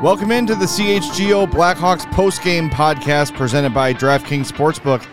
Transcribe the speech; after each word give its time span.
Welcome 0.00 0.30
into 0.30 0.54
the 0.54 0.66
CHGO 0.66 1.50
Blackhawks 1.50 2.02
postgame 2.12 2.70
podcast 2.70 3.36
presented 3.36 3.74
by 3.74 3.94
DraftKings 3.94 4.48
Sportsbook, 4.48 5.04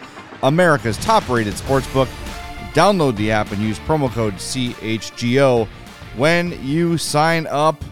America's 0.44 0.98
top-rated 0.98 1.56
sportsbook. 1.56 2.06
Download 2.74 3.16
the 3.16 3.32
app 3.32 3.52
and 3.52 3.64
use 3.64 3.80
promo 3.80 4.12
code 4.12 4.36
CHGO 4.36 5.68
when 6.16 6.64
you 6.64 7.00
sign 7.00 7.48
up. 7.48 7.84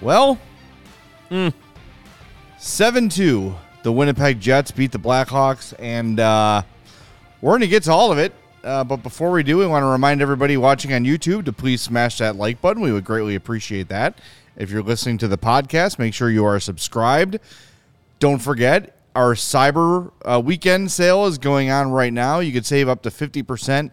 Well, 0.00 0.38
7-2. 2.58 3.54
The 3.82 3.92
Winnipeg 3.92 4.40
Jets 4.40 4.70
beat 4.70 4.92
the 4.92 4.98
Blackhawks, 4.98 5.74
and 5.78 6.18
uh, 6.20 6.62
we're 7.42 7.50
going 7.50 7.60
to 7.60 7.68
get 7.68 7.82
to 7.82 7.92
all 7.92 8.10
of 8.10 8.16
it. 8.16 8.32
Uh, 8.64 8.84
but 8.84 9.02
before 9.02 9.30
we 9.30 9.42
do, 9.42 9.58
we 9.58 9.66
want 9.66 9.82
to 9.82 9.86
remind 9.86 10.20
everybody 10.20 10.56
watching 10.56 10.92
on 10.92 11.04
YouTube 11.04 11.44
to 11.44 11.52
please 11.52 11.80
smash 11.80 12.18
that 12.18 12.36
like 12.36 12.60
button. 12.60 12.82
We 12.82 12.92
would 12.92 13.04
greatly 13.04 13.34
appreciate 13.34 13.88
that. 13.88 14.18
If 14.56 14.70
you're 14.70 14.82
listening 14.82 15.18
to 15.18 15.28
the 15.28 15.38
podcast, 15.38 15.98
make 15.98 16.14
sure 16.14 16.30
you 16.30 16.44
are 16.44 16.58
subscribed. 16.58 17.38
Don't 18.18 18.40
forget, 18.40 18.96
our 19.14 19.34
cyber 19.34 20.10
uh, 20.24 20.40
weekend 20.44 20.90
sale 20.90 21.26
is 21.26 21.38
going 21.38 21.70
on 21.70 21.92
right 21.92 22.12
now. 22.12 22.40
You 22.40 22.52
could 22.52 22.66
save 22.66 22.88
up 22.88 23.02
to 23.02 23.10
50% 23.10 23.90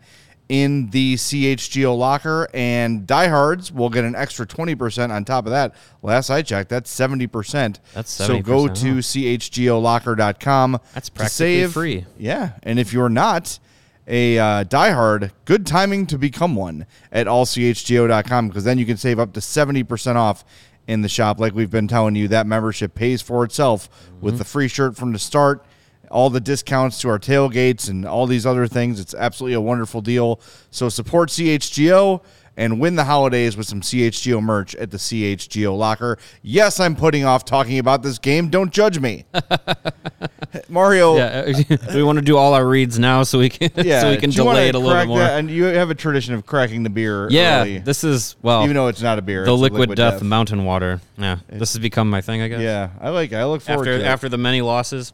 in 0.50 0.90
the 0.92 1.16
CHGO 1.16 1.98
locker, 1.98 2.48
and 2.54 3.08
diehards 3.08 3.72
will 3.72 3.90
get 3.90 4.04
an 4.04 4.16
extra 4.16 4.46
20% 4.46 5.12
on 5.12 5.26
top 5.26 5.46
of 5.46 5.52
that. 5.52 5.74
Last 6.04 6.30
I 6.30 6.42
checked, 6.42 6.70
that's 6.70 6.96
70%. 6.96 7.80
That's 7.94 8.12
So 8.12 8.40
go 8.42 8.66
70%, 8.66 8.82
to 8.82 8.96
chgolocker.com. 9.40 10.80
That's 10.94 11.10
to 11.10 11.14
practically 11.14 11.62
save. 11.62 11.74
free. 11.74 12.06
Yeah, 12.18 12.52
and 12.64 12.80
if 12.80 12.94
you're 12.94 13.10
not 13.10 13.60
a 14.08 14.38
uh, 14.38 14.64
diehard, 14.66 15.32
good 15.46 15.66
timing 15.66 16.06
to 16.08 16.18
become 16.18 16.56
one 16.56 16.86
at 17.12 17.28
allchgo.com 17.28 18.48
because 18.48 18.64
then 18.64 18.78
you 18.78 18.86
can 18.86 18.98
save 18.98 19.20
up 19.20 19.34
to 19.34 19.40
70% 19.40 20.16
off 20.16 20.46
in 20.88 21.02
the 21.02 21.10
shop. 21.10 21.40
Like 21.40 21.56
we've 21.56 21.72
been 21.72 21.88
telling 21.88 22.16
you, 22.16 22.28
that 22.30 22.46
membership 22.48 22.94
pays 22.94 23.22
for 23.22 23.44
itself 23.44 23.90
with 24.22 24.38
the 24.38 24.46
free 24.46 24.68
shirt 24.68 24.96
from 24.96 25.12
the 25.12 25.20
start, 25.20 25.66
all 26.12 26.30
the 26.30 26.40
discounts 26.40 27.02
to 27.02 27.10
our 27.10 27.20
tailgates, 27.20 27.90
and 27.90 28.06
all 28.06 28.28
these 28.28 28.46
other 28.46 28.68
things. 28.68 29.00
It's 29.00 29.14
absolutely 29.14 29.56
a 29.56 29.62
wonderful 29.62 30.02
deal. 30.02 30.40
So 30.70 30.90
support 30.90 31.30
CHGO. 31.30 32.22
And 32.58 32.80
win 32.80 32.96
the 32.96 33.04
holidays 33.04 33.58
with 33.58 33.68
some 33.68 33.82
CHGO 33.82 34.42
merch 34.42 34.76
at 34.76 34.90
the 34.90 34.96
CHGO 34.98 35.78
locker. 35.78 36.18
Yes, 36.42 36.80
I'm 36.80 36.96
putting 36.96 37.26
off 37.26 37.44
talking 37.44 37.80
about 37.80 38.02
this 38.02 38.18
game. 38.18 38.48
Don't 38.50 38.72
judge 38.72 38.98
me. 38.98 39.26
Mario, 40.70 41.18
Yeah, 41.18 41.52
we 41.94 42.02
want 42.04 42.18
to 42.18 42.24
do 42.24 42.38
all 42.38 42.54
our 42.54 42.66
reads 42.66 42.98
now 42.98 43.24
so 43.24 43.40
we 43.40 43.50
can 43.50 43.70
yeah, 43.86 44.02
so 44.04 44.10
we 44.12 44.18
can 44.18 44.30
do 44.30 44.38
delay 44.38 44.70
it 44.70 44.76
a 44.76 44.80
little 44.80 44.98
bit 45.02 45.08
more? 45.08 45.20
that? 45.20 45.38
And 45.40 45.50
you 45.52 45.66
have 45.66 45.90
a 45.90 45.96
tradition 45.96 46.34
of 46.34 46.46
cracking 46.46 46.84
the 46.84 46.90
beer. 46.90 47.28
yeah, 47.30 47.62
early, 47.62 47.80
this 47.80 48.04
is 48.04 48.36
well, 48.42 48.64
even 48.64 48.76
though 48.76 48.88
it's 48.88 49.02
not 49.02 49.20
a 49.20 49.22
beer. 49.22 49.44
the 49.46 49.52
it's 49.54 49.60
a 49.60 49.62
liquid, 49.62 49.96
death, 49.96 50.22
mountain 50.24 50.64
water. 50.64 51.02
Yeah, 51.18 51.40
this 51.50 51.74
has 51.74 51.80
become 51.82 52.10
my 52.10 52.22
thing, 52.22 52.42
I 52.42 52.48
guess. 52.48 52.62
Yeah, 52.62 52.90
I 53.02 53.10
like. 53.10 53.32
it. 53.32 53.36
I 53.36 53.46
look 53.46 53.62
forward 53.62 53.82
After 53.88 53.98
to 54.00 54.06
it. 54.06 54.08
after 54.08 54.30
the 54.30 54.38
many 54.38 54.62
losses, 54.62 55.12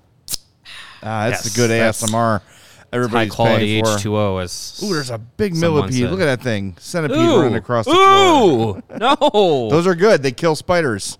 ah, 1.02 1.30
that's 1.30 1.44
Yes, 1.46 1.54
the 1.54 1.60
good 1.60 1.70
that's 1.72 2.04
ASMR. 2.04 2.42
High 2.92 2.98
Everybody's 2.98 3.34
quality 3.34 3.66
paying 3.66 3.86
for. 3.86 3.94
H 3.96 4.02
two 4.02 4.18
O 4.18 4.38
as 4.38 4.82
Ooh, 4.84 4.94
there's 4.94 5.10
a 5.10 5.18
big 5.18 5.56
millipede. 5.56 5.94
said. 5.94 6.12
Look 6.12 6.20
at 6.22 6.26
that 6.26 6.42
thing. 6.42 6.76
Centipede 6.80 7.18
Ooh, 7.18 7.38
running 7.42 7.56
across 7.56 7.86
the 7.86 7.92
floor. 7.94 8.78
ooh, 8.78 8.98
no. 9.00 9.70
Those 9.70 9.88
are 9.88 9.96
good. 9.96 10.24
They 10.24 10.32
kill 10.32 10.56
spiders. 10.56 11.18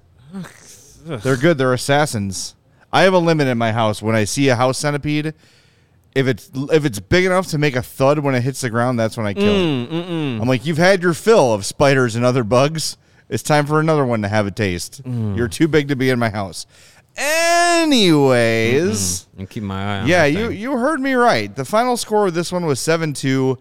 They're 1.04 1.38
good. 1.38 1.58
They're 1.58 1.74
assassins. 1.74 2.56
I 2.94 3.04
have 3.04 3.14
a 3.14 3.20
limit 3.20 3.48
in 3.48 3.58
my 3.58 3.72
house. 3.72 4.02
When 4.02 4.16
I 4.16 4.26
see 4.26 4.50
a 4.50 4.56
house 4.56 4.78
centipede, 4.78 5.34
if 6.14 6.28
it's 6.28 6.52
if 6.54 6.86
it's 6.86 7.00
big 7.00 7.26
enough 7.26 7.48
to 7.48 7.58
make 7.58 7.76
a 7.76 7.82
thud 7.82 8.20
when 8.20 8.36
it 8.36 8.42
hits 8.42 8.62
the 8.62 8.70
ground, 8.70 9.00
that's 9.00 9.18
when 9.18 9.26
I 9.26 9.34
kill 9.34 9.44
it. 9.56 9.90
Mm, 9.90 10.42
I'm 10.42 10.48
like, 10.48 10.66
you've 10.66 10.78
had 10.78 11.02
your 11.02 11.14
fill 11.14 11.54
of 11.54 11.66
spiders 11.66 12.16
and 12.16 12.26
other 12.26 12.44
bugs. 12.44 12.98
It's 13.30 13.44
time 13.44 13.66
for 13.66 13.80
another 13.80 14.06
one 14.06 14.22
to 14.24 14.28
have 14.28 14.46
a 14.46 14.52
taste. 14.52 15.04
Mm. 15.04 15.38
You're 15.38 15.48
too 15.48 15.70
big 15.70 15.88
to 15.88 15.96
be 15.96 16.10
in 16.10 16.20
my 16.20 16.30
house. 16.30 16.66
Anyways, 17.18 18.92
mm-hmm. 19.00 19.40
and 19.40 19.50
keep 19.50 19.64
my 19.64 19.84
eye 19.84 20.00
on. 20.02 20.08
yeah, 20.08 20.26
you 20.26 20.50
you 20.50 20.72
heard 20.78 21.00
me 21.00 21.14
right. 21.14 21.54
The 21.54 21.66
final 21.66 21.98
score 21.98 22.28
of 22.28 22.34
this 22.34 22.52
one 22.52 22.66
was 22.66 22.80
seven 22.80 23.14
two, 23.14 23.58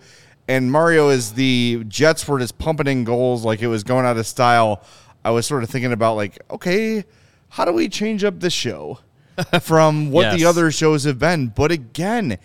and 0.48 0.70
Mario 0.70 1.08
is 1.08 1.32
the 1.32 1.84
Jets 1.88 2.26
were 2.28 2.38
just 2.38 2.58
pumping 2.58 2.86
in 2.86 3.04
goals 3.04 3.44
like 3.44 3.60
it 3.62 3.66
was 3.66 3.82
going 3.82 4.06
out 4.06 4.16
of 4.16 4.26
style. 4.26 4.82
I 5.24 5.30
was 5.30 5.46
sort 5.46 5.62
of 5.62 5.70
thinking 5.70 5.92
about 5.92 6.14
like, 6.14 6.38
okay, 6.50 7.04
how 7.50 7.64
do 7.64 7.72
we 7.72 7.88
change 7.88 8.24
up 8.24 8.40
this 8.40 8.52
show 8.52 9.00
from 9.60 10.10
what 10.10 10.36
the 10.36 10.44
other 10.44 10.70
shows 10.70 11.04
have 11.04 11.18
been? 11.18 11.48
But 11.48 11.72
again, 11.72 12.38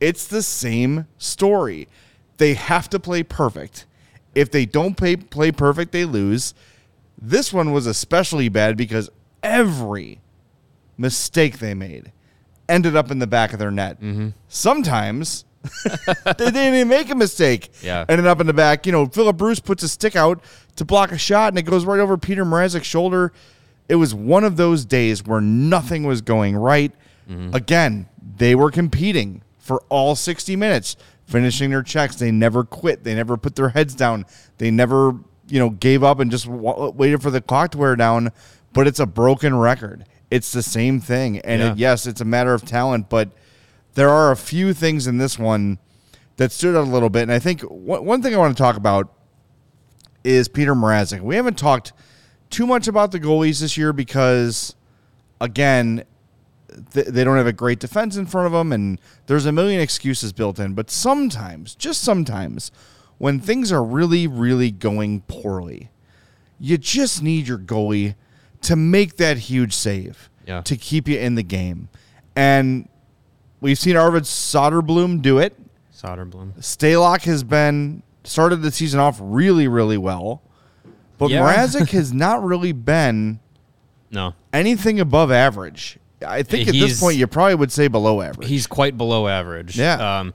it's 0.00 0.26
the 0.26 0.42
same 0.42 1.06
story. 1.18 1.88
They 2.38 2.54
have 2.54 2.88
to 2.90 3.00
play 3.00 3.22
perfect. 3.22 3.86
If 4.34 4.50
they 4.50 4.64
don't 4.64 4.96
play 4.96 5.16
play 5.16 5.52
perfect, 5.52 5.92
they 5.92 6.04
lose. 6.04 6.54
This 7.20 7.52
one 7.52 7.72
was 7.72 7.86
especially 7.86 8.48
bad 8.48 8.76
because 8.76 9.10
every 9.42 10.20
mistake 11.02 11.58
they 11.58 11.74
made 11.74 12.12
ended 12.68 12.96
up 12.96 13.10
in 13.10 13.18
the 13.18 13.26
back 13.26 13.52
of 13.52 13.58
their 13.58 13.70
net. 13.70 14.00
Mm-hmm. 14.00 14.30
Sometimes 14.48 15.44
they 15.84 16.32
didn't 16.36 16.74
even 16.74 16.88
make 16.88 17.10
a 17.10 17.14
mistake. 17.14 17.70
Yeah. 17.82 18.04
Ended 18.08 18.26
up 18.26 18.40
in 18.40 18.46
the 18.46 18.52
back. 18.52 18.86
You 18.86 18.92
know, 18.92 19.06
Philip 19.06 19.36
Bruce 19.36 19.60
puts 19.60 19.82
a 19.82 19.88
stick 19.88 20.16
out 20.16 20.42
to 20.76 20.84
block 20.84 21.12
a 21.12 21.18
shot 21.18 21.52
and 21.52 21.58
it 21.58 21.62
goes 21.62 21.84
right 21.84 22.00
over 22.00 22.16
Peter 22.16 22.44
Mrazek's 22.44 22.86
shoulder. 22.86 23.32
It 23.88 23.96
was 23.96 24.14
one 24.14 24.44
of 24.44 24.56
those 24.56 24.84
days 24.84 25.24
where 25.24 25.40
nothing 25.40 26.04
was 26.04 26.22
going 26.22 26.56
right. 26.56 26.92
Mm-hmm. 27.28 27.54
Again, 27.54 28.08
they 28.36 28.54
were 28.54 28.70
competing 28.70 29.42
for 29.58 29.82
all 29.88 30.16
60 30.16 30.56
minutes, 30.56 30.96
finishing 31.26 31.70
their 31.70 31.82
checks. 31.82 32.16
They 32.16 32.30
never 32.30 32.64
quit. 32.64 33.04
They 33.04 33.14
never 33.14 33.36
put 33.36 33.54
their 33.54 33.68
heads 33.68 33.94
down. 33.94 34.24
They 34.58 34.70
never, 34.70 35.14
you 35.48 35.58
know, 35.58 35.70
gave 35.70 36.02
up 36.02 36.20
and 36.20 36.30
just 36.30 36.46
wa 36.46 36.90
waited 36.90 37.22
for 37.22 37.30
the 37.30 37.40
clock 37.40 37.72
to 37.72 37.78
wear 37.78 37.96
down. 37.96 38.32
But 38.72 38.86
it's 38.86 39.00
a 39.00 39.06
broken 39.06 39.54
record. 39.56 40.06
It's 40.32 40.50
the 40.50 40.62
same 40.62 40.98
thing. 40.98 41.40
And 41.40 41.60
Yeah. 41.60 41.72
it, 41.72 41.78
yes, 41.78 42.06
it's 42.06 42.22
a 42.22 42.24
matter 42.24 42.54
of 42.54 42.64
talent, 42.64 43.10
but 43.10 43.28
there 43.94 44.08
are 44.08 44.32
a 44.32 44.36
few 44.36 44.72
things 44.72 45.06
in 45.06 45.18
this 45.18 45.38
one 45.38 45.78
that 46.38 46.50
stood 46.52 46.74
out 46.74 46.84
a 46.88 46.90
little 46.90 47.10
bit. 47.10 47.22
And 47.24 47.32
I 47.32 47.38
think 47.38 47.60
one, 47.62 48.04
one 48.06 48.22
thing 48.22 48.34
I 48.34 48.38
want 48.38 48.56
to 48.56 48.60
talk 48.62 48.76
about 48.78 49.12
is 50.24 50.48
Peter 50.48 50.74
Mrazek. 50.74 51.20
We 51.20 51.36
haven't 51.36 51.58
talked 51.58 51.92
too 52.48 52.66
much 52.66 52.88
about 52.88 53.12
the 53.12 53.20
goalies 53.20 53.60
this 53.60 53.76
year 53.76 53.92
because, 53.92 54.74
again, 55.38 56.04
th- 56.94 57.08
they 57.08 57.24
don't 57.24 57.36
have 57.36 57.46
a 57.46 57.52
great 57.52 57.78
defense 57.78 58.16
in 58.16 58.24
front 58.24 58.46
of 58.46 58.52
them, 58.52 58.72
and 58.72 58.98
there's 59.26 59.44
a 59.44 59.52
million 59.52 59.80
excuses 59.82 60.32
built 60.32 60.58
in. 60.58 60.72
But 60.72 60.90
sometimes, 60.90 61.74
just 61.74 62.00
sometimes, 62.00 62.70
when 63.18 63.38
things 63.38 63.70
are 63.70 63.84
really, 63.84 64.26
really 64.26 64.70
going 64.70 65.20
poorly, 65.28 65.90
you 66.58 66.78
just 66.78 67.22
need 67.22 67.46
your 67.48 67.58
goalie 67.58 68.14
to 68.62 68.76
make 68.76 69.16
that 69.16 69.36
huge 69.38 69.72
save 69.74 70.30
Yeah. 70.46 70.60
to 70.62 70.76
keep 70.76 71.08
you 71.08 71.18
in 71.18 71.34
the 71.34 71.42
game. 71.42 71.88
And 72.36 72.88
we've 73.60 73.78
seen 73.78 73.96
Arvid 73.96 74.24
Soderblom 74.24 75.22
do 75.22 75.38
it. 75.38 75.56
Soderblom. 75.94 76.58
Stalock 76.60 77.22
has 77.22 77.44
been 77.44 78.02
started 78.24 78.62
the 78.62 78.70
season 78.70 79.00
off 79.00 79.18
really, 79.20 79.68
really 79.68 79.98
well. 79.98 80.42
But 81.18 81.30
Yeah. 81.30 81.40
Mrazek 81.42 81.90
has 82.00 82.12
not 82.12 82.42
really 82.42 82.72
been 82.72 83.40
No, 84.10 84.34
anything 84.52 84.98
above 85.00 85.30
average. 85.30 85.98
I 86.26 86.42
think 86.44 86.68
at 86.68 86.74
this 86.74 87.00
point 87.00 87.16
you 87.16 87.26
probably 87.26 87.56
would 87.56 87.72
say 87.72 87.88
below 87.88 88.20
average. 88.22 88.48
he's 88.48 88.66
quite 88.68 88.96
below 88.96 89.26
average. 89.28 89.76
Yeah. 89.76 90.18
Um, 90.20 90.34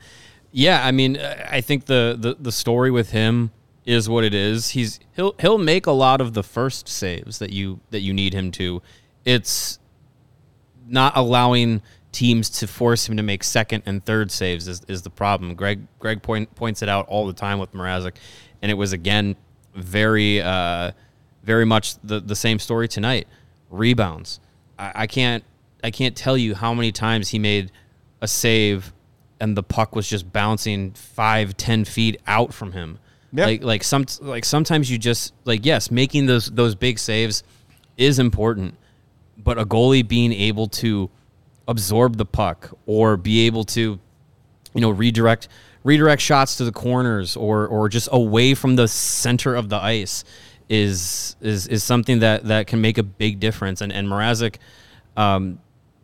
yeah. 0.52 0.86
I 0.86 0.92
mean, 0.92 1.18
I 1.18 1.62
think 1.62 1.86
the, 1.86 2.18
the 2.20 2.36
the 2.40 2.52
story 2.52 2.92
with 2.92 3.12
him 3.12 3.52
is 3.88 4.10
what 4.10 4.26
it 4.26 4.34
is. 4.34 4.70
He's 4.70 5.00
he'll 5.16 5.34
he'll 5.40 5.58
make 5.58 5.88
a 5.88 5.92
lot 5.92 6.20
of 6.20 6.34
the 6.34 6.44
first 6.44 6.90
saves 6.90 7.40
that 7.40 7.52
you 7.52 7.80
that 7.90 8.02
you 8.02 8.14
need 8.14 8.34
him 8.34 8.52
to. 8.52 8.82
It's 9.24 9.80
not 10.86 11.14
allowing 11.16 11.82
teams 12.12 12.50
to 12.50 12.68
force 12.68 13.08
him 13.08 13.16
to 13.18 13.24
make 13.24 13.44
second 13.44 13.84
and 13.86 14.06
third 14.06 14.30
saves 14.30 14.68
is, 14.68 14.82
is 14.88 15.04
the 15.04 15.10
problem. 15.10 15.56
Greg 15.56 15.88
Greg 16.00 16.22
point, 16.22 16.54
points 16.54 16.82
it 16.82 16.90
out 16.90 17.08
all 17.08 17.28
the 17.28 17.34
time 17.34 17.60
with 17.60 17.72
Mrazek, 17.72 18.16
and 18.62 18.70
it 18.70 18.76
was 18.76 18.92
again 18.92 19.38
very 19.74 20.42
uh, 20.42 20.92
very 21.44 21.66
much 21.66 21.96
the, 22.04 22.20
the 22.20 22.36
same 22.36 22.60
story 22.60 22.90
tonight. 22.90 23.28
Rebounds. 23.70 24.42
I, 24.78 24.92
I 24.96 25.08
can't 25.08 25.46
I 25.82 25.92
can't 25.92 26.16
tell 26.16 26.38
you 26.38 26.56
how 26.56 26.74
many 26.74 26.92
times 26.92 27.30
he 27.30 27.40
made 27.40 27.72
a 28.22 28.28
save 28.28 28.94
and 29.40 29.56
the 29.56 29.64
puck 29.64 29.96
was 29.96 30.10
just 30.10 30.34
bouncing 30.34 30.92
five, 30.92 31.56
ten 31.56 31.86
feet 31.86 32.20
out 32.28 32.54
from 32.54 32.74
him. 32.74 33.00
Like 33.46 33.64
like 33.64 33.84
some 33.84 34.06
like 34.22 34.46
sometimes 34.46 34.90
you 34.90 34.98
just 34.98 35.34
like 35.46 35.66
yes, 35.66 35.92
making 35.92 36.28
those 36.28 36.50
those 36.50 36.76
big 36.76 36.98
saves 36.98 37.44
is 37.98 38.20
important, 38.20 38.76
but 39.38 39.58
a 39.58 39.66
goalie 39.66 40.08
being 40.08 40.32
able 40.32 40.68
to 40.68 41.10
absorb 41.68 42.18
the 42.18 42.26
puck 42.26 42.72
or 42.86 43.18
be 43.18 43.46
able 43.46 43.64
to 43.66 44.00
you 44.74 44.82
know 44.82 44.90
redirect 44.90 45.50
redirect 45.84 46.22
shots 46.22 46.56
to 46.58 46.64
the 46.64 46.72
corners 46.72 47.36
or 47.36 47.68
or 47.68 47.90
just 47.90 48.08
away 48.12 48.54
from 48.54 48.76
the 48.76 48.88
center 48.88 49.56
of 49.56 49.70
the 49.70 49.78
ice 49.78 50.24
is 50.70 51.36
is 51.42 51.68
is 51.68 51.84
something 51.84 52.20
that 52.20 52.46
that 52.46 52.68
can 52.68 52.80
make 52.80 52.98
a 52.98 53.04
big 53.04 53.40
difference. 53.40 53.82
And 53.82 53.92
and 53.92 54.08
Mrazek 54.08 54.56
um 55.18 55.60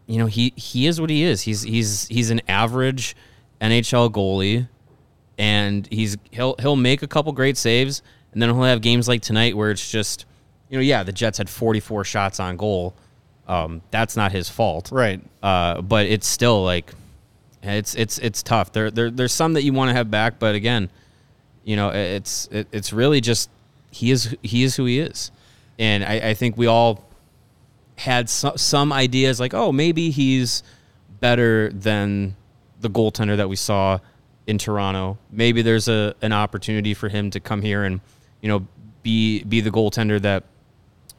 you 0.08 0.18
know 0.18 0.26
he 0.26 0.52
he 0.58 0.88
is 0.88 1.00
what 1.00 1.10
he 1.10 1.24
is. 1.24 1.42
He's 1.42 1.62
he's 1.62 2.08
he's 2.08 2.30
an 2.30 2.42
average 2.50 3.16
NHL 3.62 4.12
goalie 4.12 4.68
and 5.38 5.88
he's 5.92 6.18
he'll 6.32 6.56
he'll 6.60 6.76
make 6.76 7.02
a 7.02 7.08
couple 7.08 7.32
great 7.32 7.58
saves 7.58 8.02
and 8.32 8.42
then 8.42 8.50
he'll 8.50 8.64
have 8.64 8.82
games 8.82 9.08
like 9.08 9.22
tonight 9.22 9.56
where 9.58 9.72
it's 9.72 9.90
just 9.90 10.26
you 10.70 10.78
know 10.78 10.82
yeah 10.84 11.04
the 11.04 11.12
Jets 11.12 11.38
had 11.38 11.50
44 11.50 12.04
shots 12.04 12.40
on 12.40 12.58
goal 12.58 12.94
um 13.48 13.82
that's 13.92 14.16
not 14.16 14.32
his 14.32 14.50
fault 14.50 14.90
Right. 14.92 15.22
uh, 15.42 15.82
but 15.82 16.06
it's 16.06 16.28
still 16.28 16.64
like 16.64 16.94
it's 17.66 17.96
it's 17.96 18.18
it's 18.18 18.44
tough. 18.44 18.74
There, 18.74 18.92
there 18.92 19.10
there's 19.10 19.32
some 19.32 19.54
that 19.54 19.64
you 19.64 19.72
want 19.72 19.90
to 19.90 19.94
have 19.94 20.12
back, 20.12 20.38
but 20.38 20.54
again, 20.54 20.90
you 21.64 21.78
know, 21.78 21.92
it's 21.92 22.48
it, 22.52 22.68
it's 22.74 22.92
really 22.92 23.22
just 23.22 23.50
he 23.90 24.12
is 24.12 24.36
he 24.42 24.64
is 24.64 24.76
who 24.76 24.84
he 24.84 25.00
is, 25.00 25.32
and 25.80 26.04
I, 26.04 26.32
I 26.32 26.34
think 26.34 26.58
we 26.58 26.68
all 26.68 27.06
had 27.96 28.30
some 28.30 28.58
some 28.58 28.92
ideas 28.92 29.40
like, 29.40 29.54
oh, 29.54 29.72
maybe 29.72 30.10
he's 30.10 30.62
better 31.22 31.70
than 31.70 32.36
the 32.82 32.90
goaltender 32.90 33.38
that 33.38 33.48
we 33.48 33.56
saw 33.56 34.00
in 34.48 34.58
Toronto. 34.58 35.18
Maybe 35.32 35.62
there's 35.62 35.88
a 35.88 36.16
an 36.22 36.34
opportunity 36.34 36.94
for 36.94 37.10
him 37.10 37.30
to 37.32 37.40
come 37.40 37.62
here 37.62 37.84
and 37.84 38.02
you 38.42 38.50
know 38.50 38.68
be 39.02 39.44
be 39.44 39.62
the 39.62 39.72
goaltender 39.72 40.22
that 40.22 40.44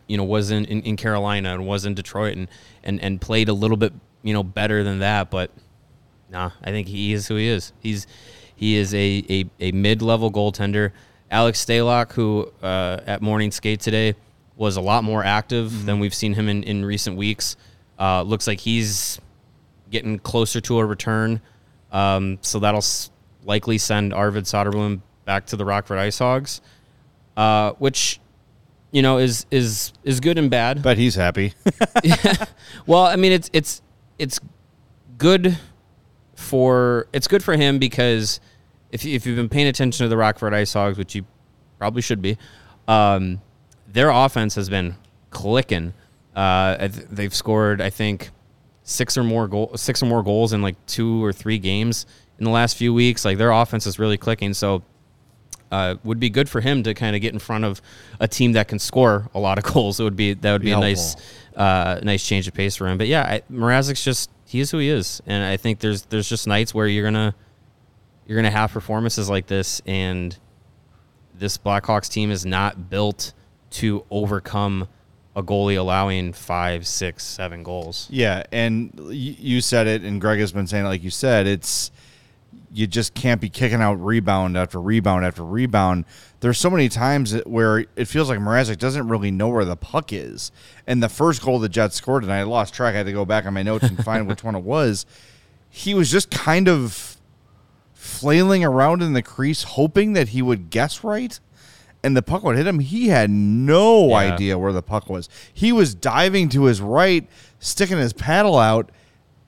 you 0.07 0.17
know 0.17 0.25
was 0.25 0.51
in, 0.51 0.65
in, 0.67 0.83
in 0.83 0.97
Carolina 0.97 1.55
and 1.55 1.67
was 1.67 1.85
in 1.85 1.95
Detroit 1.95 2.37
and, 2.37 2.49
and 2.83 3.01
and 3.01 3.21
played 3.21 3.49
a 3.49 3.55
little 3.55 3.77
bit 3.77 3.93
you 4.23 4.33
know 4.33 4.43
better 4.43 4.83
than 4.83 4.99
that, 5.01 5.31
but 5.31 5.51
nah, 6.31 6.51
I 6.63 6.71
think 6.71 6.89
he 6.89 7.13
is 7.13 7.29
who 7.29 7.37
he 7.37 7.49
is. 7.49 7.73
He's 7.81 8.07
he 8.57 8.77
is 8.77 8.95
a 8.95 9.25
a, 9.31 9.45
a 9.61 9.73
mid 9.73 10.03
level 10.03 10.31
goaltender. 10.31 10.93
Alex 11.31 11.65
Stalock, 11.65 12.13
who 12.13 12.51
uh, 12.63 13.01
at 13.07 13.23
morning 13.23 13.51
skate 13.51 13.81
today 13.81 14.15
was 14.57 14.77
a 14.77 14.81
lot 14.81 15.03
more 15.03 15.25
active 15.25 15.85
than 15.85 15.99
we've 15.99 16.15
seen 16.15 16.35
him 16.35 16.49
in, 16.49 16.63
in 16.63 16.85
recent 16.85 17.17
weeks. 17.17 17.57
Uh, 17.99 18.23
looks 18.23 18.47
like 18.47 18.61
he's 18.61 19.21
getting 19.91 20.19
closer 20.19 20.61
to 20.61 20.79
a 20.79 20.85
return. 20.85 21.41
Um, 21.91 22.39
so 22.41 22.59
that'll 22.61 22.85
likely 23.45 23.79
send 23.79 24.13
Arvid 24.13 24.45
Soderblom 24.45 25.01
back 25.25 25.47
to 25.47 25.57
the 25.57 25.65
Rockford 25.65 25.99
Ice 25.99 26.19
Hogs, 26.19 26.61
uh, 27.37 27.73
which 27.73 28.21
you 28.91 29.03
know 29.03 29.19
is 29.19 29.47
is 29.51 29.93
is 30.05 30.21
good 30.21 30.39
and 30.39 30.51
bad. 30.51 30.83
But 30.83 30.99
he's 30.99 31.15
happy. 31.15 31.55
Well, 32.87 33.05
I 33.05 33.17
mean, 33.17 33.33
it's 33.33 33.49
it's 33.53 33.83
it's 34.19 34.41
good 35.17 35.59
for 36.35 37.07
it's 37.13 37.27
good 37.27 37.43
for 37.43 37.57
him 37.57 37.79
because 37.79 38.41
if 38.91 39.07
if 39.07 39.27
you've 39.27 39.37
been 39.37 39.49
paying 39.49 39.69
attention 39.69 40.05
to 40.05 40.09
the 40.09 40.17
Rockford 40.17 40.53
Ice 40.53 40.73
Hogs, 40.73 40.99
which 40.99 41.15
you 41.15 41.25
probably 41.79 42.03
should 42.03 42.21
be, 42.21 42.37
um, 42.89 43.41
their 43.89 44.11
offense 44.11 44.55
has 44.57 44.69
been 44.69 44.97
clicking. 45.31 45.95
Uh, 46.35 46.89
they've 47.11 47.35
scored, 47.35 47.81
I 47.81 47.91
think, 47.91 48.31
six 48.83 49.17
or 49.17 49.25
more 49.25 49.49
goal, 49.49 49.73
six 49.77 50.03
or 50.03 50.07
more 50.07 50.23
goals 50.23 50.53
in 50.53 50.63
like 50.63 50.75
two 50.87 51.25
or 51.25 51.33
three 51.33 51.59
games 51.59 52.07
in 52.39 52.45
the 52.45 52.51
last 52.51 52.77
few 52.77 52.93
weeks. 52.93 53.25
Like 53.25 53.39
their 53.39 53.51
offense 53.51 53.87
is 53.87 53.99
really 53.99 54.17
clicking. 54.17 54.55
So 54.55 54.83
uh, 55.71 55.97
would 56.05 56.21
be 56.21 56.31
good 56.31 56.49
for 56.49 56.61
him 56.61 56.83
to 56.85 56.95
kind 56.95 57.17
of 57.17 57.23
get 57.23 57.33
in 57.33 57.39
front 57.39 57.65
of 57.65 57.83
a 58.21 58.29
team 58.29 58.53
that 58.53 58.69
can 58.69 58.79
score 58.79 59.29
a 59.35 59.41
lot 59.41 59.59
of 59.59 59.65
goals. 59.73 59.99
It 59.99 60.05
would 60.05 60.17
be 60.17 60.35
that 60.35 60.53
would 60.53 60.63
be, 60.63 60.67
Be 60.67 60.73
a 60.73 60.79
nice, 60.79 61.17
uh, 61.57 62.01
nice 62.03 62.25
change 62.27 62.47
of 62.47 62.55
pace 62.55 62.77
for 62.77 62.87
him. 62.87 62.99
But 62.99 63.09
yeah, 63.09 63.23
I, 63.23 63.43
Mrazek's 63.51 64.05
just 64.05 64.31
he 64.47 64.61
is 64.61 64.71
who 64.71 64.79
he 64.79 64.89
is, 64.89 65.21
and 65.27 65.45
I 65.45 65.57
think 65.57 65.81
there's 65.81 66.03
there's 66.03 66.29
just 66.29 66.47
nights 66.47 66.75
where 66.75 66.87
you're 66.87 67.05
gonna 67.05 67.35
you're 68.27 68.37
gonna 68.37 68.51
have 68.51 68.71
performances 68.71 69.29
like 69.29 69.47
this, 69.47 69.83
and 69.85 70.39
this 71.35 71.59
Blackhawks 71.59 72.09
team 72.09 72.31
is 72.31 72.47
not 72.47 72.89
built 72.89 73.33
to 73.71 74.05
overcome 74.11 74.87
a 75.37 75.43
goalie 75.43 75.77
allowing 75.77 76.33
five, 76.33 76.87
six, 76.87 77.25
seven 77.25 77.65
goals. 77.65 78.07
Yeah, 78.11 78.45
and 78.53 78.93
you 79.11 79.61
said 79.61 79.89
it, 79.89 80.03
and 80.03 80.21
Greg 80.21 80.39
has 80.39 80.53
been 80.53 80.69
saying 80.69 80.85
it 80.85 80.89
like 80.89 81.03
you 81.03 81.11
said. 81.11 81.49
It's 81.49 81.91
you 82.73 82.87
just 82.87 83.15
can't 83.15 83.41
be 83.41 83.49
kicking 83.49 83.81
out 83.81 83.95
rebound 83.95 84.57
after 84.57 84.81
rebound 84.81 85.25
after 85.25 85.45
rebound. 85.45 86.05
There's 86.41 86.59
so 86.59 86.71
many 86.71 86.89
times 86.89 87.35
where 87.45 87.87
it 87.97 88.07
feels 88.07 88.29
like 88.29 88.39
Mrazek 88.39 88.79
doesn't 88.79 89.09
really 89.09 89.31
know 89.31 89.49
where 89.49 89.65
the 89.65 89.77
puck 89.77 90.13
is. 90.13 90.51
And 90.87 91.03
the 91.03 91.09
first 91.09 91.43
goal 91.43 91.59
the 91.59 91.69
Jets 91.69 91.95
scored, 91.97 92.23
and 92.25 92.33
I 92.33 92.43
lost 92.43 92.75
track. 92.75 92.95
I 92.95 92.99
had 92.99 93.07
to 93.07 93.13
go 93.13 93.25
back 93.25 93.47
on 93.47 93.55
my 93.55 93.63
notes 93.63 93.85
and 93.85 94.03
find 94.05 94.27
which 94.27 94.43
one 94.43 94.55
it 94.55 94.65
was. 94.65 95.07
He 95.71 95.95
was 95.95 96.11
just 96.11 96.31
kind 96.31 96.69
of 96.69 97.17
flailing 97.93 98.65
around 98.65 99.03
in 99.03 99.13
the 99.13 99.23
crease, 99.23 99.63
hoping 99.63 100.13
that 100.15 100.29
he 100.29 100.43
would 100.43 100.71
guess 100.71 101.03
right. 101.05 101.39
And 102.03 102.15
the 102.17 102.23
puck 102.23 102.43
would 102.45 102.57
hit 102.57 102.67
him. 102.67 102.81
He 102.81 103.09
had 103.09 103.31
no 103.31 104.09
Yeah. 104.11 104.17
idea 104.35 104.59
where 104.59 104.73
the 104.73 104.83
puck 104.83 105.09
was. 105.09 105.29
He 105.53 105.73
was 105.73 105.95
diving 105.95 106.51
to 106.51 106.65
his 106.65 106.81
right, 106.83 107.27
sticking 107.61 107.97
his 107.97 108.13
paddle 108.13 108.59
out, 108.59 108.91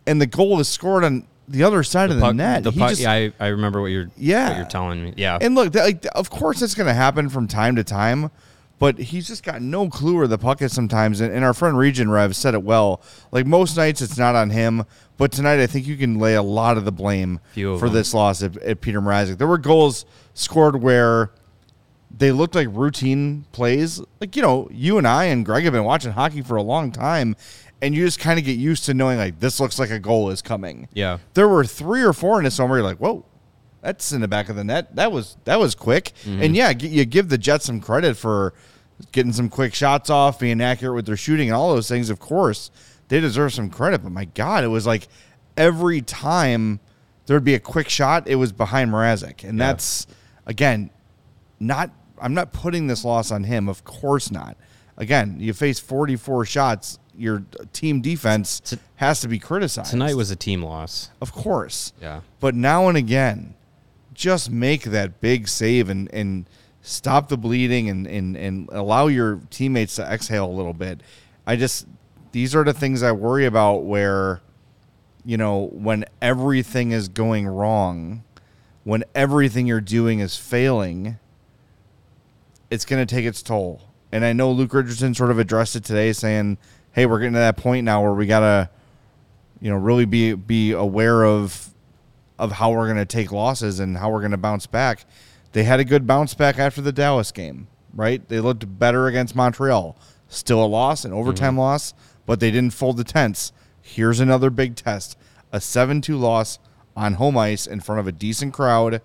and 0.07 0.21
the 0.23 0.27
goal 0.27 0.57
was 0.57 0.69
scored 0.69 1.05
on 1.05 1.27
the 1.49 1.63
other 1.65 1.83
side 1.83 2.11
of 2.11 2.17
the 2.17 2.23
Puck- 2.23 2.35
net. 2.37 2.63
the 2.65 2.71
He 2.73 2.79
puck, 2.81 2.91
just- 2.91 3.01
yeah, 3.03 3.13
I, 3.13 3.33
I 3.39 3.47
remember 3.49 3.81
what 3.81 3.89
you're 3.89 4.09
Yeah. 4.17 4.49
what 4.49 4.57
you're 4.59 4.67
telling 4.67 5.03
me. 5.05 5.15
Yeah, 5.17 5.39
and 5.41 5.55
look, 5.55 5.73
that, 5.73 5.85
like, 5.85 6.07
of 6.15 6.31
course, 6.31 6.63
it's 6.63 6.75
going 6.75 6.89
to 6.89 6.95
happen 6.95 7.29
from 7.29 7.47
time 7.49 7.77
to 7.77 7.85
time, 7.85 8.31
but 8.79 8.99
he's 8.99 9.27
just 9.27 9.43
got 9.43 9.63
no 9.63 9.89
clue 9.89 10.17
where 10.17 10.27
the 10.27 10.39
puck 10.39 10.61
is 10.61 10.73
sometimes. 10.73 11.21
And, 11.21 11.33
and 11.33 11.45
our 11.45 11.55
friend 11.55 11.79
Region 11.79 12.11
Rev 12.11 12.35
said 12.37 12.55
it 12.55 12.63
well. 12.63 13.01
Like 13.33 13.47
most 13.47 13.77
nights, 13.77 14.03
it's 14.03 14.19
not 14.19 14.35
on 14.35 14.51
him, 14.51 14.85
but 15.17 15.33
tonight 15.33 15.61
I 15.61 15.67
think 15.67 15.87
you 15.87 15.97
can 15.97 16.19
lay 16.19 16.35
a 16.35 16.43
lot 16.43 16.77
of 16.77 16.85
the 16.85 16.93
blame 16.93 17.41
of 17.57 17.81
for 17.81 17.87
them. 17.87 17.95
this 17.95 18.13
loss 18.13 18.43
at, 18.43 18.57
at 18.59 18.81
Peter 18.83 19.01
Mrazek. 19.01 19.39
There 19.39 19.47
were 19.47 19.57
goals 19.59 20.05
scored 20.35 20.83
where 20.83 21.31
they 22.19 22.33
looked 22.33 22.55
like 22.55 22.69
routine 22.71 23.45
plays. 23.53 24.01
Like 24.21 24.37
you 24.37 24.43
know, 24.43 24.69
you 24.71 24.99
and 24.99 25.07
I 25.09 25.25
and 25.25 25.45
Greg 25.45 25.65
have 25.65 25.73
been 25.73 25.85
watching 25.85 26.13
hockey 26.13 26.43
for 26.43 26.57
a 26.57 26.63
long 26.63 26.93
time, 26.93 27.35
and 27.83 27.95
you 27.95 28.05
just 28.05 28.19
kind 28.21 28.39
of 28.39 28.45
get 28.45 28.59
used 28.59 28.85
to 28.87 28.95
knowing 28.95 29.19
like 29.19 29.39
this 29.41 29.61
looks 29.61 29.79
like 29.79 29.91
a 29.91 29.99
goal 29.99 30.31
is 30.31 30.43
coming. 30.43 30.89
Yeah. 30.95 31.19
there 31.35 31.49
were 31.49 31.65
three 31.65 32.03
or 32.03 32.13
four 32.13 32.39
in 32.39 32.45
this 32.45 32.59
one 32.59 32.69
where 32.71 32.79
you're 32.79 32.87
like, 32.87 32.99
whoa. 32.99 33.25
That's 33.83 34.11
in 34.11 34.21
the 34.21 34.27
back 34.29 34.49
of 34.49 34.57
the 34.57 34.65
net. 34.65 34.97
That 34.97 35.13
was 35.13 35.37
that 35.45 35.61
was 35.61 35.77
quick, 35.77 36.13
mm-hmm. 36.25 36.43
and 36.43 36.57
yeah, 36.57 36.73
g- 36.73 36.89
you 36.89 37.05
give 37.05 37.29
the 37.29 37.39
Jets 37.39 37.67
some 37.67 37.81
credit 37.81 38.17
for 38.17 38.53
getting 39.13 39.33
some 39.33 39.49
quick 39.49 39.75
shots 39.75 40.11
off, 40.11 40.41
being 40.41 40.61
accurate 40.61 40.97
with 40.97 41.07
their 41.07 41.17
shooting, 41.17 41.49
and 41.49 41.55
all 41.55 41.73
those 41.73 41.87
things. 41.87 42.11
Of 42.11 42.19
course, 42.19 42.73
they 43.09 43.21
deserve 43.21 43.53
some 43.53 43.71
credit. 43.71 44.03
But 44.03 44.11
my 44.11 44.25
God, 44.25 44.65
it 44.65 44.69
was 44.69 44.89
like 44.89 45.07
every 45.57 46.01
time 46.01 46.81
there 47.27 47.37
would 47.37 47.45
be 47.45 47.55
a 47.55 47.61
quick 47.61 47.89
shot, 47.89 48.27
it 48.27 48.37
was 48.37 48.51
behind 48.51 48.91
Mrazek, 48.91 49.45
and 49.45 49.57
Yeah. 49.57 49.67
that's 49.67 50.09
again 50.47 50.91
not. 51.61 51.93
I'm 52.21 52.35
not 52.35 52.53
putting 52.53 52.89
this 52.89 53.05
loss 53.05 53.31
on 53.31 53.45
him. 53.45 53.69
Of 53.69 53.85
course 53.85 54.33
not. 54.33 54.57
Again, 54.97 55.37
you 55.39 55.53
face 55.53 55.79
44 55.79 56.45
shots. 56.47 56.99
Your 57.17 57.45
team 57.73 58.01
defense 58.01 58.61
T- 58.61 58.79
has 58.97 59.21
to 59.21 59.29
be 59.29 59.39
criticized. 59.39 59.91
tonight 59.91 60.15
was 60.17 60.31
a 60.31 60.37
team 60.37 60.63
loss. 60.63 61.11
of 61.21 61.33
course. 61.33 61.93
Yeah. 62.01 62.21
But 62.41 62.55
now 62.55 62.89
and 62.89 62.97
again, 62.97 63.55
just 64.15 64.51
make 64.51 64.85
that 64.85 65.21
big 65.21 65.49
save 65.49 65.89
and, 65.89 66.13
and 66.13 66.47
stop 66.83 67.29
the 67.29 67.37
bleeding 67.37 67.89
and, 67.89 68.07
and, 68.07 68.37
and 68.37 68.69
allow 68.73 69.07
your 69.09 69.41
teammates 69.51 69.97
to 69.97 70.03
exhale 70.03 70.47
a 70.47 70.53
little 70.53 70.73
bit. 70.73 71.01
I 71.47 71.57
just, 71.57 71.87
these 72.33 72.55
are 72.55 72.65
the 72.65 72.73
things 72.73 73.03
I 73.03 73.13
worry 73.13 73.47
about 73.47 73.85
where, 73.85 74.41
you 75.25 75.37
know, 75.37 75.69
when 75.73 76.05
everything 76.23 76.93
is 76.93 77.09
going 77.09 77.47
wrong, 77.47 78.23
when 78.85 79.05
everything 79.15 79.67
you're 79.67 79.81
doing 79.81 80.21
is 80.21 80.37
failing, 80.37 81.19
it's 82.71 82.85
going 82.85 83.05
to 83.05 83.15
take 83.15 83.25
its 83.25 83.43
toll. 83.43 83.83
And 84.13 84.25
I 84.25 84.33
know 84.33 84.51
Luke 84.51 84.73
Richardson 84.73 85.15
sort 85.15 85.31
of 85.31 85.39
addressed 85.39 85.77
it 85.77 85.85
today 85.85 86.13
saying, 86.13 86.59
hey, 86.97 87.05
we're 87.05 87.19
getting 87.19 87.35
to 87.35 87.39
that 87.39 87.59
point 87.59 87.85
now 87.85 88.03
where 88.03 88.15
we 88.15 88.27
got 88.27 88.41
to, 88.41 88.71
you 89.61 89.71
know, 89.71 89.77
really 89.77 90.07
be 90.07 90.33
be 90.33 90.73
aware 90.73 91.25
of 91.25 91.69
of 92.39 92.53
how 92.53 92.73
we're 92.73 92.87
going 92.87 92.97
to 92.97 93.05
take 93.05 93.31
losses 93.31 93.79
and 93.79 93.99
how 93.99 94.11
we're 94.11 94.21
going 94.21 94.33
to 94.33 94.37
bounce 94.37 94.67
back. 94.67 95.05
They 95.53 95.63
had 95.65 95.79
a 95.79 95.85
good 95.85 96.07
bounce 96.07 96.35
back 96.35 96.59
after 96.59 96.81
the 96.81 96.93
Dallas 96.93 97.33
game, 97.33 97.69
right? 97.95 98.27
They 98.29 98.41
looked 98.41 98.79
better 98.79 99.07
against 99.07 99.37
Montreal. 99.37 99.97
Still 100.29 100.65
a 100.65 100.67
loss, 100.67 101.05
an 101.05 101.13
overtime 101.13 101.57
loss, 101.57 101.95
but 102.27 102.41
they 102.41 102.51
didn't 102.51 102.75
fold 102.75 102.97
the 102.97 103.05
tents. 103.05 103.53
Here's 103.81 104.19
another 104.19 104.51
big 104.51 104.75
test. 104.75 105.17
A 105.53 105.59
7-2 105.59 106.19
loss 106.19 106.59
on 106.97 107.15
home 107.15 107.39
ice 107.39 107.67
in 107.67 107.81
front 107.81 108.01
of 108.01 108.07
a 108.07 108.13
decent 108.13 108.53
crowd. 108.53 109.01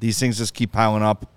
These 0.00 0.18
things 0.18 0.38
just 0.38 0.54
keep 0.54 0.72
piling 0.72 1.02
up 1.02 1.30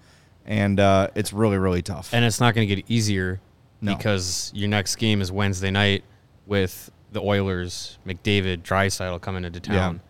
and 0.45 0.79
uh, 0.79 1.09
it's 1.15 1.33
really 1.33 1.57
really 1.57 1.81
tough. 1.81 2.13
And 2.13 2.23
it's 2.23 2.39
not 2.39 2.55
going 2.55 2.67
to 2.67 2.75
get 2.75 2.85
easier 2.87 3.41
No. 3.81 3.95
because 3.95 4.51
your 4.53 4.69
next 4.69 4.97
game 4.97 5.21
is 5.21 5.31
Wednesday 5.31 5.71
night 5.71 6.03
with 6.45 6.91
the 7.11 7.21
Oilers, 7.21 7.97
McDavid, 8.05 8.61
Draisaitl 8.61 9.19
coming 9.21 9.43
into 9.43 9.59
town. 9.59 10.01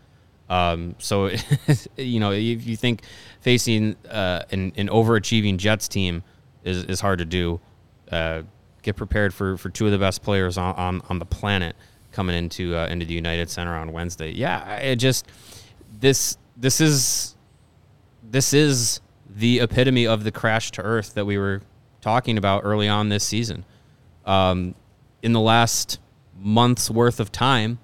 Um, 0.49 0.95
so, 0.99 1.31
you 1.97 2.19
know, 2.19 2.31
if 2.31 2.67
you 2.67 2.75
think 2.75 3.03
facing 3.39 3.95
uh, 4.09 4.43
an, 4.51 4.73
an 4.75 4.89
overachieving 4.89 5.57
Jets 5.57 5.87
team 5.87 6.23
is, 6.63 6.83
is 6.83 6.99
hard 6.99 7.19
to 7.19 7.25
do, 7.25 7.61
uh, 8.11 8.41
get 8.81 8.97
prepared 8.97 9.33
for, 9.33 9.57
for 9.57 9.69
two 9.69 9.85
of 9.85 9.93
the 9.93 9.97
best 9.97 10.21
players 10.21 10.57
on, 10.57 10.75
on, 10.75 11.01
on 11.09 11.19
the 11.19 11.25
planet 11.25 11.75
coming 12.11 12.35
into 12.35 12.75
uh, 12.75 12.87
into 12.87 13.05
the 13.05 13.13
United 13.13 13.49
Center 13.49 13.73
on 13.73 13.93
Wednesday. 13.93 14.31
Yeah, 14.31 14.75
it 14.75 14.97
just 14.97 15.25
this 15.99 16.37
this 16.57 16.81
is 16.81 17.35
this 18.23 18.53
is 18.53 18.99
the 19.29 19.59
epitome 19.59 20.05
of 20.05 20.23
the 20.23 20.31
crash 20.31 20.71
to 20.71 20.81
earth 20.81 21.13
that 21.13 21.25
we 21.25 21.37
were 21.37 21.61
talking 22.01 22.37
about 22.37 22.61
early 22.63 22.87
on 22.87 23.09
this 23.09 23.23
season. 23.23 23.65
Um, 24.25 24.75
in 25.21 25.33
the 25.33 25.39
last 25.39 25.99
month's 26.39 26.89
worth 26.89 27.19
of 27.19 27.31
time, 27.31 27.79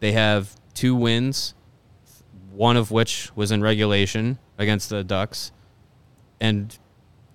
they 0.00 0.12
have 0.12 0.54
two 0.74 0.94
wins, 0.94 1.54
one 2.52 2.76
of 2.76 2.90
which 2.90 3.30
was 3.34 3.50
in 3.50 3.62
regulation 3.62 4.38
against 4.58 4.90
the 4.90 5.02
Ducks, 5.04 5.52
and 6.40 6.76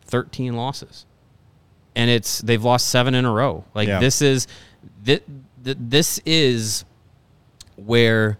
13 0.05 0.55
losses. 0.55 1.05
And 1.95 2.09
it's 2.09 2.39
they've 2.39 2.63
lost 2.63 2.88
seven 2.88 3.15
in 3.15 3.25
a 3.25 3.31
row. 3.31 3.65
Like 3.73 3.88
Yeah. 3.88 3.99
this 3.99 4.21
is 4.21 4.47
this, 5.03 5.21
this 5.61 6.19
is 6.25 6.85
where 7.75 8.38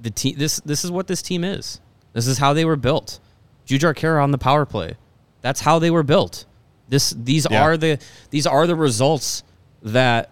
the 0.00 0.10
team 0.10 0.36
this 0.38 0.60
this 0.60 0.84
is 0.84 0.90
what 0.90 1.06
this 1.06 1.22
team 1.22 1.44
is. 1.44 1.80
This 2.12 2.26
is 2.26 2.38
how 2.38 2.52
they 2.54 2.64
were 2.64 2.76
built. 2.76 3.20
Jujhar 3.66 3.94
Khaira 3.94 4.22
on 4.22 4.30
the 4.30 4.38
power 4.38 4.64
play. 4.64 4.94
That's 5.42 5.60
how 5.60 5.78
they 5.78 5.90
were 5.90 6.02
built. 6.02 6.46
This 6.88 7.10
these 7.10 7.46
Yeah. 7.50 7.62
are 7.62 7.76
the 7.76 7.98
these 8.30 8.46
are 8.46 8.66
the 8.66 8.76
results 8.76 9.42
that 9.82 10.30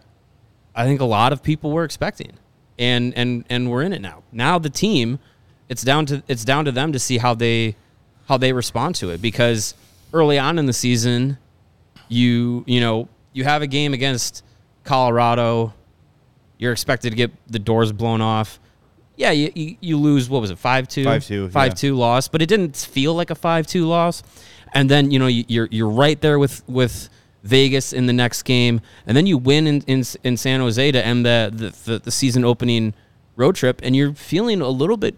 I 0.75 0.85
think 0.85 1.01
a 1.01 1.05
lot 1.05 1.33
of 1.33 1.43
people 1.43 1.73
were 1.73 1.85
expecting. 1.85 2.33
And 2.79 3.15
and 3.17 3.45
and 3.49 3.71
we're 3.71 3.83
in 3.83 3.93
it 3.93 4.03
now. 4.03 4.23
Now 4.33 4.59
the 4.59 4.71
team 4.71 5.19
it's 5.69 5.83
down 5.83 6.07
to 6.07 6.23
it's 6.29 6.45
down 6.45 6.65
to 6.67 6.73
them 6.73 6.93
to 6.93 6.99
see 6.99 7.19
how 7.19 7.35
they 7.35 7.77
how 8.29 8.37
they 8.37 8.53
respond 8.53 8.95
to 8.97 9.11
it 9.11 9.21
because 9.23 9.75
early 10.13 10.39
on 10.39 10.59
in 10.59 10.67
the 10.67 10.73
season 10.73 11.39
you 12.09 12.65
you 12.67 12.81
know 12.81 13.09
you 13.33 13.45
have 13.45 13.63
a 13.63 13.67
game 13.67 13.93
against 13.93 14.45
Colorado 14.85 15.73
you're 16.59 16.73
expected 16.73 17.11
to 17.11 17.17
get 17.17 17.31
the 17.51 17.59
doors 17.59 17.93
blown 17.93 18.21
off 18.21 18.61
yeah 19.17 19.31
you, 19.31 19.51
you, 19.55 19.77
you 19.81 19.97
lose 19.97 20.31
what 20.31 20.41
was 20.41 20.51
it 20.51 20.59
5-2 20.59 21.05
5-2, 21.05 21.51
5-2 21.51 21.97
loss 21.97 22.29
but 22.29 22.41
it 22.41 22.47
didn't 22.47 22.77
feel 22.77 23.15
like 23.15 23.31
a 23.31 23.35
5-2 23.35 23.87
loss 23.87 24.23
and 24.75 24.91
then 24.91 25.11
you 25.11 25.19
know 25.19 25.27
you- 25.27 25.45
you're 25.49 25.69
you're 25.71 25.89
right 25.89 26.21
there 26.21 26.39
with 26.39 26.63
with 26.69 27.09
Vegas 27.45 27.93
in 27.93 28.07
the 28.07 28.13
next 28.13 28.43
game. 28.43 28.81
And 29.07 29.17
then 29.17 29.27
you 29.27 29.39
win 29.39 29.67
in 29.67 29.81
in, 29.87 30.05
in 30.25 30.37
San 30.37 30.61
Jose 30.61 30.91
to 30.93 31.07
end 31.07 31.25
the, 31.25 31.51
the 31.55 31.93
the 31.93 31.99
the 32.01 32.11
season 32.11 32.45
opening 32.45 32.93
road 33.37 33.55
trip. 33.55 33.81
And 33.83 33.95
you're 33.95 34.15
feeling 34.15 34.61
a 34.61 34.69
little 34.69 34.97
bit 34.97 35.15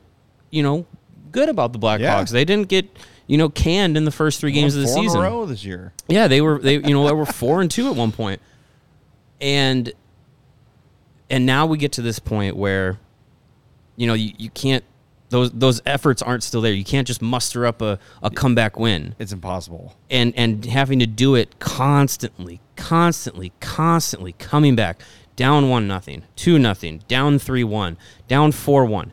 you 0.51 0.63
know 0.63 0.85
good 1.33 1.49
about 1.49 1.73
the 1.73 1.79
Blackhawks. 1.79 2.01
Yeah. 2.01 2.25
they 2.25 2.45
didn't 2.45 2.69
get 2.69 2.87
you 3.27 3.37
know 3.39 3.49
canned 3.49 3.97
in 3.97 4.05
the 4.05 4.11
first 4.11 4.41
three 4.41 4.53
games 4.53 4.75
of 4.77 4.83
the 4.83 4.89
Four 4.89 5.03
season. 5.03 5.21
row 5.21 5.47
this 5.47 5.65
year. 5.65 5.93
yeah, 6.09 6.29
they 6.29 6.41
were 6.41 6.59
they 6.59 6.75
you 6.75 6.91
know 6.95 7.07
they 7.07 7.13
were 7.15 7.27
four 7.27 7.61
and 7.61 7.71
two 7.71 7.89
at 7.89 7.97
one 7.97 8.13
point, 8.13 8.41
and 9.41 9.93
and 11.31 11.45
now 11.47 11.67
we 11.67 11.77
get 11.79 11.93
to 11.93 12.03
this 12.03 12.19
point 12.19 12.57
where, 12.57 12.99
you 13.97 14.07
know, 14.07 14.15
you, 14.15 14.33
you 14.39 14.49
can't 14.51 14.83
those 15.31 15.51
those 15.53 15.81
efforts 15.85 16.23
aren't 16.23 16.43
still 16.43 16.61
there. 16.61 16.73
You 16.73 16.85
can't 16.85 17.07
just 17.07 17.21
muster 17.23 17.67
up 17.67 17.83
a, 17.83 17.99
a 18.23 18.31
comeback 18.31 18.79
win 18.79 19.15
It's 19.19 19.33
impossible. 19.33 19.97
and 20.11 20.33
and 20.37 20.65
having 20.65 20.99
to 21.01 21.07
do 21.07 21.35
it 21.35 21.59
constantly, 21.59 22.61
constantly, 22.77 23.53
constantly 23.61 24.33
coming 24.39 24.75
back 24.77 25.01
down 25.37 25.69
one 25.69 25.87
nothing, 25.87 26.23
two 26.35 26.59
nothing, 26.59 27.03
down 27.09 27.39
three 27.39 27.65
one, 27.65 27.97
down 28.27 28.53
four 28.53 28.85
one. 28.85 29.13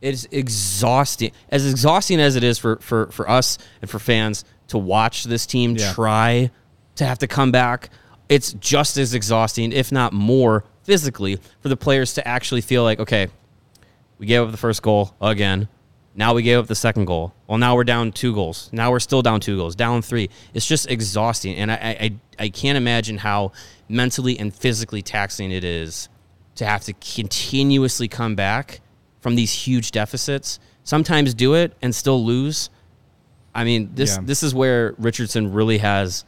It's 0.00 0.26
exhausting. 0.30 1.32
As 1.50 1.68
exhausting 1.68 2.20
as 2.20 2.36
it 2.36 2.44
is 2.44 2.58
for 2.58 2.76
for 2.76 3.10
for 3.10 3.28
us 3.28 3.58
and 3.80 3.90
for 3.90 3.98
fans 3.98 4.44
to 4.68 4.78
watch 4.78 5.24
this 5.24 5.46
team 5.46 5.76
Yeah. 5.76 5.92
try 5.92 6.50
to 6.96 7.04
have 7.04 7.18
to 7.18 7.26
come 7.26 7.50
back, 7.52 7.90
it's 8.28 8.52
just 8.54 8.96
as 8.96 9.14
exhausting, 9.14 9.72
if 9.72 9.90
not 9.92 10.12
more, 10.12 10.64
physically 10.84 11.38
for 11.60 11.68
the 11.68 11.76
players 11.76 12.14
to 12.14 12.26
actually 12.26 12.60
feel 12.60 12.82
like, 12.84 12.98
okay, 13.00 13.28
we 14.18 14.26
gave 14.26 14.42
up 14.42 14.50
the 14.50 14.56
first 14.56 14.82
goal 14.82 15.14
again. 15.20 15.68
Now 16.14 16.32
we 16.32 16.42
gave 16.42 16.58
up 16.58 16.66
the 16.66 16.74
second 16.74 17.04
goal. 17.04 17.34
Well, 17.46 17.58
now 17.58 17.74
we're 17.76 17.84
down 17.84 18.10
two 18.12 18.32
goals. 18.34 18.70
Now 18.72 18.90
we're 18.90 19.00
still 19.00 19.20
down 19.20 19.40
two 19.40 19.56
goals, 19.58 19.76
down 19.76 20.00
three. 20.00 20.30
It's 20.54 20.66
just 20.66 20.90
exhausting, 20.90 21.54
and 21.56 21.70
I 21.70 21.76
I, 21.76 22.44
I 22.44 22.48
can't 22.48 22.78
imagine 22.78 23.18
how 23.18 23.52
mentally 23.88 24.38
and 24.38 24.54
physically 24.54 25.02
taxing 25.02 25.52
it 25.52 25.62
is 25.64 26.08
to 26.54 26.64
have 26.64 26.82
to 26.84 26.94
continuously 26.94 28.08
come 28.08 28.34
back 28.34 28.80
from 29.20 29.34
these 29.34 29.52
huge 29.52 29.90
deficits. 29.90 30.58
Sometimes 30.84 31.34
do 31.34 31.54
it 31.54 31.74
and 31.82 31.94
still 31.94 32.24
lose. 32.24 32.70
I 33.54 33.64
mean, 33.64 33.90
this 33.94 34.16
Yeah. 34.16 34.22
this 34.24 34.42
is 34.42 34.54
where 34.54 34.94
Richardson 34.96 35.52
really 35.52 35.78
has 35.78 36.24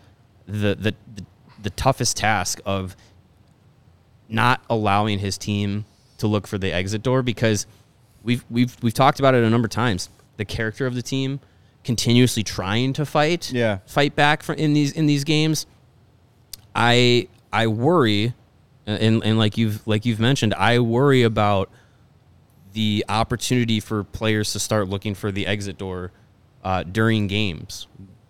the 0.47 0.75
the 0.75 0.95
the, 1.14 1.25
the 1.62 1.71
toughest 1.71 2.18
task 2.18 2.61
of 2.66 2.95
not 4.28 4.62
allowing 4.68 5.18
his 5.18 5.38
team 5.38 5.87
to 6.18 6.26
look 6.26 6.47
for 6.47 6.59
the 6.59 6.73
exit 6.73 7.02
door 7.02 7.23
because 7.23 7.66
we've 8.23 8.45
we've 8.51 8.77
we've 8.83 8.95
talked 8.95 9.19
about 9.19 9.35
it 9.35 9.43
a 9.45 9.51
number 9.51 9.67
of 9.67 9.71
times. 9.71 10.09
The 10.37 10.45
character 10.45 10.87
of 10.87 10.95
the 10.95 11.03
team 11.03 11.41
continuously 11.85 12.43
trying 12.43 12.93
to 12.93 13.07
fight, 13.07 13.51
Yeah. 13.53 13.79
fight 13.87 14.15
back 14.15 14.43
from 14.43 14.57
in 14.57 14.73
these 14.75 14.93
in 14.93 15.07
these 15.07 15.25
games. 15.25 15.67
I 16.75 17.29
I 17.53 17.67
worry, 17.67 18.35
and 18.87 19.23
and 19.25 19.39
like 19.39 19.57
you've 19.59 19.87
like 19.87 20.05
you've 20.07 20.21
mentioned, 20.21 20.55
I 20.55 20.79
worry 20.79 21.23
about 21.23 21.71
the 22.73 23.05
opportunity 23.09 23.81
for 23.81 24.05
players 24.05 24.53
to 24.53 24.59
start 24.61 24.89
looking 24.89 25.15
for 25.15 25.33
the 25.33 25.47
exit 25.47 25.79
door 25.79 26.13
uh, 26.63 26.83
during 26.83 27.27
games 27.27 27.87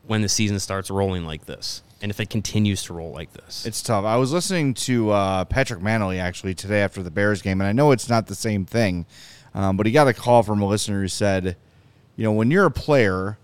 when 0.07 0.23
the 0.23 0.29
season 0.29 0.59
starts 0.59 0.91
rolling 0.91 1.27
like 1.27 1.45
this, 1.47 1.83
and 2.01 2.11
if 2.11 2.21
it 2.21 2.31
continues 2.31 2.83
to 2.85 2.95
roll 2.95 3.11
like 3.13 3.33
this. 3.35 3.67
It's 3.67 3.83
tough. 3.83 4.05
I 4.05 4.17
was 4.17 4.33
listening 4.33 4.73
to 4.75 5.11
uh, 5.11 5.45
Patrick 5.45 5.81
Mannelly 5.81 6.19
actually 6.19 6.55
today 6.55 6.81
after 6.81 7.03
the 7.03 7.11
Bears 7.11 7.43
game, 7.43 7.61
and 7.61 7.69
I 7.69 7.73
know 7.73 7.91
it's 7.91 8.09
not 8.09 8.27
the 8.29 8.35
same 8.35 8.65
thing, 8.65 9.05
um, 9.59 9.77
but 9.77 9.87
he 9.87 9.93
got 9.93 10.07
a 10.07 10.15
call 10.15 10.45
from 10.45 10.63
a 10.63 10.67
listener 10.67 11.01
who 11.01 11.09
said, 11.09 11.57
you 12.15 12.23
know, 12.23 12.31
when 12.31 12.49
you're 12.49 12.67
a 12.67 12.71
player 12.71 13.39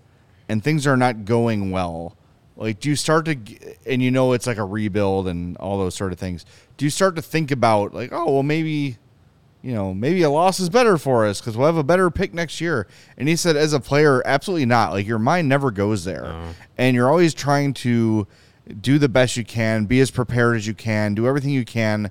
and 0.47 0.63
things 0.63 0.87
are 0.87 0.95
not 0.95 1.25
going 1.25 1.71
well, 1.71 2.15
like 2.55 2.79
do 2.79 2.87
you 2.87 2.95
start 2.95 3.25
to, 3.25 3.37
and 3.85 4.01
you 4.01 4.11
know 4.11 4.31
it's 4.31 4.47
like 4.47 4.57
a 4.57 4.63
rebuild 4.63 5.27
and 5.27 5.57
all 5.57 5.77
those 5.77 5.93
sort 5.93 6.13
of 6.13 6.17
things. 6.17 6.45
Do 6.77 6.85
you 6.85 6.89
start 6.89 7.17
to 7.17 7.21
think 7.21 7.51
about 7.51 7.93
like, 7.93 8.13
oh 8.13 8.31
well, 8.31 8.43
maybe, 8.43 8.97
you 9.61 9.73
know, 9.73 9.93
maybe 9.93 10.21
a 10.21 10.29
loss 10.29 10.57
is 10.61 10.69
better 10.69 10.97
for 10.97 11.25
us 11.25 11.41
because 11.41 11.57
we'll 11.57 11.65
have 11.65 11.75
a 11.75 11.83
better 11.83 12.09
pick 12.09 12.33
next 12.33 12.61
year. 12.61 12.87
And 13.17 13.27
he 13.27 13.35
said, 13.35 13.57
as 13.57 13.73
a 13.73 13.81
player, 13.81 14.21
absolutely 14.25 14.67
not. 14.67 14.93
Like 14.93 15.05
your 15.05 15.19
mind 15.19 15.49
never 15.49 15.69
goes 15.69 16.05
there, 16.05 16.33
and 16.77 16.95
you're 16.95 17.09
always 17.09 17.33
trying 17.33 17.73
to 17.73 18.25
do 18.79 18.99
the 18.99 19.09
best 19.09 19.35
you 19.35 19.43
can, 19.43 19.83
be 19.83 19.99
as 19.99 20.11
prepared 20.11 20.55
as 20.55 20.65
you 20.65 20.73
can, 20.73 21.13
do 21.13 21.27
everything 21.27 21.49
you 21.51 21.65
can 21.65 22.09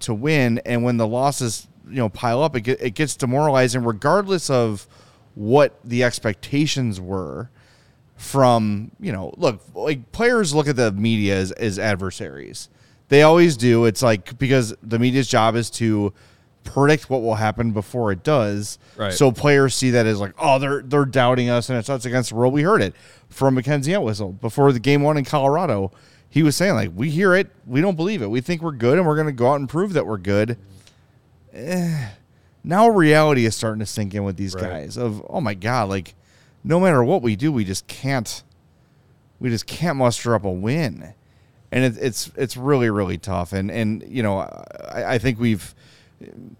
to 0.00 0.12
win. 0.12 0.58
And 0.66 0.82
when 0.82 0.96
the 0.96 1.06
losses, 1.06 1.68
you 1.88 1.96
know, 1.96 2.08
pile 2.08 2.42
up, 2.42 2.56
it, 2.56 2.62
get, 2.62 2.80
it 2.80 2.90
gets 2.94 3.16
demoralizing, 3.16 3.84
regardless 3.84 4.50
of 4.50 4.86
what 5.34 5.78
the 5.84 6.04
expectations 6.04 7.00
were 7.00 7.50
from 8.16 8.92
you 9.00 9.10
know 9.10 9.34
look 9.36 9.60
like 9.74 10.12
players 10.12 10.54
look 10.54 10.68
at 10.68 10.76
the 10.76 10.92
media 10.92 11.36
as, 11.36 11.52
as 11.52 11.78
adversaries. 11.78 12.68
They 13.08 13.22
always 13.22 13.56
do. 13.56 13.84
It's 13.84 14.02
like 14.02 14.38
because 14.38 14.74
the 14.82 14.98
media's 14.98 15.28
job 15.28 15.56
is 15.56 15.68
to 15.70 16.14
predict 16.62 17.10
what 17.10 17.20
will 17.20 17.34
happen 17.34 17.72
before 17.72 18.10
it 18.10 18.22
does. 18.22 18.78
Right. 18.96 19.12
so 19.12 19.30
players 19.30 19.74
see 19.74 19.90
that 19.90 20.06
as 20.06 20.20
like 20.20 20.34
oh 20.38 20.58
they're 20.58 20.82
they're 20.82 21.04
doubting 21.04 21.50
us 21.50 21.68
and 21.68 21.78
it's 21.78 21.90
us 21.90 22.04
against 22.04 22.30
the 22.30 22.36
world. 22.36 22.54
We 22.54 22.62
heard 22.62 22.82
it 22.82 22.94
from 23.28 23.54
Mackenzie 23.54 23.92
Entwistle 23.92 24.32
before 24.32 24.72
the 24.72 24.80
game 24.80 25.02
one 25.02 25.16
in 25.16 25.24
Colorado. 25.24 25.92
He 26.30 26.42
was 26.42 26.56
saying 26.56 26.74
like 26.74 26.90
we 26.94 27.10
hear 27.10 27.34
it. 27.34 27.50
We 27.66 27.80
don't 27.80 27.96
believe 27.96 28.22
it. 28.22 28.30
We 28.30 28.40
think 28.40 28.62
we're 28.62 28.72
good 28.72 28.98
and 28.98 29.06
we're 29.06 29.16
going 29.16 29.26
to 29.26 29.32
go 29.32 29.50
out 29.50 29.56
and 29.56 29.68
prove 29.68 29.92
that 29.92 30.06
we're 30.06 30.18
good 30.18 30.56
Eh, 31.54 32.08
now 32.64 32.88
reality 32.88 33.46
is 33.46 33.54
starting 33.54 33.78
to 33.80 33.86
sink 33.86 34.14
in 34.14 34.24
with 34.24 34.36
these 34.36 34.54
Right. 34.54 34.64
guys 34.64 34.96
of 34.96 35.24
oh 35.28 35.40
my 35.40 35.54
god 35.54 35.88
like 35.88 36.14
no 36.64 36.80
matter 36.80 37.04
what 37.04 37.22
we 37.22 37.36
do 37.36 37.52
we 37.52 37.64
just 37.64 37.86
can't 37.86 38.42
we 39.40 39.50
just 39.50 39.66
can't 39.66 39.96
muster 39.96 40.34
up 40.34 40.44
a 40.44 40.50
win. 40.50 41.12
And 41.70 41.84
it, 41.84 41.98
it's 42.00 42.30
it's 42.36 42.56
really 42.56 42.88
really 42.90 43.18
tough. 43.18 43.52
And 43.52 43.70
and 43.70 44.02
you 44.08 44.22
know 44.22 44.38
I, 44.38 45.14
I 45.14 45.18
think 45.18 45.38
we've 45.38 45.74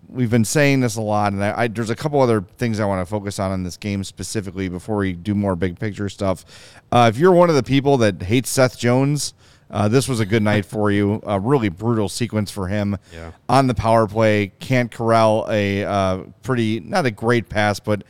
we've 0.08 0.30
been 0.30 0.44
saying 0.44 0.80
this 0.80 0.96
a 0.96 1.00
lot 1.00 1.32
and 1.32 1.42
I, 1.42 1.62
I 1.62 1.68
there's 1.68 1.88
a 1.90 1.96
couple 1.96 2.20
other 2.20 2.42
things 2.58 2.80
I 2.80 2.84
want 2.84 3.00
to 3.00 3.10
focus 3.10 3.38
on 3.38 3.52
in 3.52 3.62
this 3.62 3.76
game 3.76 4.04
specifically 4.04 4.68
before 4.68 4.96
we 4.96 5.12
do 5.12 5.34
more 5.34 5.56
big 5.56 5.78
picture 5.78 6.08
stuff. 6.08 6.44
Uh, 6.92 7.10
if 7.12 7.18
you're 7.18 7.32
one 7.32 7.48
of 7.48 7.56
the 7.56 7.62
people 7.62 7.96
that 7.98 8.22
hates 8.22 8.50
Seth 8.50 8.78
Jones 8.78 9.32
uh, 9.70 9.88
this 9.88 10.06
was 10.08 10.20
a 10.20 10.26
good 10.26 10.42
night 10.42 10.64
for 10.64 10.90
you 10.90 11.20
a 11.26 11.38
really 11.40 11.68
brutal 11.68 12.08
sequence 12.08 12.50
for 12.50 12.68
him 12.68 12.96
Yeah. 13.12 13.32
on 13.48 13.66
the 13.66 13.74
power 13.74 14.06
play 14.06 14.52
can't 14.60 14.90
corral 14.90 15.46
a 15.50 15.84
uh, 15.84 16.18
pretty 16.42 16.80
not 16.80 17.06
a 17.06 17.10
great 17.10 17.48
pass 17.48 17.80
but 17.80 18.02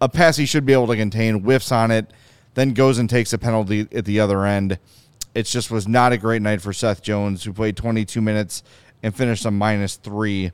a 0.00 0.08
pass 0.08 0.36
he 0.36 0.46
should 0.46 0.64
be 0.66 0.72
able 0.72 0.86
to 0.88 0.96
contain 0.96 1.40
whiffs 1.40 1.70
on 1.72 1.90
it 1.90 2.10
then 2.54 2.72
goes 2.74 2.98
and 2.98 3.08
takes 3.08 3.32
a 3.32 3.38
penalty 3.38 3.86
at 3.92 4.04
the 4.04 4.20
other 4.20 4.44
end 4.44 4.78
it 5.34 5.44
just 5.44 5.70
was 5.70 5.88
not 5.88 6.12
a 6.12 6.18
great 6.18 6.42
night 6.42 6.60
for 6.60 6.72
Seth 6.72 7.02
Jones 7.02 7.44
who 7.44 7.52
played 7.52 7.76
22 7.76 8.20
minutes 8.20 8.62
and 9.02 9.14
finished 9.14 9.44
on 9.46 9.54
minus 9.54 9.96
three 9.96 10.50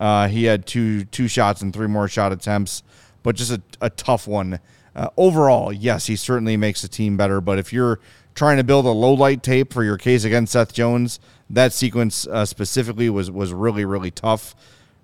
uh, 0.00 0.28
he 0.28 0.44
had 0.44 0.66
two 0.66 1.04
two 1.06 1.28
shots 1.28 1.62
and 1.62 1.72
three 1.72 1.86
more 1.88 2.08
shot 2.08 2.32
attempts 2.32 2.82
but 3.22 3.36
just 3.36 3.52
a, 3.52 3.62
a 3.80 3.88
tough 3.88 4.26
one. 4.26 4.58
Uh, 4.96 5.08
overall, 5.16 5.72
yes, 5.72 6.06
he 6.06 6.16
certainly 6.16 6.56
makes 6.56 6.82
the 6.82 6.88
team 6.88 7.16
better. 7.16 7.40
But 7.40 7.58
if 7.60 7.72
you're 7.72 8.00
trying 8.34 8.56
to 8.56 8.64
build 8.64 8.86
a 8.86 8.90
low 8.90 9.12
light 9.12 9.42
tape 9.42 9.72
for 9.72 9.84
your 9.84 9.98
case 9.98 10.24
against 10.24 10.52
Seth 10.52 10.72
Jones, 10.72 11.20
that 11.50 11.72
sequence 11.72 12.26
uh, 12.26 12.44
specifically 12.44 13.10
was 13.10 13.30
was 13.30 13.52
really 13.52 13.84
really 13.84 14.10
tough. 14.10 14.54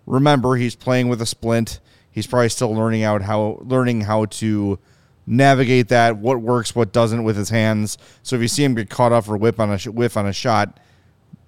Remember, 0.07 0.57
he's 0.57 0.75
playing 0.75 1.09
with 1.09 1.21
a 1.21 1.27
splint. 1.27 1.81
He's 2.11 2.27
probably 2.27 2.49
still 2.49 2.75
learning 2.75 3.03
out 3.03 3.23
how 3.23 3.61
learning 3.63 4.03
how 4.03 4.25
to 4.27 4.79
navigate 5.27 5.89
that, 5.89 6.17
what 6.17 6.41
works, 6.41 6.75
what 6.75 6.93
doesn't 6.93 7.23
with 7.23 7.37
his 7.37 7.51
hands. 7.51 7.99
So 8.23 8.37
if 8.37 8.43
you 8.43 8.49
see 8.49 8.65
him 8.65 8.75
get 8.75 8.89
caught 8.89 9.13
off 9.13 9.29
or 9.29 9.37
whip 9.37 9.61
on 9.61 9.71
a 9.71 9.79
whiff 9.91 10.17
on 10.17 10.27
a 10.27 10.33
shot, 10.33 10.81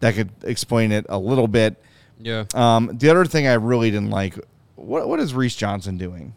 that 0.00 0.14
could 0.14 0.30
explain 0.42 0.92
it 0.92 1.06
a 1.08 1.18
little 1.18 1.48
bit. 1.48 1.82
Yeah. 2.18 2.44
Um, 2.54 2.90
the 2.92 3.08
other 3.08 3.24
thing 3.24 3.46
I 3.46 3.54
really 3.54 3.90
didn't 3.90 4.10
like, 4.10 4.38
what 4.76 5.08
what 5.08 5.18
is 5.20 5.34
Reese 5.34 5.56
Johnson 5.56 5.96
doing? 5.96 6.34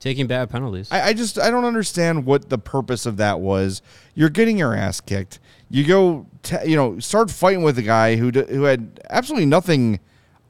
Taking 0.00 0.26
bad 0.26 0.48
penalties. 0.50 0.88
I, 0.90 1.08
I 1.08 1.12
just 1.12 1.38
I 1.38 1.50
don't 1.50 1.64
understand 1.64 2.24
what 2.26 2.48
the 2.48 2.58
purpose 2.58 3.04
of 3.06 3.18
that 3.18 3.38
was. 3.40 3.82
You're 4.14 4.30
getting 4.30 4.56
your 4.58 4.74
ass 4.74 5.00
kicked. 5.00 5.38
You 5.68 5.86
go, 5.86 6.26
t- 6.42 6.56
you 6.66 6.74
know, 6.74 6.98
start 6.98 7.30
fighting 7.30 7.62
with 7.62 7.78
a 7.78 7.82
guy 7.82 8.16
who 8.16 8.30
d- 8.32 8.46
who 8.48 8.62
had 8.64 9.00
absolutely 9.10 9.46
nothing 9.46 10.00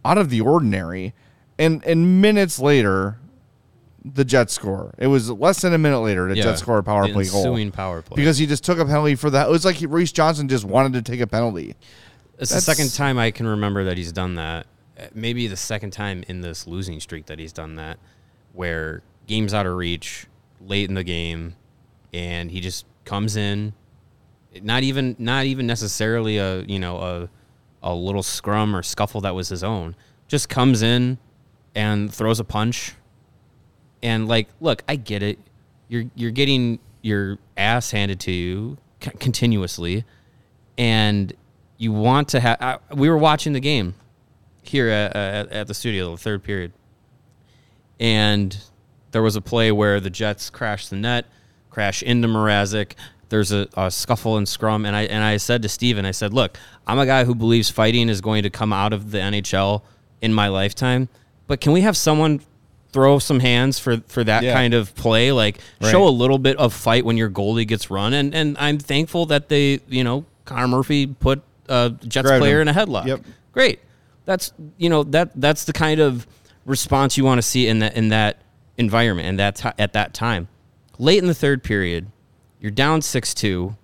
out 0.04 0.16
of 0.18 0.30
the 0.30 0.40
ordinary, 0.40 1.14
and 1.58 1.84
and 1.84 2.22
minutes 2.22 2.60
later, 2.60 3.18
the 4.04 4.24
Jets 4.24 4.52
score. 4.54 4.94
It 4.98 5.08
was 5.08 5.30
less 5.30 5.60
than 5.62 5.74
a 5.74 5.78
minute 5.78 5.98
later 5.98 6.28
the 6.28 6.36
Yeah, 6.36 6.44
Jets 6.44 6.60
score 6.60 6.78
a 6.78 6.82
power 6.84 7.08
play 7.08 7.26
goal 7.26 7.70
power 7.72 8.02
play. 8.02 8.16
because 8.16 8.38
he 8.38 8.46
just 8.46 8.62
took 8.64 8.78
a 8.78 8.84
penalty 8.86 9.16
for 9.16 9.30
that. 9.30 9.48
It 9.48 9.50
was 9.50 9.64
like 9.64 9.76
he, 9.76 9.86
Reese 9.86 10.12
Johnson 10.12 10.48
just 10.48 10.64
wanted 10.64 10.92
to 10.92 11.02
take 11.10 11.20
a 11.20 11.26
penalty. 11.26 11.74
It's 12.38 12.52
the 12.54 12.60
second 12.60 12.94
time 12.94 13.18
I 13.18 13.30
can 13.32 13.46
remember 13.46 13.84
that 13.84 13.98
he's 13.98 14.12
done 14.12 14.36
that. 14.36 14.66
Maybe 15.12 15.46
the 15.48 15.56
second 15.56 15.90
time 15.90 16.24
in 16.28 16.40
this 16.40 16.66
losing 16.66 17.00
streak 17.00 17.26
that 17.26 17.38
he's 17.38 17.52
done 17.52 17.74
that, 17.76 17.98
where 18.54 19.02
game's 19.30 19.54
out 19.54 19.64
of 19.64 19.76
reach 19.76 20.26
late 20.60 20.88
in 20.88 20.94
the 20.94 21.04
game, 21.04 21.54
and 22.12 22.50
he 22.50 22.60
just 22.60 22.84
comes 23.04 23.36
in, 23.36 23.72
not 24.60 24.82
even 24.82 25.14
not 25.18 25.46
even 25.46 25.66
necessarily 25.66 26.36
a 26.36 26.62
you 26.62 26.78
know 26.78 26.98
a 26.98 27.28
a 27.82 27.94
little 27.94 28.22
scrum 28.22 28.76
or 28.76 28.82
scuffle 28.82 29.20
that 29.22 29.34
was 29.34 29.48
his 29.48 29.64
own, 29.64 29.94
just 30.28 30.48
comes 30.48 30.82
in 30.82 31.16
and 31.74 32.12
throws 32.12 32.40
a 32.40 32.44
punch, 32.44 32.94
and 34.02 34.28
like, 34.28 34.48
look, 34.60 34.82
I 34.88 34.96
get 34.96 35.22
it, 35.22 35.38
you're 35.88 36.04
you're 36.14 36.32
getting 36.32 36.80
your 37.00 37.38
ass 37.56 37.92
handed 37.92 38.20
to 38.20 38.32
you 38.32 38.78
c- 39.00 39.12
continuously, 39.20 40.04
and 40.76 41.32
you 41.78 41.92
want 41.92 42.28
to 42.30 42.40
have. 42.40 42.80
We 42.92 43.08
were 43.08 43.16
watching 43.16 43.52
the 43.52 43.60
game 43.60 43.94
here 44.62 44.88
at, 44.88 45.14
at, 45.14 45.52
at 45.52 45.66
the 45.68 45.74
studio, 45.74 46.10
the 46.10 46.18
third 46.18 46.42
period, 46.42 46.72
and 48.00 48.56
there 49.12 49.22
was 49.22 49.36
a 49.36 49.40
play 49.40 49.72
where 49.72 50.00
the 50.00 50.10
Jets 50.10 50.50
crashed 50.50 50.90
the 50.90 50.96
net, 50.96 51.26
crash 51.70 52.02
into 52.02 52.28
Mrazek. 52.28 52.92
There's 53.28 53.52
a, 53.52 53.68
a 53.76 53.90
scuffle 53.90 54.36
and 54.36 54.48
scrum, 54.48 54.84
and 54.84 54.94
I 54.96 55.02
and 55.02 55.22
I 55.22 55.36
said 55.36 55.62
to 55.62 55.68
Steven, 55.68 56.04
I 56.04 56.10
said, 56.10 56.32
"Look, 56.34 56.58
I'm 56.86 56.98
a 56.98 57.06
guy 57.06 57.24
who 57.24 57.34
believes 57.34 57.70
fighting 57.70 58.08
is 58.08 58.20
going 58.20 58.42
to 58.42 58.50
come 58.50 58.72
out 58.72 58.92
of 58.92 59.10
the 59.12 59.18
NHL 59.18 59.82
in 60.20 60.34
my 60.34 60.48
lifetime, 60.48 61.08
but 61.46 61.60
can 61.60 61.72
we 61.72 61.82
have 61.82 61.96
someone 61.96 62.40
throw 62.92 63.20
some 63.20 63.38
hands 63.38 63.78
for 63.78 63.98
for 64.08 64.24
that 64.24 64.42
Yeah. 64.42 64.52
kind 64.52 64.74
of 64.74 64.94
play? 64.96 65.30
Like 65.30 65.58
Right. 65.80 65.90
show 65.92 66.08
a 66.08 66.10
little 66.10 66.38
bit 66.38 66.56
of 66.56 66.72
fight 66.74 67.04
when 67.04 67.16
your 67.16 67.30
goalie 67.30 67.66
gets 67.68 67.88
run." 67.90 68.12
And 68.14 68.34
and 68.34 68.56
I'm 68.58 68.78
thankful 68.78 69.26
that 69.26 69.48
they, 69.48 69.78
you 69.88 70.02
know, 70.02 70.24
Connor 70.44 70.66
Murphy 70.68 71.06
put 71.06 71.42
a 71.68 71.90
Jets 72.08 72.28
player 72.28 72.60
him. 72.60 72.66
in 72.66 72.74
a 72.76 72.78
headlock. 72.78 73.06
Yep. 73.06 73.20
Great. 73.52 73.78
That's 74.24 74.52
you 74.76 74.90
know 74.90 75.04
that 75.04 75.30
that's 75.40 75.64
the 75.66 75.72
kind 75.72 76.00
of 76.00 76.26
response 76.66 77.16
you 77.16 77.24
want 77.24 77.38
to 77.38 77.42
see 77.42 77.68
in 77.68 77.78
that 77.78 77.96
in 77.96 78.08
that 78.08 78.38
environment 78.80 79.28
and 79.28 79.38
that's 79.38 79.62
at 79.78 79.92
that 79.92 80.12
time. 80.14 80.48
Late 80.98 81.18
in 81.18 81.26
the 81.28 81.34
third 81.34 81.62
period, 81.62 82.06
you're 82.60 82.70
down 82.72 83.00
six 83.02 83.32
two, 83.32 83.76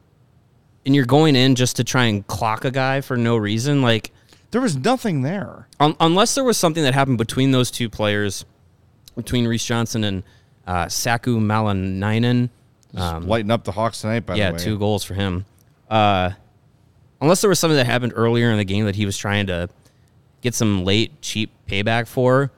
and 0.85 0.95
you're 0.95 1.07
going 1.07 1.37
in 1.37 1.55
just 1.55 1.77
to 1.77 1.85
try 1.85 2.05
and 2.07 2.27
clock 2.27 2.65
a 2.65 2.71
guy 2.71 3.01
for 3.01 3.17
no 3.17 3.37
reason. 3.37 3.83
Like 3.83 4.11
There 4.51 4.61
was 4.61 4.77
nothing 4.77 5.23
there. 5.23 5.69
un- 5.81 5.97
unless 6.01 6.35
there 6.35 6.45
was 6.45 6.57
something 6.59 6.83
that 6.83 6.95
happened 6.95 7.19
between 7.19 7.53
those 7.53 7.71
two 7.71 7.89
players, 7.89 8.45
between 9.17 9.47
Reese 9.47 9.65
Johnson 9.65 10.05
and 10.05 10.23
uh, 10.67 10.89
Saku 10.89 11.39
Maenalanen. 11.39 12.51
Um, 12.95 13.27
Lighting 13.29 13.51
up 13.51 13.65
the 13.65 13.73
Hawks 13.73 14.01
tonight, 14.01 14.27
by 14.27 14.35
yeah, 14.37 14.49
the 14.51 14.55
way. 14.57 14.59
two 14.65 14.79
goals 14.79 15.05
for 15.05 15.15
him. 15.15 15.45
Uh, 15.89 16.31
unless 17.21 17.41
there 17.41 17.49
was 17.49 17.59
something 17.59 17.77
that 17.77 17.87
happened 17.87 18.13
earlier 18.17 18.51
in 18.51 18.57
the 18.59 18.65
game 18.65 18.85
that 18.87 18.97
he 18.97 19.07
was 19.07 19.17
trying 19.17 19.47
to 19.47 19.69
get 20.41 20.55
some 20.55 20.85
late 20.85 21.21
cheap 21.23 21.51
payback 21.69 22.07
for, 22.07 22.51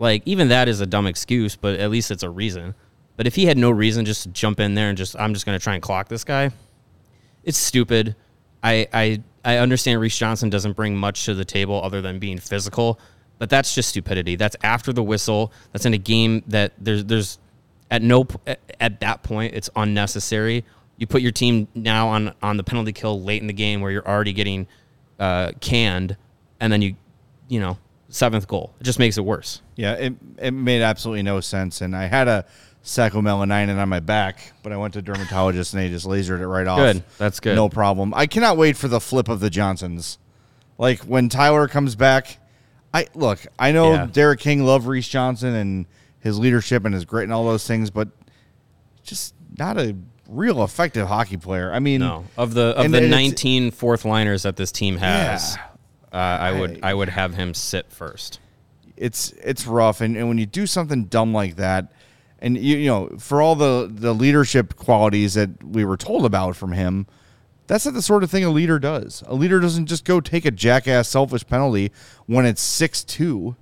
like 0.00 0.22
even 0.24 0.48
that 0.48 0.66
is 0.68 0.80
a 0.80 0.86
dumb 0.86 1.06
excuse, 1.06 1.54
but 1.54 1.78
at 1.78 1.90
least 1.90 2.10
it's 2.10 2.22
a 2.22 2.30
reason. 2.30 2.74
But 3.16 3.26
if 3.26 3.34
he 3.34 3.44
had 3.44 3.58
no 3.58 3.70
reason 3.70 4.04
just 4.06 4.22
to 4.22 4.28
jump 4.30 4.58
in 4.58 4.74
there 4.74 4.88
and 4.88 4.96
just 4.98 5.14
I'm 5.18 5.34
just 5.34 5.44
going 5.46 5.56
to 5.58 5.62
try 5.62 5.74
and 5.74 5.82
clock 5.82 6.08
this 6.08 6.24
guy, 6.24 6.50
it's 7.44 7.58
stupid. 7.58 8.16
I 8.62 8.88
I 8.92 9.22
I 9.44 9.56
understand 9.58 10.00
Reese 10.00 10.16
Johnson 10.16 10.50
doesn't 10.50 10.74
bring 10.74 10.96
much 10.96 11.26
to 11.26 11.34
the 11.34 11.44
table 11.44 11.80
other 11.84 12.00
than 12.00 12.18
being 12.18 12.38
physical, 12.38 12.98
but 13.38 13.50
that's 13.50 13.74
just 13.74 13.90
stupidity. 13.90 14.36
That's 14.36 14.56
after 14.62 14.92
the 14.92 15.02
whistle. 15.02 15.52
That's 15.72 15.84
in 15.84 15.92
a 15.94 15.98
game 15.98 16.42
that 16.48 16.72
there's 16.78 17.04
there's 17.04 17.38
at 17.90 18.02
no 18.02 18.26
at- 18.46 18.60
at 18.80 19.00
that 19.00 19.22
point 19.22 19.54
it's 19.54 19.68
unnecessary. 19.76 20.64
You 20.96 21.06
put 21.06 21.20
your 21.20 21.32
team 21.32 21.68
now 21.74 22.08
on 22.08 22.32
on 22.42 22.56
the 22.56 22.64
penalty 22.64 22.92
kill 22.94 23.22
late 23.22 23.42
in 23.42 23.46
the 23.48 23.52
game 23.52 23.82
where 23.82 23.90
you're 23.90 24.08
already 24.08 24.32
getting 24.32 24.66
uh, 25.18 25.52
canned, 25.60 26.16
and 26.58 26.72
then 26.72 26.80
you 26.80 26.96
you 27.48 27.60
know 27.60 27.76
seventh 28.10 28.46
goal. 28.46 28.74
It 28.80 28.84
just 28.84 28.98
makes 28.98 29.16
it 29.16 29.24
worse. 29.24 29.62
Yeah, 29.76 29.94
it 29.94 30.14
it 30.38 30.50
made 30.52 30.82
absolutely 30.82 31.22
no 31.22 31.40
sense, 31.40 31.80
and 31.80 31.96
I 31.96 32.04
had 32.04 32.28
a 32.28 32.44
sacromelanine 32.84 33.76
on 33.76 33.88
my 33.88 34.00
back, 34.00 34.52
but 34.62 34.72
I 34.72 34.76
went 34.76 34.94
to 34.94 35.02
dermatologist 35.02 35.74
and 35.74 35.82
they 35.82 35.88
just 35.88 36.06
lasered 36.06 36.40
it 36.40 36.46
right 36.48 36.66
off. 36.66 36.78
Good. 36.78 37.04
That's 37.18 37.40
good. 37.40 37.54
No 37.54 37.68
problem. 37.68 38.12
I 38.14 38.26
cannot 38.26 38.56
wait 38.56 38.76
for 38.76 38.88
the 38.88 39.00
flip 39.00 39.28
of 39.28 39.40
the 39.40 39.50
Johnsons. 39.50 40.18
Like 40.78 41.00
when 41.00 41.28
Tyler 41.28 41.68
comes 41.68 41.94
back, 41.94 42.38
I 42.94 43.06
look. 43.14 43.46
I 43.58 43.72
know 43.72 43.92
Yeah. 43.92 44.06
Derek 44.10 44.40
King 44.40 44.64
loved 44.64 44.86
Reese 44.86 45.08
Johnson 45.08 45.54
and 45.54 45.86
his 46.20 46.38
leadership 46.38 46.84
and 46.84 46.94
his 46.94 47.04
grit 47.04 47.24
and 47.24 47.32
all 47.32 47.44
those 47.46 47.66
things, 47.66 47.90
but 47.90 48.08
just 49.02 49.34
not 49.58 49.78
a 49.78 49.94
real 50.28 50.62
effective 50.64 51.06
hockey 51.06 51.36
player. 51.36 51.72
I 51.72 51.80
mean, 51.80 52.00
No, 52.00 52.24
of 52.38 52.54
the 52.54 52.74
of 52.76 52.90
the 52.90 52.98
and 52.98 53.10
19 53.10 53.72
fourth 53.72 54.04
liners 54.06 54.42
that 54.44 54.56
this 54.56 54.72
team 54.72 54.96
has, 54.98 55.54
Yeah. 55.56 55.62
Uh, 56.12 56.16
I 56.16 56.58
would 56.58 56.80
I 56.82 56.94
would 56.94 57.08
have 57.10 57.34
him 57.34 57.54
sit 57.54 57.92
first. 57.92 58.40
it's 58.96 59.32
it's 59.42 59.66
rough. 59.66 60.00
And, 60.00 60.16
and 60.16 60.28
when 60.28 60.38
you 60.38 60.46
do 60.46 60.66
something 60.66 61.04
dumb 61.04 61.32
like 61.32 61.56
that 61.56 61.92
and 62.40 62.56
you, 62.56 62.76
you 62.78 62.88
know 62.88 63.10
for 63.18 63.40
all 63.40 63.54
the 63.54 63.88
the 63.90 64.12
leadership 64.14 64.76
qualities 64.76 65.34
that 65.34 65.62
we 65.62 65.84
were 65.84 65.96
told 65.96 66.24
about 66.24 66.56
from 66.56 66.72
him 66.72 67.06
that's 67.66 67.84
not 67.84 67.94
the 67.94 68.02
sort 68.02 68.24
of 68.24 68.30
thing 68.32 68.44
a 68.44 68.50
leader 68.50 68.80
does. 68.80 69.22
A 69.28 69.34
leader 69.34 69.60
doesn't 69.60 69.86
just 69.86 70.04
go 70.04 70.20
take 70.20 70.44
a 70.44 70.50
jackass 70.50 71.08
selfish 71.08 71.46
penalty 71.46 71.92
when 72.26 72.44
it's 72.44 72.60
6-2 72.80 73.54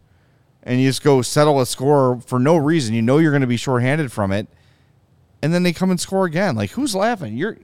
and 0.63 0.81
you 0.81 0.89
just 0.89 1.03
go 1.03 1.21
settle 1.21 1.61
a 1.61 1.67
score 1.67 2.19
for 2.23 2.39
no 2.39 2.57
reason. 2.57 2.95
You 2.95 3.03
know 3.03 3.19
you're 3.19 3.33
going 3.33 3.43
to 3.43 3.47
be 3.47 3.59
shorthanded 3.59 4.11
from 4.11 4.33
it. 4.33 4.49
And 5.43 5.53
then 5.53 5.63
they 5.63 5.75
come 5.75 5.91
and 5.91 6.01
score 6.01 6.25
again. 6.25 6.57
Like 6.57 6.71
who's 6.71 6.95
laughing? 6.95 7.37
You're 7.37 7.59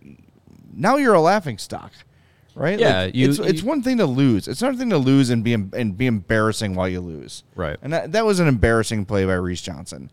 now 0.74 0.96
you're 0.96 1.14
a 1.14 1.20
laughing 1.20 1.56
stock 1.56 1.92
right 2.54 2.78
Yeah, 2.78 3.02
Like, 3.02 3.14
you- 3.14 3.28
it's, 3.28 3.38
it's 3.38 3.62
one 3.62 3.82
thing 3.82 3.98
to 3.98 4.06
lose 4.06 4.46
it's 4.48 4.62
another 4.62 4.78
thing 4.78 4.90
to 4.90 4.98
lose 4.98 5.30
and 5.30 5.42
be 5.44 5.54
and 5.54 5.96
be 5.96 6.06
embarrassing 6.06 6.74
while 6.74 6.88
you 6.88 7.00
lose 7.00 7.42
Right. 7.54 7.76
and 7.82 7.92
that, 7.92 8.12
that 8.12 8.24
was 8.24 8.38
an 8.40 8.46
embarrassing 8.48 9.04
play 9.06 9.24
by 9.24 9.34
Reese 9.34 9.62
Johnson. 9.62 10.10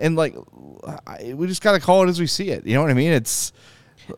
And 0.00 0.14
like, 0.14 0.36
I, 1.06 1.34
we 1.34 1.46
just 1.48 1.60
got 1.62 1.72
to 1.72 1.80
call 1.80 2.04
it 2.04 2.08
as 2.08 2.20
we 2.20 2.26
see 2.28 2.50
it. 2.50 2.64
You 2.64 2.74
know 2.74 2.82
what 2.82 2.90
I 2.90 2.94
mean? 2.94 3.12
It's 3.12 3.52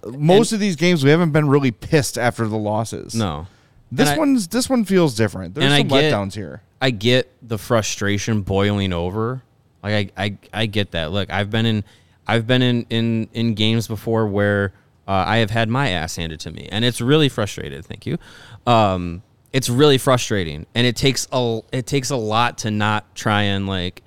most 0.06 0.52
of 0.52 0.60
these 0.60 0.76
games 0.76 1.02
we 1.02 1.08
haven't 1.10 1.30
been 1.32 1.48
really 1.48 1.70
pissed 1.70 2.18
after 2.18 2.46
the 2.46 2.58
losses. 2.58 3.14
No, 3.14 3.46
this 3.90 4.08
And 4.10 4.16
I- 4.16 4.18
one's 4.18 4.48
this 4.48 4.68
one 4.68 4.84
feels 4.84 5.14
different. 5.14 5.54
There's 5.54 5.64
And 5.64 5.72
I 5.74 5.78
some 5.78 5.88
get- 5.88 6.12
letdowns 6.12 6.34
here. 6.34 6.62
I 6.82 6.90
get 6.90 7.30
the 7.42 7.56
frustration 7.58 8.42
boiling 8.42 8.92
over. 8.92 9.42
Like 9.82 10.12
I, 10.16 10.24
I, 10.24 10.38
I 10.52 10.66
get 10.66 10.90
that. 10.92 11.12
Look, 11.12 11.30
I've 11.30 11.50
been 11.50 11.64
in, 11.66 11.84
I've 12.26 12.46
been 12.46 12.60
in 12.62 12.86
in 12.90 13.28
in 13.32 13.54
games 13.54 13.88
before 13.88 14.26
where 14.26 14.72
uh, 15.10 15.24
I 15.26 15.38
have 15.38 15.50
had 15.50 15.68
my 15.68 15.88
ass 15.88 16.14
handed 16.14 16.38
to 16.40 16.52
me, 16.52 16.68
and 16.70 16.84
it's 16.84 17.00
really 17.00 17.28
frustrated. 17.28 17.84
Thank 17.84 18.06
you. 18.06 18.16
Um, 18.64 19.24
it's 19.52 19.68
really 19.68 19.98
frustrating, 19.98 20.66
and 20.72 20.86
it 20.86 20.94
takes 20.94 21.26
a 21.32 21.62
it 21.72 21.88
takes 21.88 22.10
a 22.10 22.16
lot 22.16 22.58
to 22.58 22.70
not 22.70 23.12
try 23.16 23.42
and 23.42 23.66
like, 23.66 24.04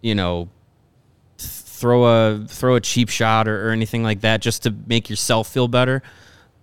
you 0.00 0.16
know, 0.16 0.48
throw 1.38 2.04
a 2.04 2.44
throw 2.48 2.74
a 2.74 2.80
cheap 2.80 3.10
shot 3.10 3.46
or, 3.46 3.68
or 3.68 3.70
anything 3.70 4.02
like 4.02 4.22
that 4.22 4.40
just 4.40 4.64
to 4.64 4.74
make 4.88 5.08
yourself 5.08 5.46
feel 5.46 5.68
better. 5.68 6.02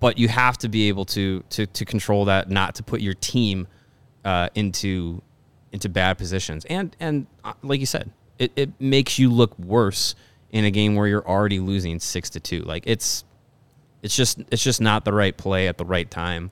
But 0.02 0.18
you 0.18 0.28
have 0.28 0.58
to 0.58 0.68
be 0.68 0.90
able 0.90 1.06
to 1.06 1.42
to 1.52 1.66
to 1.66 1.86
control 1.86 2.26
that, 2.26 2.50
not 2.50 2.76
to 2.76 2.84
put 2.84 3.00
your 3.00 3.14
team 3.14 3.68
uh, 4.26 4.50
into 4.54 5.22
into 5.72 5.88
bad 5.88 6.18
positions. 6.18 6.66
And 6.66 6.94
and 7.00 7.26
uh, 7.46 7.54
like 7.64 7.80
you 7.80 7.86
said, 7.86 8.12
it, 8.38 8.52
it 8.58 8.82
makes 8.82 9.18
you 9.18 9.32
look 9.32 9.58
worse 9.58 10.14
in 10.52 10.66
a 10.66 10.72
game 10.72 10.96
where 10.96 11.08
you're 11.08 11.26
already 11.26 11.62
losing 11.62 12.02
six 12.02 12.30
to 12.32 12.42
two. 12.42 12.64
Like 12.64 12.84
it's 12.86 13.24
it's 14.02 14.16
just 14.16 14.40
it's 14.52 14.64
just 14.64 14.82
not 14.82 15.06
the 15.06 15.14
right 15.14 15.36
play 15.36 15.68
at 15.68 15.78
the 15.78 15.86
right 15.86 16.10
time. 16.10 16.52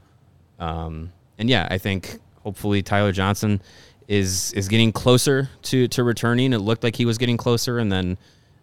Um, 0.59 1.11
and 1.37 1.49
yeah, 1.49 1.67
I 1.69 1.77
think 1.77 2.19
hopefully 2.43 2.81
Tyler 2.81 3.11
Johnson 3.11 3.61
is 4.07 4.53
is 4.53 4.67
getting 4.67 4.91
closer 4.91 5.49
to 5.63 5.87
to 5.89 6.03
returning. 6.03 6.53
It 6.53 6.59
looked 6.59 6.83
like 6.83 6.95
he 6.95 7.05
was 7.05 7.17
getting 7.17 7.37
closer, 7.37 7.79
and 7.79 7.91
then 7.91 8.17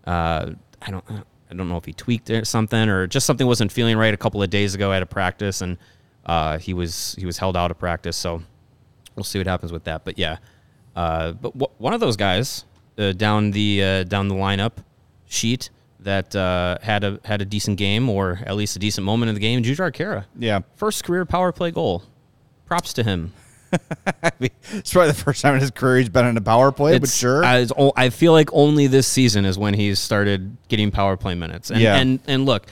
uh, 0.06 0.52
I 0.80 0.90
don't 0.90 1.04
I 1.50 1.54
don't 1.54 1.68
know 1.68 1.76
if 1.76 1.84
he 1.84 1.92
tweaked 1.92 2.30
or 2.30 2.44
something 2.44 2.88
or 2.88 3.06
just 3.06 3.26
something 3.26 3.46
wasn't 3.46 3.72
feeling 3.72 3.96
right 3.96 4.14
a 4.14 4.16
couple 4.16 4.42
of 4.42 4.50
days 4.50 4.74
ago 4.74 4.92
at 4.92 5.02
a 5.02 5.06
practice, 5.06 5.60
and 5.60 5.76
uh, 6.26 6.58
he 6.58 6.74
was 6.74 7.14
he 7.18 7.26
was 7.26 7.38
held 7.38 7.56
out 7.56 7.70
of 7.70 7.78
practice. 7.78 8.16
So 8.16 8.42
we'll 9.16 9.24
see 9.24 9.38
what 9.38 9.46
happens 9.46 9.72
with 9.72 9.84
that. 9.84 10.04
But 10.04 10.18
yeah, 10.18 10.38
uh, 10.96 11.32
but 11.32 11.52
w- 11.52 11.72
one 11.78 11.92
of 11.92 12.00
those 12.00 12.16
guys 12.16 12.64
uh, 12.98 13.12
down 13.12 13.50
the 13.50 13.82
uh, 13.82 14.02
down 14.04 14.28
the 14.28 14.34
lineup 14.34 14.72
sheet 15.26 15.70
that 16.04 16.34
uh, 16.36 16.78
had 16.82 17.04
a 17.04 17.20
had 17.24 17.40
a 17.42 17.44
decent 17.44 17.76
game 17.78 18.08
or 18.08 18.40
at 18.46 18.56
least 18.56 18.76
a 18.76 18.78
decent 18.78 19.04
moment 19.04 19.28
in 19.28 19.34
the 19.34 19.40
game, 19.40 19.62
Jujhar 19.62 19.92
Khaira. 19.92 20.24
Yeah. 20.38 20.60
First 20.76 21.04
career 21.04 21.24
power 21.24 21.52
play 21.52 21.70
goal. 21.70 22.02
Props 22.66 22.92
to 22.94 23.02
him. 23.04 23.32
it's 24.40 24.92
probably 24.92 25.08
the 25.08 25.14
first 25.16 25.40
time 25.40 25.54
in 25.54 25.60
his 25.60 25.70
career 25.70 25.98
he's 25.98 26.08
been 26.10 26.26
in 26.26 26.36
a 26.36 26.40
power 26.42 26.70
play, 26.72 26.98
but 26.98 27.08
sure. 27.08 27.42
I, 27.44 27.58
it's 27.58 27.72
I 27.96 28.10
feel 28.10 28.32
like 28.32 28.50
only 28.52 28.86
this 28.86 29.06
season 29.06 29.44
is 29.46 29.56
when 29.58 29.72
he's 29.74 29.98
started 29.98 30.56
getting 30.68 30.90
power 30.90 31.16
play 31.16 31.34
minutes. 31.34 31.70
And, 31.70 31.80
Yeah. 31.80 31.96
and 31.96 32.20
and 32.26 32.44
look, 32.44 32.66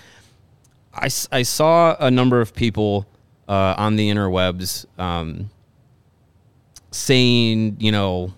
I, 0.95 1.09
I 1.33 1.43
saw 1.43 1.97
a 1.99 2.11
number 2.11 2.40
of 2.43 2.55
people 2.55 3.07
uh, 3.49 3.75
on 3.79 3.97
the 3.97 4.11
interwebs 4.11 4.85
um, 5.01 5.49
saying, 6.90 7.77
you 7.81 7.93
know, 7.93 8.33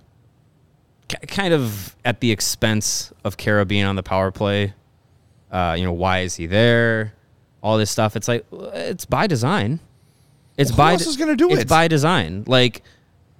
k- 1.09 1.27
kind 1.27 1.55
of 1.55 1.97
at 2.05 2.21
the 2.21 2.31
expense 2.31 3.13
of 3.25 3.37
Khaira 3.37 3.67
being 3.67 3.85
on 3.85 3.97
the 3.97 4.03
power 4.03 4.31
play. 4.31 4.75
Uh, 5.53 5.75
you 5.79 5.85
know, 5.85 5.93
why 5.93 6.21
is 6.21 6.35
he 6.35 6.47
there? 6.47 7.13
All 7.63 7.79
this 7.79 7.91
stuff. 7.91 8.17
It's 8.17 8.27
like 8.27 8.45
it's 8.51 9.05
by 9.05 9.27
design. 9.29 9.79
It's 10.57 10.71
Well, 10.71 10.77
who 10.77 10.83
by 10.91 10.93
else 10.95 11.07
is 11.07 11.17
gonna 11.17 11.37
do 11.37 11.51
it's 11.51 11.63
it? 11.63 11.69
by 11.69 11.87
design. 11.89 12.45
Like 12.47 12.83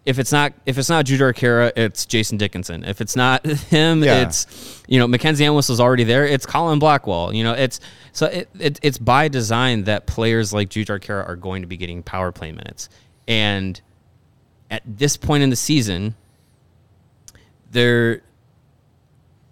if 0.05 0.19
it's 0.19 0.31
not 0.33 0.53
if 0.67 0.79
it's 0.79 0.89
not 0.89 1.07
Jujhar 1.07 1.33
Khaira, 1.35 1.73
it's 1.77 2.07
Jason 2.07 2.37
Dickinson. 2.39 2.85
If 2.85 3.01
it's 3.01 3.17
not 3.17 3.45
him, 3.47 4.03
Yeah. 4.05 4.23
it's 4.27 4.83
you 4.87 4.99
know 4.99 5.07
Mackenzie 5.09 5.45
Entwistle 5.45 5.73
is 5.73 5.81
already 5.81 6.05
there. 6.05 6.27
It's 6.27 6.45
Colin 6.47 6.79
Blackwell. 6.79 7.33
You 7.35 7.45
know, 7.45 7.53
it's 7.55 7.81
so 8.13 8.27
it, 8.27 8.49
it 8.59 8.79
it's 8.83 8.99
by 8.99 9.29
design 9.29 9.85
that 9.85 10.07
players 10.07 10.53
like 10.53 10.69
Jujhar 10.69 11.01
Khaira 11.01 11.27
are 11.29 11.37
going 11.37 11.63
to 11.63 11.69
be 11.69 11.77
getting 11.77 12.03
power 12.03 12.31
play 12.31 12.53
minutes. 12.53 12.89
And 13.27 13.81
at 14.71 14.83
this 14.87 15.17
point 15.17 15.43
in 15.43 15.51
the 15.51 15.57
season, 15.57 16.15
there 17.71 18.23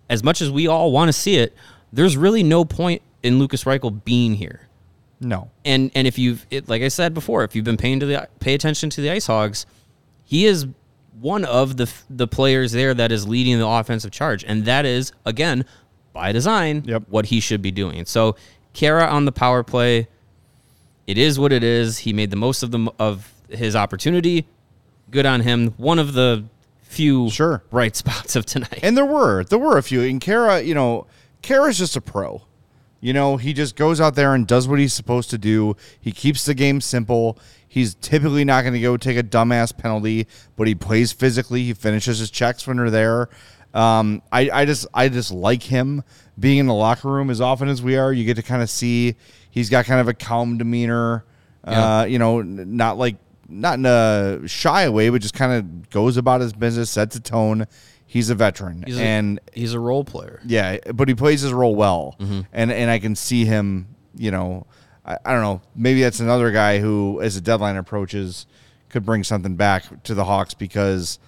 as 0.09 0.23
much 0.25 0.41
as 0.43 0.51
we 0.51 0.67
all 0.67 0.91
want 0.93 1.09
to 1.09 1.13
see 1.13 1.37
it, 1.37 1.55
there's 1.93 2.17
really 2.17 2.43
no 2.43 2.65
point 2.65 3.03
in 3.23 3.39
Lucas 3.39 3.65
Reichel 3.65 4.03
being 4.05 4.35
here 4.35 4.63
no. 5.21 5.51
and 5.65 5.91
and 5.95 6.07
if 6.07 6.19
you've 6.19 6.47
it, 6.51 6.69
like 6.69 6.83
I 6.83 6.89
said 6.89 7.13
before, 7.15 7.45
if 7.45 7.55
you've 7.55 7.65
been 7.65 7.77
paying 7.77 8.01
to 8.01 8.07
the 8.07 8.29
pay 8.41 8.55
attention 8.55 8.89
to 8.91 9.01
the 9.01 9.11
Ice 9.11 9.27
Hogs, 9.27 9.67
he 10.25 10.47
is 10.47 10.67
one 11.21 11.45
of 11.45 11.77
the 11.77 11.93
the 12.09 12.27
players 12.27 12.73
there 12.73 12.95
that 12.95 13.13
is 13.13 13.29
leading 13.29 13.59
the 13.59 13.67
offensive 13.67 14.11
charge, 14.13 14.43
and 14.45 14.65
that 14.65 14.87
is 14.87 15.13
again 15.27 15.65
by 16.15 16.33
design 16.33 16.83
Yep. 16.87 17.03
what 17.09 17.27
he 17.27 17.39
should 17.41 17.61
be 17.61 17.71
doing. 17.71 18.07
So 18.07 18.35
Khaira 18.75 19.11
on 19.13 19.27
the 19.27 19.33
power 19.33 19.63
play, 19.63 20.09
it 21.07 21.19
is 21.19 21.39
what 21.39 21.53
it 21.53 21.63
is. 21.63 21.99
He 21.99 22.13
made 22.15 22.31
the 22.31 22.37
most 22.37 22.63
of 22.63 22.71
the 22.71 22.91
of 22.99 23.33
his 23.51 23.77
opportunity. 23.77 24.47
Good 25.11 25.27
on 25.27 25.41
him. 25.43 25.75
One 25.77 25.99
of 25.99 26.15
the 26.15 26.45
few 26.83 27.29
Sure. 27.31 27.63
bright 27.69 27.95
spots 28.03 28.37
of 28.37 28.47
tonight. 28.47 28.81
And 28.83 28.97
there 28.97 29.05
were 29.05 29.45
there 29.45 29.59
were 29.59 29.77
a 29.77 29.83
few. 29.83 30.01
And 30.03 30.21
Khaira, 30.21 30.65
you 30.65 30.75
know, 30.75 31.07
Khaira's 31.43 31.79
just 31.79 31.97
a 31.97 32.01
pro. 32.01 32.43
You 33.01 33.15
know, 33.15 33.39
he 33.39 33.55
just 33.55 33.77
goes 33.77 34.01
out 34.01 34.15
there 34.15 34.35
and 34.35 34.47
does 34.47 34.69
what 34.69 34.79
he's 34.79 34.93
supposed 34.93 35.31
to 35.31 35.39
do. 35.39 35.75
He 35.99 36.13
keeps 36.13 36.45
the 36.45 36.53
game 36.55 36.81
simple. 36.83 37.39
He's 37.67 37.95
typically 37.95 38.45
not 38.45 38.63
going 38.63 38.75
to 38.75 38.81
go 38.81 38.97
take 38.97 39.17
a 39.17 39.23
dumbass 39.23 39.77
penalty, 39.77 40.27
but 40.57 40.67
he 40.67 40.75
plays 40.75 41.11
physically. 41.13 41.63
He 41.63 41.73
finishes 41.73 42.19
his 42.19 42.31
checks 42.31 42.67
when 42.67 42.77
they're 42.77 42.91
there. 42.91 43.31
Um, 43.73 44.23
I, 44.33 44.51
I 44.51 44.65
just 44.65 44.87
I 44.93 45.09
just 45.09 45.31
like 45.31 45.63
him 45.63 46.03
being 46.39 46.59
in 46.59 46.67
the 46.67 46.75
locker 46.75 47.09
room 47.09 47.31
as 47.31 47.41
often 47.41 47.69
as 47.69 47.81
we 47.81 47.97
are. 47.97 48.13
You 48.13 48.25
get 48.25 48.35
to 48.35 48.43
kind 48.43 48.63
of 48.63 48.69
see 48.69 49.15
he's 49.51 49.71
got 49.71 49.85
kind 49.85 50.01
of 50.01 50.09
a 50.09 50.15
calm 50.15 50.59
demeanor. 50.59 51.25
Yeah. 51.65 52.01
Uh, 52.01 52.05
you 52.05 52.19
know, 52.19 52.43
not 52.43 52.99
like 52.99 53.17
not 53.49 53.79
in 53.79 53.87
a 53.87 54.47
shy 54.47 54.89
way, 54.89 55.09
but 55.09 55.23
just 55.23 55.35
kind 55.35 55.53
of 55.53 55.91
goes 55.91 56.17
about 56.17 56.41
his 56.41 56.53
business, 56.53 56.91
sets 56.91 57.17
a 57.17 57.21
tone. 57.21 57.67
He's 58.13 58.29
a 58.29 58.35
veteran, 58.35 58.83
He's 58.85 58.99
a- 58.99 59.03
and 59.03 59.39
he's 59.53 59.73
a 59.73 59.79
role 59.79 60.03
player. 60.03 60.41
yeah, 60.45 60.79
but 60.93 61.07
he 61.07 61.15
plays 61.15 61.43
his 61.43 61.53
role 61.53 61.77
well, 61.77 62.17
Mm-hmm. 62.19 62.41
and 62.53 62.73
and 62.73 62.91
I 62.91 62.99
can 62.99 63.15
see 63.15 63.45
him. 63.45 63.87
You 64.17 64.33
know, 64.33 64.67
I, 65.07 65.17
I 65.25 65.33
don't 65.33 65.43
know. 65.43 65.63
Maybe 65.77 66.01
that's 66.03 66.19
another 66.19 66.51
guy 66.51 66.81
who, 66.81 67.21
as 67.23 67.37
the 67.37 67.41
deadline 67.41 67.77
approaches, 67.77 68.47
could 68.89 69.05
bring 69.05 69.23
something 69.23 69.55
back 69.55 70.03
to 70.03 70.15
the 70.15 70.25
Hawks 70.25 70.55
because 70.55 71.21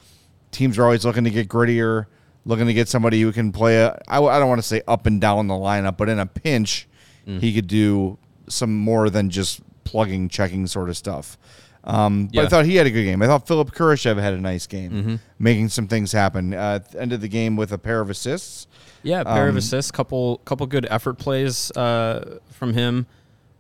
teams 0.51 0.77
are 0.77 0.83
always 0.83 1.05
looking 1.05 1.23
to 1.23 1.31
get 1.31 1.49
grittier, 1.49 2.07
looking 2.45 2.66
to 2.66 2.75
get 2.75 2.88
somebody 2.88 3.21
who 3.21 3.31
can 3.31 3.53
play. 3.53 3.77
A, 3.81 3.97
I, 4.09 4.21
I 4.21 4.38
don't 4.40 4.49
want 4.49 4.61
to 4.61 4.66
say 4.66 4.83
up 4.88 5.07
and 5.07 5.21
down 5.21 5.47
the 5.47 5.55
lineup, 5.55 5.97
but 5.97 6.09
in 6.09 6.18
a 6.18 6.27
pinch, 6.27 6.88
Mm. 7.29 7.40
he 7.40 7.55
could 7.55 7.68
do 7.68 8.18
some 8.49 8.77
more 8.77 9.09
than 9.09 9.31
just 9.31 9.61
plugging, 9.85 10.29
checking 10.29 10.66
sort 10.66 10.88
of 10.88 10.97
stuff. 10.97 11.38
Um, 11.85 12.29
but 12.33 12.45
I 12.45 12.49
thought 12.49 12.64
he 12.64 12.77
had 12.77 12.87
a 12.87 12.90
good 12.90 13.03
game. 13.05 13.23
I 13.23 13.27
thought 13.27 13.47
Philip 13.49 13.73
Kurashev 13.73 14.21
had 14.21 14.35
a 14.35 14.40
nice 14.40 14.66
game, 14.68 14.90
Mm-hmm. 14.92 15.14
making 15.38 15.68
some 15.68 15.88
things 15.88 16.12
happen. 16.12 16.55
Uh, 16.55 16.79
ended 16.99 17.21
the 17.21 17.29
game 17.29 17.57
with 17.57 17.73
a 17.73 17.79
pair 17.79 18.01
of 18.01 18.09
assists. 18.11 18.68
Yeah, 19.03 19.25
pair 19.25 19.45
of 19.49 19.55
Um, 19.55 19.57
assists, 19.57 19.90
couple 19.90 20.38
couple 20.45 20.64
good 20.66 20.87
effort 20.90 21.14
plays 21.14 21.73
uh, 21.73 22.38
from 22.53 22.75
him. 22.75 23.07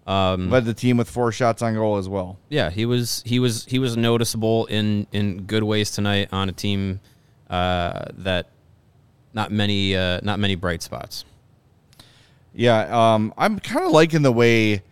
Um, 0.06 0.50
led 0.50 0.64
the 0.64 0.74
team 0.74 0.96
with 0.96 1.08
four 1.10 1.30
shots 1.32 1.62
on 1.62 1.74
goal 1.74 1.96
as 1.96 2.08
well. 2.08 2.38
yeah, 2.48 2.70
he 2.70 2.86
was 2.86 3.22
he 3.26 3.38
was 3.40 3.64
he 3.66 3.78
was 3.80 3.96
noticeable 3.96 4.66
in 4.66 5.06
in 5.12 5.42
good 5.42 5.62
ways 5.64 5.90
tonight 5.92 6.28
on 6.32 6.48
a 6.48 6.52
team 6.52 7.00
uh, 7.50 8.04
that 8.18 8.48
not 9.32 9.50
many 9.52 9.96
uh, 9.96 10.20
not 10.22 10.38
many 10.38 10.54
bright 10.56 10.82
spots. 10.82 11.24
Yeah, 12.54 13.14
um, 13.14 13.32
I'm 13.38 13.58
kind 13.58 13.86
of 13.86 13.92
liking 13.92 14.22
the 14.22 14.32
way 14.32 14.82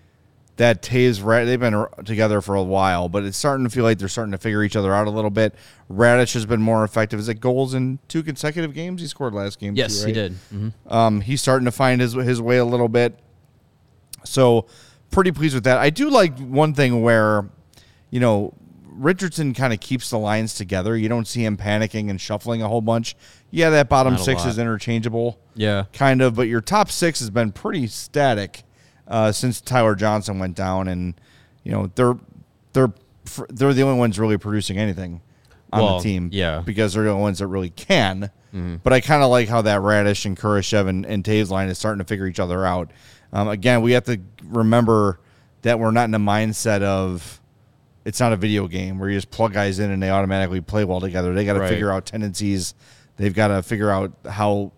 that 0.60 0.82
Toews 0.82 1.46
they've 1.46 1.58
been 1.58 1.86
together 2.04 2.42
for 2.42 2.54
a 2.54 2.62
while, 2.62 3.08
but 3.08 3.24
it's 3.24 3.38
starting 3.38 3.64
to 3.64 3.70
feel 3.70 3.82
like 3.82 3.98
they're 3.98 4.08
starting 4.08 4.32
to 4.32 4.36
figure 4.36 4.62
each 4.62 4.76
other 4.76 4.94
out 4.94 5.06
a 5.06 5.10
little 5.10 5.30
bit. 5.30 5.54
Raddysh 5.90 6.34
has 6.34 6.44
been 6.44 6.60
more 6.60 6.84
effective. 6.84 7.18
Is 7.18 7.30
it 7.30 7.40
goals 7.40 7.72
in 7.72 7.98
two 8.08 8.22
consecutive 8.22 8.74
games? 8.74 9.00
He 9.00 9.06
scored 9.06 9.32
last 9.32 9.58
game. 9.58 9.74
Yes, 9.74 10.00
too, 10.02 10.08
he 10.08 10.12
right? 10.12 10.14
did. 10.14 10.32
hmm 10.50 10.68
Um, 10.86 11.22
he's 11.22 11.40
starting 11.40 11.64
to 11.64 11.72
find 11.72 12.02
his 12.02 12.12
his 12.12 12.42
way 12.42 12.58
a 12.58 12.64
little 12.66 12.90
bit. 12.90 13.18
So, 14.26 14.66
pretty 15.10 15.32
pleased 15.32 15.54
with 15.54 15.64
that. 15.64 15.78
I 15.78 15.88
do 15.88 16.10
like 16.10 16.38
one 16.38 16.74
thing 16.74 17.00
where, 17.00 17.48
you 18.10 18.20
know, 18.20 18.52
Richardson 18.84 19.54
kind 19.54 19.72
of 19.72 19.80
keeps 19.80 20.10
the 20.10 20.18
lines 20.18 20.52
together. 20.52 20.94
You 20.94 21.08
don't 21.08 21.26
see 21.26 21.42
him 21.42 21.56
panicking 21.56 22.10
and 22.10 22.20
shuffling 22.20 22.60
a 22.60 22.68
whole 22.68 22.82
bunch. 22.82 23.16
Yeah, 23.50 23.70
that 23.70 23.88
bottom 23.88 24.12
Not 24.12 24.22
six 24.22 24.44
is 24.44 24.58
interchangeable, 24.58 25.38
Yeah, 25.54 25.84
kind 25.94 26.20
of, 26.20 26.34
but 26.34 26.48
your 26.48 26.60
top 26.60 26.90
six 26.90 27.20
has 27.20 27.30
been 27.30 27.50
pretty 27.50 27.86
static 27.86 28.64
uh, 29.10 29.32
since 29.32 29.60
Tyler 29.60 29.94
Johnson 29.94 30.38
went 30.38 30.56
down, 30.56 30.88
and 30.88 31.14
you 31.64 31.72
know 31.72 31.90
they're 31.94 32.14
they're 32.72 32.92
they're 33.50 33.74
the 33.74 33.82
only 33.82 33.98
ones 33.98 34.18
really 34.18 34.38
producing 34.38 34.78
anything 34.78 35.20
on 35.72 35.82
Well, 35.82 35.96
the 35.98 36.02
team. 36.02 36.30
yeah. 36.32 36.62
because 36.64 36.94
they're 36.94 37.04
the 37.04 37.10
only 37.10 37.22
ones 37.22 37.38
that 37.40 37.46
really 37.48 37.70
can. 37.70 38.30
But 38.82 38.92
I 38.92 39.00
kind 39.00 39.22
of 39.22 39.30
like 39.30 39.48
how 39.48 39.62
that 39.62 39.80
Raddysh 39.80 40.24
and 40.26 40.36
Kurashev 40.36 40.88
and, 40.88 41.06
and 41.06 41.22
Toews 41.22 41.50
line 41.50 41.68
is 41.68 41.78
starting 41.78 41.98
to 42.00 42.04
figure 42.04 42.26
each 42.26 42.40
other 42.40 42.66
out. 42.66 42.90
Um, 43.32 43.46
again, 43.46 43.80
we 43.82 43.92
have 43.92 44.02
to 44.06 44.18
remember 44.44 45.20
that 45.62 45.78
we're 45.78 45.92
not 45.92 46.08
in 46.08 46.14
a 46.14 46.18
mindset 46.18 46.82
of 46.82 47.40
it's 48.04 48.18
not 48.18 48.32
a 48.32 48.36
video 48.36 48.66
game 48.66 48.98
where 48.98 49.08
you 49.08 49.16
just 49.16 49.30
plug 49.30 49.52
guys 49.52 49.78
in 49.78 49.92
and 49.92 50.02
they 50.02 50.10
automatically 50.10 50.60
play 50.60 50.84
well 50.84 51.00
together. 51.00 51.32
They 51.32 51.44
got 51.44 51.52
to 51.52 51.60
Right. 51.60 51.68
figure 51.68 51.92
out 51.92 52.06
tendencies. 52.06 52.74
They've 53.18 53.32
got 53.34 53.48
to 53.48 53.62
figure 53.62 53.90
out 53.90 54.12
how 54.28 54.72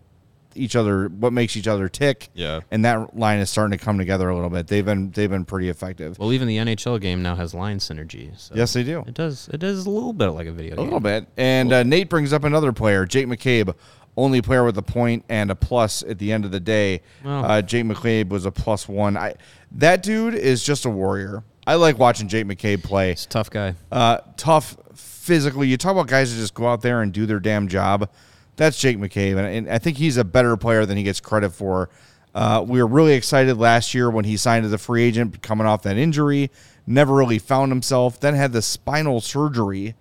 each 0.54 0.76
other 0.76 1.08
what 1.08 1.32
makes 1.32 1.56
each 1.56 1.66
other 1.68 1.88
tick. 1.88 2.28
Yeah. 2.34 2.60
and 2.70 2.84
that 2.84 3.16
line 3.16 3.38
is 3.40 3.50
starting 3.50 3.76
to 3.78 3.84
come 3.84 3.98
together 3.98 4.28
a 4.28 4.34
little 4.34 4.50
bit. 4.50 4.66
They've 4.66 4.84
been 4.84 5.10
they've 5.10 5.30
been 5.30 5.44
pretty 5.44 5.68
effective. 5.68 6.18
well, 6.18 6.32
even 6.32 6.48
the 6.48 6.56
NHL 6.58 7.00
game 7.00 7.22
now 7.22 7.34
has 7.36 7.54
line 7.54 7.78
synergy. 7.78 8.38
So 8.38 8.54
yes, 8.54 8.72
they 8.72 8.82
do. 8.84 9.04
it 9.06 9.14
does. 9.14 9.48
It 9.52 9.58
does 9.58 9.86
a 9.86 9.90
little 9.90 10.12
bit 10.12 10.28
like 10.28 10.46
a 10.46 10.52
video 10.52 10.74
A 10.74 10.76
game. 10.76 10.84
little 10.84 11.00
bit. 11.00 11.26
And 11.36 11.72
uh, 11.72 11.82
Nate 11.82 12.08
brings 12.08 12.32
up 12.32 12.44
another 12.44 12.72
player, 12.72 13.04
Jake 13.06 13.26
McCabe, 13.26 13.74
only 14.16 14.42
player 14.42 14.64
with 14.64 14.76
a 14.78 14.82
point 14.82 15.24
and 15.28 15.50
a 15.50 15.54
plus 15.54 16.02
at 16.02 16.18
the 16.18 16.32
end 16.32 16.44
of 16.44 16.50
the 16.50 16.60
day. 16.60 17.00
Uh, 17.24 17.62
Jake 17.62 17.84
McCabe 17.86 18.28
was 18.28 18.44
a 18.46 18.50
plus 18.52 18.86
one. 18.88 19.16
I 19.16 19.34
that 19.72 20.02
dude 20.02 20.34
is 20.34 20.62
just 20.62 20.84
a 20.84 20.90
warrior. 20.90 21.44
I 21.66 21.76
like 21.76 21.98
watching 21.98 22.28
Jake 22.28 22.46
McCabe 22.46 22.82
play. 22.82 23.10
He's 23.10 23.24
a 23.24 23.28
tough 23.28 23.48
guy. 23.48 23.74
Uh, 23.90 24.18
tough 24.36 24.76
physically. 24.94 25.68
You 25.68 25.76
talk 25.76 25.92
about 25.92 26.08
guys 26.08 26.34
that 26.34 26.40
just 26.40 26.54
go 26.54 26.66
out 26.66 26.82
there 26.82 27.00
and 27.02 27.12
do 27.12 27.24
their 27.24 27.38
damn 27.40 27.68
job. 27.68 28.10
That's 28.56 28.78
Jake 28.78 28.98
McCabe, 28.98 29.36
and, 29.38 29.46
and 29.46 29.70
I 29.70 29.78
think 29.78 29.96
he's 29.96 30.16
a 30.16 30.24
better 30.24 30.56
player 30.56 30.84
than 30.84 30.96
he 30.96 31.02
gets 31.02 31.20
credit 31.20 31.50
for. 31.50 31.88
Uh, 32.34 32.64
we 32.66 32.82
were 32.82 32.86
really 32.86 33.14
excited 33.14 33.58
last 33.58 33.94
year 33.94 34.10
when 34.10 34.24
he 34.24 34.36
signed 34.36 34.64
as 34.64 34.72
a 34.72 34.78
free 34.78 35.02
agent, 35.02 35.42
coming 35.42 35.66
off 35.66 35.82
that 35.82 35.96
injury. 35.96 36.50
Never 36.86 37.14
really 37.14 37.38
found 37.38 37.70
himself. 37.70 38.18
Then 38.20 38.34
had 38.34 38.52
the 38.52 38.62
spinal 38.62 39.20
surgery 39.20 39.94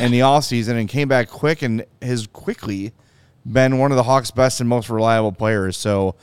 in 0.00 0.10
the 0.10 0.20
offseason 0.20 0.78
and 0.78 0.88
came 0.88 1.08
back 1.08 1.28
quick 1.28 1.62
and 1.62 1.84
has 2.02 2.26
quickly 2.26 2.92
been 3.50 3.78
one 3.78 3.92
of 3.92 3.96
the 3.96 4.02
Hawks' 4.02 4.30
best 4.30 4.60
and 4.60 4.68
most 4.68 4.88
reliable 4.88 5.32
players. 5.32 5.76
So 5.76 6.16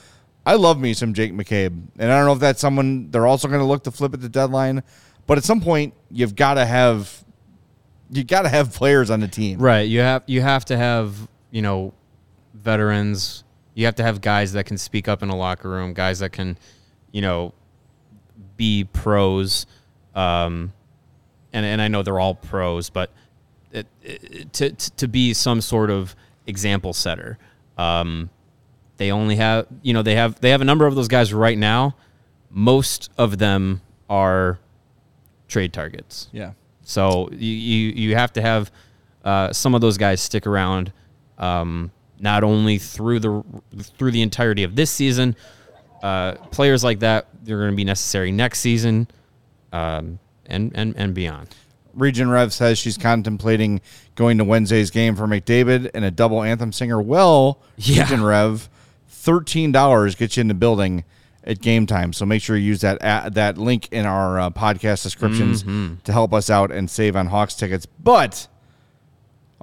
I 0.46 0.56
love 0.56 0.80
me 0.80 0.94
some 0.94 1.14
Jake 1.14 1.34
McCabe. 1.34 1.88
And 1.98 2.12
I 2.12 2.18
don't 2.18 2.26
know 2.26 2.34
if 2.34 2.40
that's 2.40 2.60
someone 2.60 3.12
they're 3.12 3.28
also 3.28 3.48
going 3.48 3.62
to 3.62 3.66
look 3.66 3.84
to 3.84 3.92
flip 3.92 4.14
at 4.14 4.22
the 4.22 4.30
deadline. 4.30 4.84
But 5.26 5.38
at 5.38 5.44
some 5.44 5.62
point, 5.62 5.94
you've 6.12 6.36
got 6.36 6.56
to 6.56 6.66
have 6.66 7.24
you 8.12 8.24
got 8.24 8.42
to 8.44 8.50
have 8.50 8.74
players 8.74 9.10
on 9.10 9.22
the 9.22 9.28
team. 9.28 9.60
Right. 9.60 9.88
You 9.88 10.02
have 10.02 10.24
you 10.28 10.42
have 10.42 10.66
to 10.66 10.78
have 10.78 11.28
you 11.54 11.62
know 11.62 11.94
veterans. 12.54 13.44
You 13.76 13.86
have 13.86 13.96
to 13.96 14.04
have 14.04 14.20
guys 14.20 14.54
that 14.54 14.66
can 14.66 14.78
speak 14.78 15.08
up 15.08 15.24
in 15.24 15.30
a 15.30 15.36
locker 15.36 15.70
room. 15.70 15.94
Guys 15.94 16.20
that 16.20 16.32
can, 16.32 16.58
you 17.12 17.22
know, 17.22 17.54
be 18.58 18.84
pros. 18.84 19.66
Um, 20.16 20.74
and 21.54 21.66
and 21.66 21.82
I 21.82 21.88
know 21.88 22.04
they're 22.04 22.20
all 22.20 22.36
pros, 22.36 22.90
but 22.90 23.12
it, 23.72 23.88
it, 24.02 24.54
to 24.54 24.72
to 24.72 25.08
be 25.08 25.34
some 25.34 25.62
sort 25.62 25.90
of 25.90 26.16
example 26.48 26.92
setter. 26.92 27.38
Um, 27.78 28.30
they 28.98 29.12
only 29.12 29.36
have 29.36 29.68
you 29.84 29.94
know 29.94 30.02
they 30.02 30.16
have 30.16 30.42
they 30.42 30.50
have 30.50 30.62
a 30.62 30.66
number 30.66 30.88
of 30.88 30.96
those 30.96 31.08
guys 31.08 31.34
right 31.34 31.58
now. 31.58 31.96
Most 32.50 33.12
of 33.18 33.38
them 33.38 33.82
are 34.10 34.60
trade 35.48 35.72
targets. 35.72 36.30
Yeah. 36.32 36.54
So 36.82 37.30
you 37.32 37.54
you, 37.54 37.92
you 38.10 38.16
have 38.16 38.34
to 38.34 38.42
have 38.42 38.72
uh, 39.24 39.54
some 39.54 39.76
of 39.76 39.82
those 39.82 39.98
guys 39.98 40.20
stick 40.20 40.46
around, 40.46 40.92
um, 41.44 41.92
not 42.20 42.44
only 42.44 42.78
through 42.78 43.20
the 43.20 43.44
through 43.98 44.12
the 44.12 44.22
entirety 44.22 44.64
of 44.64 44.76
this 44.76 44.92
season. 44.92 45.36
Uh, 46.02 46.34
players 46.52 46.84
like 46.84 47.00
that 47.00 47.28
they're 47.44 47.58
going 47.60 47.70
to 47.72 47.76
be 47.78 47.86
necessary 47.86 48.30
next 48.32 48.60
season, 48.60 49.08
um, 49.72 50.20
and 50.48 50.72
and 50.76 50.94
and 50.98 51.14
beyond. 51.14 51.48
Region 51.94 52.30
Rev 52.30 52.52
says 52.52 52.78
she's 52.78 52.98
contemplating 52.98 53.80
going 54.16 54.38
to 54.40 54.44
Wednesday's 54.44 54.90
game 54.92 55.16
for 55.16 55.28
McDavid 55.28 55.92
and 55.94 56.04
a 56.04 56.12
double 56.12 56.42
anthem 56.44 56.72
singer. 56.74 57.02
Well, 57.02 57.60
Yeah. 57.78 58.02
Region 58.04 58.24
Rev, 58.24 58.68
thirteen 59.08 59.72
dollars 59.72 60.16
gets 60.16 60.36
you 60.38 60.42
in 60.42 60.48
the 60.50 60.54
building 60.54 61.06
at 61.46 61.62
game 61.62 61.86
time. 61.86 62.12
So 62.14 62.26
make 62.26 62.42
sure 62.42 62.58
you 62.58 62.64
use 62.68 62.82
that 62.82 62.98
a 63.02 63.30
that 63.32 63.58
link 63.58 63.88
in 63.92 64.06
our 64.06 64.40
uh, 64.40 64.50
podcast 64.50 65.04
descriptions 65.04 65.64
to 66.04 66.12
help 66.12 66.34
us 66.34 66.50
out 66.50 66.70
and 66.72 66.90
save 66.90 67.16
on 67.16 67.28
Hawks 67.28 67.54
tickets. 67.56 67.86
But 67.86 68.48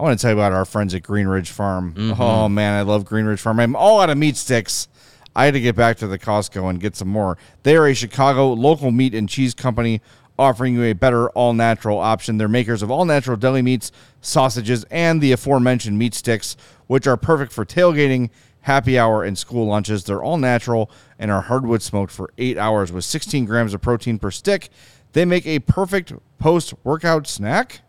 I 0.01 0.03
want 0.03 0.19
to 0.19 0.23
tell 0.23 0.31
you 0.31 0.39
about 0.39 0.53
our 0.53 0.65
friends 0.65 0.95
at 0.95 1.03
Green 1.03 1.27
Ridge 1.29 1.51
Farm. 1.51 1.93
Mm-hmm. 1.93 2.23
Oh 2.23 2.49
man, 2.49 2.73
I 2.73 2.81
love 2.81 3.05
Green 3.05 3.27
Ridge 3.27 3.43
Farm. 3.43 3.61
I'm 3.61 3.77
all 3.77 4.01
out 4.01 4.09
of 4.09 4.17
meat 4.17 4.39
sticks. 4.39 4.89
I 5.37 5.45
had 5.45 5.53
to 5.53 5.61
get 5.61 5.77
back 5.77 5.99
to 5.99 6.07
the 6.07 6.19
Costco 6.19 6.71
and 6.71 6.81
get 6.81 6.97
some 6.97 7.09
more. 7.09 7.37
They 7.65 7.77
are 7.77 7.87
a 7.87 7.93
Chicago 7.93 8.55
local 8.55 8.93
meat 8.93 9.15
and 9.15 9.29
cheese 9.29 9.53
company 9.53 10.01
offering 10.39 10.73
you 10.73 10.85
a 10.85 10.95
better 10.95 11.29
all 11.33 11.53
natural 11.53 11.99
option. 11.99 12.39
They're 12.39 12.49
makers 12.49 12.81
of 12.81 12.91
all 12.91 13.05
natural 13.05 13.37
deli 13.37 13.61
meats, 13.61 13.93
sausages, 14.23 14.87
and 14.91 15.21
the 15.21 15.33
aforementioned 15.33 15.99
meat 15.99 16.15
sticks, 16.15 16.57
which 16.87 17.07
are 17.07 17.19
perfect 17.19 17.53
for 17.53 17.67
tailgating, 17.67 18.31
happy 18.63 18.99
hour, 18.99 19.23
and 19.23 19.37
school 19.37 19.67
lunches. 19.67 20.05
They're 20.05 20.23
all 20.23 20.39
natural 20.39 20.91
and 21.19 21.31
are 21.31 21.43
hardwood 21.43 21.83
smoked 21.83 22.11
for 22.11 22.33
eight 22.39 22.57
hours 22.57 22.91
with 22.91 23.05
16 23.05 23.45
grams 23.45 23.75
of 23.75 23.83
protein 23.83 24.19
per 24.19 24.31
stick. 24.31 24.71
They 25.13 25.27
make 25.27 25.47
a 25.47 25.59
perfect 25.59 26.15
post 26.39 26.73
workout 26.85 27.27
snack. 27.27 27.83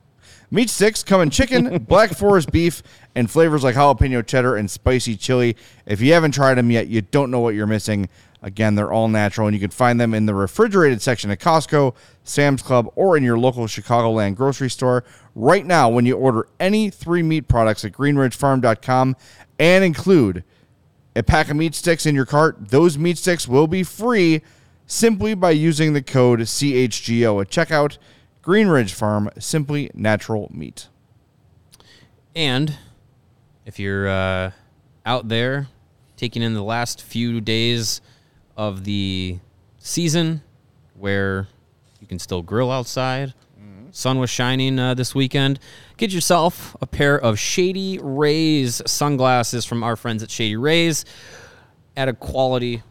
Meat 0.53 0.69
sticks 0.69 1.01
come 1.01 1.21
in 1.21 1.29
chicken, 1.29 1.77
black 1.87 2.11
forest 2.11 2.51
beef, 2.51 2.83
and 3.15 3.31
flavors 3.31 3.63
like 3.63 3.75
jalapeno 3.75 4.25
cheddar 4.25 4.57
and 4.57 4.69
spicy 4.69 5.15
chili. 5.15 5.55
If 5.85 6.01
you 6.01 6.11
haven't 6.11 6.33
tried 6.33 6.55
them 6.55 6.69
yet, 6.69 6.89
you 6.89 7.01
don't 7.01 7.31
know 7.31 7.39
what 7.39 7.55
you're 7.55 7.65
missing. 7.65 8.09
Again, 8.41 8.75
they're 8.75 8.91
all 8.91 9.07
natural, 9.07 9.47
and 9.47 9.55
you 9.55 9.61
can 9.61 9.69
find 9.69 10.01
them 10.01 10.13
in 10.13 10.25
the 10.25 10.33
refrigerated 10.33 11.01
section 11.01 11.31
at 11.31 11.39
Costco, 11.39 11.95
Sam's 12.25 12.61
Club, 12.61 12.91
or 12.95 13.15
in 13.15 13.23
your 13.23 13.37
local 13.37 13.65
Chicagoland 13.65 14.35
grocery 14.35 14.69
store. 14.69 15.05
Right 15.35 15.65
now, 15.65 15.87
when 15.87 16.05
you 16.05 16.17
order 16.17 16.47
any 16.59 16.89
three 16.89 17.23
meat 17.23 17.47
products 17.47 17.85
at 17.85 17.93
greenridgefarm.com 17.93 19.15
and 19.57 19.83
include 19.85 20.43
a 21.15 21.23
pack 21.23 21.49
of 21.49 21.55
meat 21.55 21.75
sticks 21.75 22.05
in 22.05 22.13
your 22.13 22.25
cart, 22.25 22.69
those 22.69 22.97
meat 22.97 23.17
sticks 23.17 23.47
will 23.47 23.67
be 23.67 23.83
free 23.83 24.41
simply 24.85 25.33
by 25.33 25.51
using 25.51 25.93
the 25.93 26.01
code 26.01 26.41
CHGO 26.41 27.41
at 27.41 27.49
checkout. 27.49 27.97
Green 28.41 28.67
Ridge 28.67 28.93
Farm, 28.93 29.29
simply 29.39 29.91
natural 29.93 30.49
meat. 30.51 30.87
And 32.35 32.77
if 33.65 33.79
you're 33.79 34.07
uh, 34.07 34.51
out 35.05 35.27
there 35.27 35.67
taking 36.17 36.41
in 36.41 36.53
the 36.53 36.63
last 36.63 37.03
few 37.03 37.41
days 37.41 38.01
of 38.57 38.83
the 38.83 39.39
season 39.77 40.41
where 40.95 41.47
you 41.99 42.07
can 42.07 42.19
still 42.19 42.41
grill 42.41 42.71
outside, 42.71 43.33
sun 43.91 44.19
was 44.19 44.29
shining 44.29 44.79
uh, 44.79 44.93
this 44.93 45.13
weekend, 45.13 45.59
get 45.97 46.11
yourself 46.11 46.75
a 46.81 46.87
pair 46.87 47.19
of 47.19 47.37
Shady 47.37 47.99
Rays 48.01 48.81
sunglasses 48.85 49.65
from 49.65 49.83
our 49.83 49.95
friends 49.95 50.23
at 50.23 50.31
Shady 50.31 50.55
Rays 50.55 51.05
at 51.95 52.07
a 52.07 52.13
quality 52.13 52.81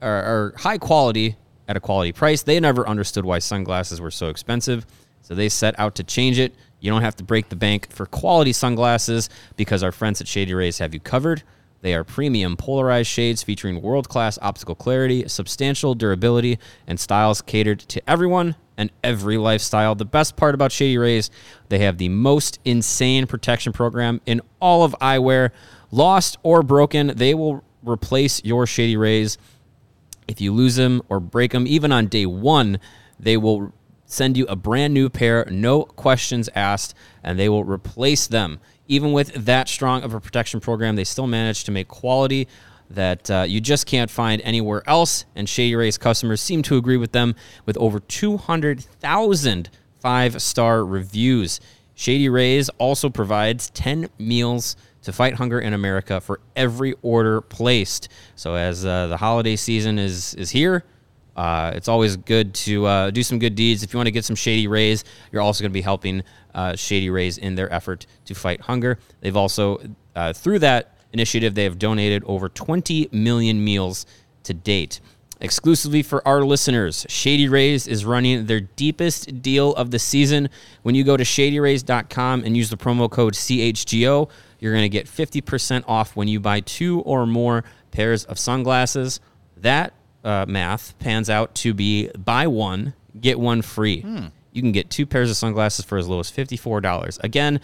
or, 0.00 0.08
or 0.08 0.54
high 0.58 0.78
quality 0.78 1.36
at 1.72 1.76
a 1.78 1.80
quality 1.80 2.12
price. 2.12 2.42
They 2.42 2.60
never 2.60 2.86
understood 2.86 3.24
why 3.24 3.38
sunglasses 3.38 3.98
were 3.98 4.10
so 4.10 4.28
expensive, 4.28 4.86
so 5.22 5.34
they 5.34 5.48
set 5.48 5.78
out 5.80 5.94
to 5.96 6.04
change 6.04 6.38
it. 6.38 6.54
You 6.80 6.90
don't 6.90 7.02
have 7.02 7.16
to 7.16 7.24
break 7.24 7.48
the 7.48 7.56
bank 7.56 7.90
for 7.90 8.04
quality 8.04 8.52
sunglasses 8.52 9.30
because 9.56 9.82
our 9.82 9.90
friends 9.90 10.20
at 10.20 10.28
Shady 10.28 10.52
Rays 10.52 10.78
have 10.78 10.92
you 10.92 11.00
covered. 11.00 11.42
They 11.80 11.94
are 11.94 12.04
premium 12.04 12.56
polarized 12.56 13.08
shades 13.08 13.42
featuring 13.42 13.80
world 13.80 14.08
class 14.08 14.38
optical 14.42 14.74
clarity, 14.74 15.26
substantial 15.28 15.94
durability, 15.94 16.58
and 16.86 17.00
styles 17.00 17.40
catered 17.40 17.80
to 17.80 18.08
everyone 18.08 18.54
and 18.76 18.92
every 19.02 19.38
lifestyle. 19.38 19.94
The 19.94 20.04
best 20.04 20.36
part 20.36 20.54
about 20.54 20.72
Shady 20.72 20.98
Rays, 20.98 21.30
they 21.70 21.78
have 21.78 21.98
the 21.98 22.10
most 22.10 22.60
insane 22.66 23.26
protection 23.26 23.72
program 23.72 24.20
in 24.26 24.42
all 24.60 24.84
of 24.84 24.94
eyewear. 25.00 25.50
Lost 25.90 26.36
or 26.42 26.62
broken, 26.62 27.12
they 27.16 27.34
will 27.34 27.64
replace 27.82 28.44
your 28.44 28.66
Shady 28.66 28.96
Rays. 28.96 29.38
If 30.28 30.40
you 30.40 30.52
lose 30.52 30.76
them 30.76 31.02
or 31.08 31.20
break 31.20 31.52
them, 31.52 31.66
even 31.66 31.92
on 31.92 32.06
day 32.06 32.26
one, 32.26 32.78
they 33.18 33.36
will 33.36 33.72
send 34.06 34.36
you 34.36 34.46
a 34.46 34.56
brand 34.56 34.92
new 34.92 35.08
pair, 35.08 35.46
no 35.50 35.84
questions 35.84 36.48
asked, 36.54 36.94
and 37.22 37.38
they 37.38 37.48
will 37.48 37.64
replace 37.64 38.26
them. 38.26 38.60
Even 38.86 39.12
with 39.12 39.32
that 39.32 39.68
strong 39.68 40.02
of 40.02 40.12
a 40.12 40.20
protection 40.20 40.60
program, 40.60 40.96
they 40.96 41.04
still 41.04 41.26
manage 41.26 41.64
to 41.64 41.70
make 41.70 41.88
quality 41.88 42.46
that 42.90 43.30
uh, 43.30 43.44
you 43.48 43.60
just 43.60 43.86
can't 43.86 44.10
find 44.10 44.42
anywhere 44.42 44.82
else. 44.86 45.24
And 45.34 45.48
Shady 45.48 45.74
Rays 45.74 45.96
customers 45.96 46.42
seem 46.42 46.62
to 46.64 46.76
agree 46.76 46.98
with 46.98 47.12
them 47.12 47.34
with 47.64 47.76
over 47.78 48.00
200,000 48.00 49.70
five 50.02 50.42
star 50.42 50.84
reviews. 50.84 51.60
Shady 51.94 52.28
Rays 52.28 52.68
also 52.70 53.08
provides 53.08 53.70
10 53.70 54.08
meals 54.18 54.76
to 55.02 55.12
fight 55.12 55.34
hunger 55.34 55.60
in 55.60 55.72
America 55.74 56.20
for 56.20 56.40
every 56.56 56.94
order 57.02 57.40
placed. 57.40 58.08
So 58.36 58.54
as 58.54 58.84
uh, 58.84 59.08
the 59.08 59.16
holiday 59.16 59.56
season 59.56 59.98
is 59.98 60.34
is 60.34 60.50
here, 60.50 60.84
uh, 61.36 61.72
it's 61.74 61.88
always 61.88 62.16
good 62.16 62.54
to 62.54 62.86
uh, 62.86 63.10
do 63.10 63.22
some 63.22 63.38
good 63.38 63.54
deeds. 63.54 63.82
If 63.82 63.92
you 63.92 63.98
want 63.98 64.06
to 64.06 64.12
get 64.12 64.24
some 64.24 64.36
Shady 64.36 64.68
Rays, 64.68 65.04
you're 65.30 65.42
also 65.42 65.62
going 65.62 65.70
to 65.70 65.74
be 65.74 65.82
helping 65.82 66.22
uh, 66.54 66.76
Shady 66.76 67.10
Rays 67.10 67.38
in 67.38 67.54
their 67.54 67.72
effort 67.72 68.06
to 68.26 68.34
fight 68.34 68.62
hunger. 68.62 68.98
They've 69.20 69.36
also, 69.36 69.80
uh, 70.14 70.32
through 70.32 70.58
that 70.60 70.98
initiative, 71.12 71.54
they 71.54 71.64
have 71.64 71.78
donated 71.78 72.22
over 72.24 72.48
20 72.48 73.08
million 73.12 73.64
meals 73.64 74.06
to 74.44 74.54
date. 74.54 75.00
Exclusively 75.40 76.02
for 76.02 76.26
our 76.26 76.44
listeners, 76.44 77.04
Shady 77.08 77.48
Rays 77.48 77.88
is 77.88 78.04
running 78.04 78.46
their 78.46 78.60
deepest 78.60 79.42
deal 79.42 79.74
of 79.74 79.90
the 79.90 79.98
season. 79.98 80.48
When 80.82 80.94
you 80.94 81.02
go 81.02 81.16
to 81.16 81.24
shadyrays.com 81.24 82.44
and 82.44 82.56
use 82.56 82.70
the 82.70 82.76
promo 82.76 83.10
code 83.10 83.34
CHGO, 83.34 84.30
you're 84.62 84.72
going 84.72 84.82
to 84.82 84.88
get 84.88 85.06
50% 85.06 85.82
off 85.88 86.14
when 86.14 86.28
you 86.28 86.38
buy 86.38 86.60
two 86.60 87.00
or 87.00 87.26
more 87.26 87.64
pairs 87.90 88.24
of 88.26 88.38
sunglasses. 88.38 89.18
That 89.56 89.92
uh, 90.22 90.46
math 90.48 90.96
pans 91.00 91.28
out 91.28 91.52
to 91.56 91.74
be 91.74 92.10
buy 92.16 92.46
one, 92.46 92.94
get 93.20 93.40
one 93.40 93.62
free. 93.62 94.04
You 94.52 94.62
can 94.62 94.70
get 94.70 94.88
two 94.88 95.04
pairs 95.04 95.30
of 95.30 95.36
sunglasses 95.36 95.84
for 95.84 95.98
as 95.98 96.06
low 96.06 96.20
as 96.20 96.30
$54. 96.30 97.18
Again, 97.24 97.60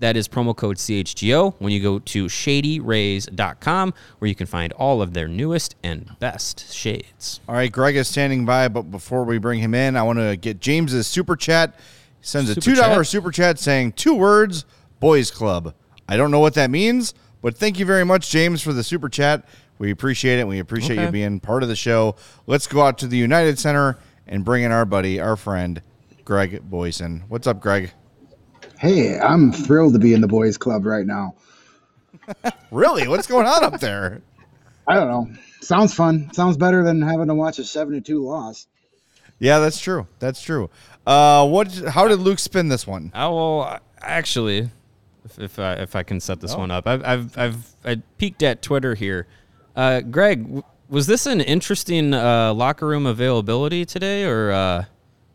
that 0.00 0.14
is 0.14 0.28
promo 0.28 0.54
code 0.54 0.76
CHGO 0.76 1.54
when 1.60 1.72
you 1.72 1.80
go 1.80 1.98
to 2.00 2.26
shadyrays.com 2.26 3.94
where 4.18 4.28
you 4.28 4.34
can 4.34 4.46
find 4.46 4.70
all 4.74 5.00
of 5.00 5.14
their 5.14 5.28
newest 5.28 5.76
and 5.82 6.14
best 6.18 6.74
shades. 6.74 7.40
All 7.48 7.54
right, 7.54 7.72
Greg 7.72 7.96
is 7.96 8.06
standing 8.06 8.44
by, 8.44 8.68
but 8.68 8.82
before 8.90 9.24
we 9.24 9.38
bring 9.38 9.60
him 9.60 9.72
in, 9.72 9.96
I 9.96 10.02
want 10.02 10.18
to 10.18 10.36
get 10.36 10.60
James's 10.60 11.06
super 11.06 11.36
chat. 11.36 11.74
He 12.20 12.26
sends 12.26 12.50
a 12.50 12.60
two 12.60 12.74
dollar 12.74 12.96
chat? 12.96 13.06
super 13.06 13.30
chat 13.30 13.58
saying 13.58 13.92
two 13.92 14.14
words: 14.14 14.66
Boys 15.00 15.30
Club. 15.30 15.72
I 16.08 16.16
don't 16.16 16.30
know 16.30 16.40
what 16.40 16.54
that 16.54 16.70
means, 16.70 17.14
but 17.40 17.56
thank 17.56 17.78
you 17.78 17.86
very 17.86 18.04
much, 18.04 18.30
James, 18.30 18.62
for 18.62 18.72
the 18.72 18.82
super 18.84 19.08
chat. 19.08 19.44
We 19.78 19.90
appreciate 19.90 20.38
it. 20.38 20.46
We 20.46 20.58
appreciate 20.58 21.00
you 21.00 21.10
being 21.10 21.40
part 21.40 21.62
of 21.62 21.68
the 21.68 21.76
show. 21.76 22.16
Let's 22.46 22.66
go 22.66 22.82
out 22.82 22.98
to 22.98 23.06
the 23.06 23.16
United 23.16 23.58
Center 23.58 23.98
and 24.26 24.44
bring 24.44 24.62
in 24.62 24.70
our 24.70 24.84
buddy, 24.84 25.18
our 25.20 25.36
friend, 25.36 25.82
Greg 26.24 26.62
Boysen. 26.70 27.22
What's 27.28 27.46
up, 27.46 27.60
Greg? 27.60 27.90
Hey, 28.78 29.18
I'm 29.18 29.52
thrilled 29.52 29.92
to 29.94 29.98
be 29.98 30.14
in 30.14 30.20
the 30.20 30.28
boys 30.28 30.56
club 30.56 30.86
right 30.86 31.06
now. 31.06 31.34
Really? 32.70 33.06
What's 33.06 33.26
going 33.26 33.46
on 33.46 33.64
up 33.64 33.80
there? 33.80 34.22
I 34.88 34.94
don't 34.94 35.08
know. 35.08 35.28
Sounds 35.60 35.92
fun. 35.92 36.32
Sounds 36.32 36.56
better 36.56 36.82
than 36.82 37.02
having 37.02 37.26
to 37.28 37.34
watch 37.34 37.58
a 37.58 37.64
72 37.64 38.24
loss. 38.24 38.66
Yeah, 39.38 39.58
that's 39.58 39.78
true. 39.78 40.06
That's 40.18 40.40
true. 40.40 40.70
Uh, 41.06 41.46
what? 41.46 41.72
How 41.72 42.08
did 42.08 42.20
Luke 42.20 42.38
spin 42.38 42.68
this 42.68 42.86
one? 42.86 43.12
Oh, 43.14 43.58
well, 43.58 43.80
actually, 44.00 44.70
if, 45.24 45.38
if, 45.38 45.58
I, 45.58 45.74
if 45.74 45.96
I 45.96 46.02
can 46.02 46.20
set 46.20 46.40
this 46.40 46.56
one 46.56 46.70
up, 46.70 46.86
I've, 46.86 47.04
I've, 47.04 47.38
I've 47.38 47.66
I 47.84 47.96
peeked 48.18 48.42
at 48.42 48.62
Twitter 48.62 48.94
here. 48.94 49.26
Uh, 49.74 50.00
Greg, 50.00 50.42
w- 50.42 50.62
was 50.88 51.06
this 51.06 51.26
an 51.26 51.40
interesting 51.40 52.12
uh, 52.12 52.52
locker 52.52 52.86
room 52.86 53.06
availability 53.06 53.84
today, 53.84 54.24
or 54.24 54.50
uh, 54.50 54.84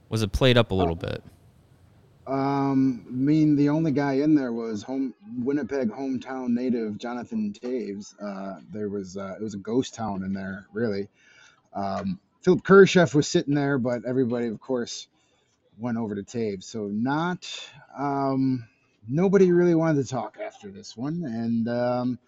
was 0.09 0.21
it 0.21 0.31
played 0.31 0.57
up 0.57 0.71
a 0.71 0.75
little 0.75 0.95
bit? 0.95 1.23
Um, 2.27 3.05
I 3.07 3.11
mean, 3.11 3.55
the 3.55 3.69
only 3.69 3.91
guy 3.91 4.13
in 4.13 4.35
there 4.35 4.51
was 4.51 4.83
home 4.83 5.13
Winnipeg 5.39 5.89
hometown 5.89 6.49
native 6.49 6.97
Jonathan 6.97 7.53
Toews. 7.53 8.13
Uh, 8.21 8.59
there 8.71 8.89
was 8.89 9.15
uh, 9.15 9.35
it 9.39 9.41
was 9.41 9.53
a 9.53 9.59
ghost 9.59 9.95
town 9.95 10.23
in 10.23 10.33
there, 10.33 10.67
really. 10.73 11.07
Um, 11.73 12.19
Philip 12.41 12.63
Kurashev 12.63 13.13
was 13.13 13.27
sitting 13.27 13.53
there, 13.53 13.77
but 13.77 14.03
everybody, 14.05 14.47
of 14.47 14.59
course, 14.59 15.07
went 15.77 15.97
over 15.97 16.15
to 16.15 16.23
Toews. 16.23 16.63
So 16.63 16.87
not 16.87 17.49
um, 17.97 18.67
nobody 19.07 19.51
really 19.51 19.75
wanted 19.75 20.03
to 20.03 20.09
talk 20.09 20.37
after 20.43 20.69
this 20.69 20.95
one, 20.95 21.23
and 21.23 21.67
um, 21.67 22.19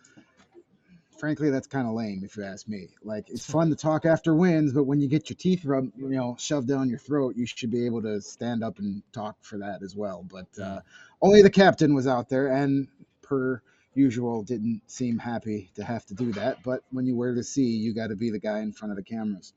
frankly, 1.18 1.50
that's 1.50 1.68
kind 1.68 1.88
of 1.88 1.94
lame 1.94 2.22
if 2.24 2.38
you 2.38 2.44
ask 2.44 2.68
me. 2.68 2.88
Like 3.04 3.30
it's 3.30 3.46
fun 3.46 3.70
to 3.70 3.76
talk 3.76 4.06
after 4.06 4.34
wins, 4.34 4.74
but 4.74 4.84
when 4.84 5.00
you 5.00 5.08
get 5.08 5.30
your 5.30 5.38
teeth 5.38 5.66
rubbed, 5.66 5.92
you 5.98 6.10
know, 6.10 6.36
shoved 6.40 6.68
down 6.68 6.90
your 6.90 7.00
throat, 7.00 7.36
you 7.36 7.46
should 7.46 7.72
be 7.72 7.86
able 7.86 8.02
to 8.04 8.22
stand 8.22 8.64
up 8.64 8.80
and 8.80 9.04
talk 9.12 9.38
for 9.42 9.58
that 9.58 9.84
as 9.84 9.96
well. 9.96 10.26
But 10.30 10.62
uh, 10.62 10.80
only 11.22 11.42
the 11.42 11.50
captain 11.50 11.94
was 11.94 12.08
out 12.08 12.30
there, 12.30 12.48
and 12.48 12.88
per 13.22 13.62
usual, 13.94 14.44
didn't 14.44 14.82
seem 14.88 15.18
happy 15.18 15.70
to 15.76 15.84
have 15.84 16.06
to 16.08 16.14
do 16.14 16.32
that. 16.34 16.64
But 16.64 16.84
when 16.92 17.06
you 17.06 17.16
wear 17.16 17.34
the 17.34 17.44
C, 17.44 17.64
you 17.64 17.94
got 17.94 18.08
to 18.08 18.16
be 18.16 18.30
the 18.30 18.40
guy 18.40 18.60
in 18.60 18.72
front 18.72 18.92
of 18.92 18.96
the 18.96 19.04
cameras. 19.04 19.54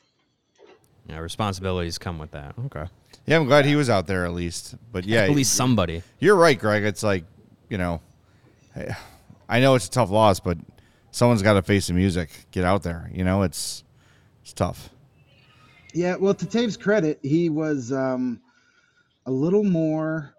Yeah, 1.08 1.18
responsibilities 1.18 1.98
come 1.98 2.18
with 2.18 2.32
that. 2.32 2.54
Okay. 2.66 2.86
Yeah, 3.26 3.36
I'm 3.36 3.46
glad 3.46 3.64
he 3.64 3.76
was 3.76 3.88
out 3.88 4.06
there 4.06 4.24
at 4.24 4.32
least. 4.32 4.74
But 4.90 5.04
yeah, 5.04 5.22
At 5.22 5.30
least 5.30 5.54
somebody. 5.54 6.02
You're 6.18 6.36
right, 6.36 6.58
Greg. 6.58 6.84
It's 6.84 7.02
like, 7.02 7.24
you 7.68 7.78
know, 7.78 8.00
I- 8.74 8.96
I 9.48 9.60
know 9.60 9.74
it's 9.74 9.86
a 9.86 9.90
tough 9.90 10.10
loss, 10.10 10.40
but 10.40 10.56
someone's 11.10 11.42
got 11.42 11.54
to 11.54 11.62
face 11.62 11.88
the 11.88 11.92
music. 11.92 12.30
Get 12.52 12.64
out 12.64 12.82
there. 12.82 13.10
You 13.12 13.22
know, 13.22 13.42
it's 13.42 13.84
it's 14.42 14.52
tough. 14.54 14.88
Yeah, 15.92 16.16
well, 16.16 16.32
to 16.34 16.46
Toews' 16.46 16.80
credit, 16.80 17.18
he 17.22 17.50
was 17.50 17.92
um, 17.92 18.40
a 19.26 19.30
little 19.30 19.62
more 19.62 20.34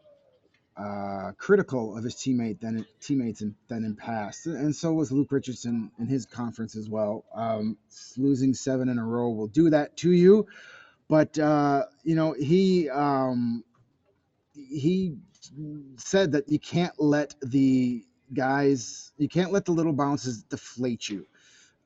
uh, 0.75 1.33
critical 1.37 1.95
of 1.95 2.03
his 2.03 2.15
teammate 2.15 2.59
than 2.59 2.83
teammates 2.99 3.41
in, 3.41 3.53
than 3.67 3.85
in 3.85 3.95
past, 3.95 4.47
and 4.47 4.75
so 4.75 4.93
was 4.93 5.11
Luke 5.11 5.31
Richardson 5.31 5.91
in 5.99 6.07
his 6.07 6.25
conference 6.25 6.75
as 6.75 6.89
well. 6.89 7.23
Um, 7.35 7.77
losing 8.17 8.55
seven 8.55 8.89
in 8.89 8.97
a 8.97 9.05
row 9.05 9.29
will 9.29 9.45
do 9.47 9.69
that 9.69 9.95
to 9.97 10.11
you, 10.11 10.47
but 11.13 11.37
uh, 11.37 11.83
you 12.03 12.15
know 12.15 12.33
he 12.33 12.89
um, 12.89 13.63
he 14.55 15.15
said 15.97 16.31
that 16.31 16.49
you 16.49 16.57
can't 16.57 16.99
let 16.99 17.35
the 17.43 18.03
guys, 18.33 19.13
you 19.19 19.29
can't 19.29 19.51
let 19.51 19.63
the 19.63 19.73
little 19.73 19.93
bounces 19.93 20.41
deflate 20.41 21.07
you. 21.07 21.27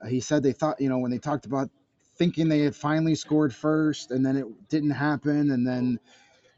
Uh, 0.02 0.08
he 0.08 0.22
said 0.22 0.44
they 0.44 0.54
thought, 0.54 0.80
you 0.80 0.88
know, 0.88 1.00
when 1.00 1.12
they 1.12 1.18
talked 1.18 1.46
about 1.46 1.70
thinking 2.18 2.48
they 2.48 2.62
had 2.62 2.74
finally 2.74 3.16
scored 3.16 3.54
first 3.54 4.12
and 4.12 4.26
then 4.26 4.38
it 4.38 4.46
didn't 4.70 4.92
happen 4.92 5.52
and 5.52 5.68
then 5.68 6.00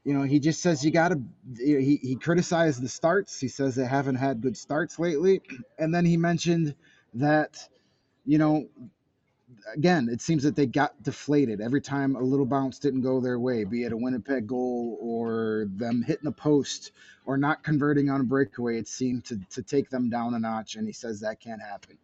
you 0.03 0.13
know 0.13 0.21
he 0.21 0.39
just 0.39 0.61
says 0.61 0.85
you 0.85 0.91
got 0.91 1.09
to 1.09 1.19
he, 1.57 1.99
he 2.03 2.15
criticized 2.15 2.83
the 2.83 2.87
starts 2.87 3.39
he 3.39 3.47
says 3.47 3.75
they 3.75 3.85
haven't 3.85 4.15
had 4.15 4.41
good 4.41 4.55
starts 4.55 4.99
lately 4.99 5.41
and 5.79 5.93
then 5.93 6.05
he 6.05 6.15
mentioned 6.15 6.75
that 7.15 7.57
you 8.25 8.37
know 8.37 8.69
again 9.75 10.09
it 10.09 10.21
seems 10.21 10.43
that 10.43 10.55
they 10.55 10.65
got 10.65 11.01
deflated 11.03 11.61
every 11.61 11.81
time 11.81 12.15
a 12.15 12.21
little 12.21 12.45
bounce 12.45 12.79
didn't 12.79 13.01
go 13.01 13.19
their 13.19 13.39
way 13.39 13.63
be 13.63 13.83
it 13.83 13.91
a 13.91 13.97
winnipeg 13.97 14.47
goal 14.47 14.97
or 15.01 15.67
them 15.75 16.01
hitting 16.01 16.27
a 16.27 16.31
post 16.31 16.91
or 17.25 17.37
not 17.37 17.63
converting 17.63 18.09
on 18.09 18.21
a 18.21 18.23
breakaway 18.23 18.77
it 18.77 18.87
seemed 18.87 19.25
to, 19.25 19.39
to 19.49 19.61
take 19.63 19.89
them 19.89 20.09
down 20.09 20.33
a 20.33 20.39
notch 20.39 20.75
and 20.75 20.87
he 20.87 20.93
says 20.93 21.19
that 21.19 21.39
can't 21.39 21.61
happen 21.61 21.97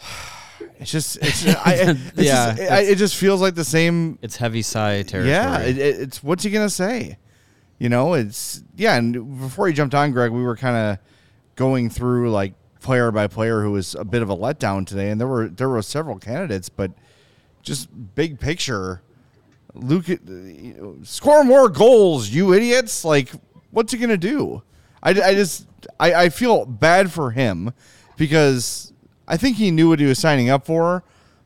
It's 0.78 0.90
just, 0.90 1.18
it's, 1.22 1.46
I, 1.46 1.74
it's 2.16 2.16
Yeah, 2.16 2.54
just, 2.54 2.58
it, 2.58 2.70
I, 2.70 2.80
it 2.80 2.96
just 2.96 3.16
feels 3.16 3.40
like 3.40 3.54
the 3.54 3.64
same. 3.64 4.18
It's 4.22 4.36
heavy 4.36 4.62
sigh 4.62 5.02
territory. 5.02 5.30
Yeah, 5.30 5.60
it, 5.60 5.78
it, 5.78 6.00
it's 6.00 6.22
what's 6.22 6.44
he 6.44 6.50
gonna 6.50 6.70
say? 6.70 7.18
You 7.78 7.88
know, 7.88 8.14
it's 8.14 8.62
yeah. 8.76 8.96
And 8.96 9.40
before 9.40 9.68
he 9.68 9.74
jumped 9.74 9.94
on, 9.94 10.12
Greg, 10.12 10.32
we 10.32 10.42
were 10.42 10.56
kind 10.56 10.76
of 10.76 10.98
going 11.56 11.90
through 11.90 12.30
like 12.30 12.54
player 12.82 13.10
by 13.10 13.26
player 13.26 13.62
who 13.62 13.72
was 13.72 13.94
a 13.94 14.04
bit 14.04 14.22
of 14.22 14.30
a 14.30 14.36
letdown 14.36 14.86
today, 14.86 15.10
and 15.10 15.20
there 15.20 15.28
were 15.28 15.48
there 15.48 15.68
were 15.68 15.82
several 15.82 16.18
candidates, 16.18 16.68
but 16.68 16.90
just 17.62 17.88
big 18.14 18.40
picture, 18.40 19.02
Luke, 19.74 20.10
uh, 20.10 20.16
you 20.26 20.74
know, 20.74 20.96
score 21.04 21.44
more 21.44 21.68
goals, 21.68 22.28
you 22.28 22.52
idiots! 22.52 23.04
Like, 23.04 23.30
what's 23.70 23.92
he 23.92 23.98
gonna 23.98 24.16
do? 24.16 24.62
I, 25.02 25.10
I 25.10 25.34
just 25.34 25.66
I, 25.98 26.14
I 26.14 26.28
feel 26.28 26.66
bad 26.66 27.10
for 27.10 27.30
him 27.30 27.72
because 28.16 28.92
I 29.26 29.36
think 29.36 29.56
he 29.56 29.70
knew 29.70 29.88
what 29.88 30.00
he 30.00 30.06
was 30.06 30.18
signing 30.18 30.50
up 30.50 30.66
for, 30.66 31.02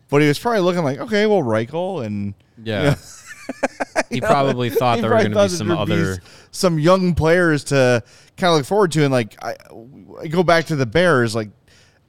but 0.09 0.23
he 0.23 0.29
was 0.29 0.39
probably 0.39 0.61
looking 0.61 0.85
like, 0.85 0.99
okay, 0.99 1.27
well, 1.27 1.43
Reichel 1.43 2.05
and 2.05 2.35
Yeah. 2.63 2.97
he 4.11 4.21
probably 4.21 4.71
thought 4.71 4.97
he 4.97 5.01
there 5.03 5.11
were 5.11 5.17
going 5.19 5.33
to 5.33 5.43
be 5.43 5.49
some 5.49 5.71
other. 5.71 6.13
s- 6.13 6.19
some 6.51 6.79
young 6.79 7.15
players 7.15 7.65
to 7.65 8.03
kind 8.37 8.51
of 8.53 8.59
look 8.59 8.67
forward 8.67 8.93
to, 8.93 9.03
and 9.05 9.13
like 9.13 9.37
I, 9.45 9.57
I 10.21 10.29
go 10.29 10.43
back 10.43 10.67
to 10.67 10.77
the 10.77 10.87
Bears, 10.87 11.35
like 11.35 11.51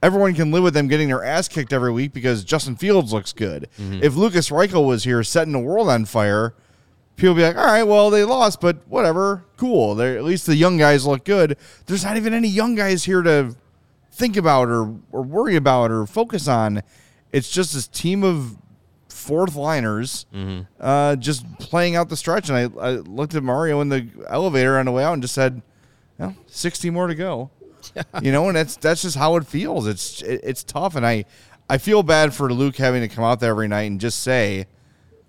everyone 0.02 0.34
can 0.34 0.50
live 0.50 0.62
with 0.62 0.74
them 0.74 0.88
getting 0.88 1.08
their 1.08 1.24
ass 1.24 1.48
kicked 1.48 1.72
every 1.72 1.92
week 1.92 2.12
because 2.12 2.44
Justin 2.44 2.76
Fields 2.76 3.12
looks 3.12 3.32
good. 3.32 3.68
Mm-hmm. 3.78 4.02
If 4.02 4.14
Lukas 4.14 4.50
Reichel 4.50 4.86
was 4.86 5.04
here 5.04 5.22
setting 5.22 5.52
the 5.52 5.58
world 5.58 5.88
on 5.88 6.04
fire, 6.04 6.54
people 7.16 7.34
would 7.34 7.40
be 7.40 7.44
like, 7.46 7.56
all 7.56 7.64
right, 7.66 7.82
well 7.82 8.08
they 8.10 8.24
lost, 8.24 8.60
but 8.60 8.86
whatever, 8.88 9.44
cool. 9.56 9.94
They're, 9.94 10.16
at 10.16 10.24
least 10.24 10.46
the 10.46 10.56
young 10.56 10.78
guys 10.78 11.04
look 11.06 11.24
good. 11.24 11.56
There's 11.86 12.04
not 12.04 12.16
even 12.16 12.32
any 12.32 12.48
young 12.48 12.74
guys 12.74 13.04
here 13.04 13.22
to 13.22 13.54
think 14.10 14.36
about 14.36 14.68
or 14.68 14.96
or 15.12 15.22
worry 15.22 15.56
about 15.56 15.90
or 15.90 16.06
focus 16.06 16.48
on. 16.48 16.82
It's 17.32 17.50
just 17.50 17.74
this 17.74 17.86
team 17.86 18.24
of 18.24 18.56
fourth 19.28 19.54
liners 19.54 20.26
uh, 20.80 21.14
just 21.16 21.44
playing 21.58 21.94
out 21.96 22.08
the 22.08 22.16
stretch. 22.16 22.48
And 22.48 22.56
I, 22.58 22.80
I 22.80 22.90
looked 22.96 23.34
at 23.34 23.42
Mario 23.42 23.80
in 23.80 23.88
the 23.90 24.08
elevator 24.28 24.78
on 24.78 24.86
the 24.86 24.92
way 24.92 25.04
out 25.04 25.12
and 25.12 25.22
just 25.22 25.34
said, 25.34 25.62
well, 26.18 26.34
60 26.46 26.90
more 26.90 27.06
to 27.06 27.14
go. 27.14 27.50
You 28.22 28.32
know, 28.32 28.48
and 28.48 28.56
that's 28.56 28.76
that's 28.76 29.02
just 29.02 29.16
how 29.16 29.36
it 29.36 29.46
feels. 29.46 29.86
It's 29.86 30.20
it, 30.22 30.40
it's 30.42 30.62
tough, 30.64 30.94
and 30.96 31.06
I 31.06 31.24
I 31.70 31.78
feel 31.78 32.02
bad 32.02 32.34
for 32.34 32.52
Luke 32.52 32.76
having 32.76 33.00
to 33.02 33.08
come 33.08 33.24
out 33.24 33.40
there 33.40 33.50
every 33.50 33.68
night 33.68 33.90
and 33.90 34.00
just 34.00 34.20
say, 34.20 34.66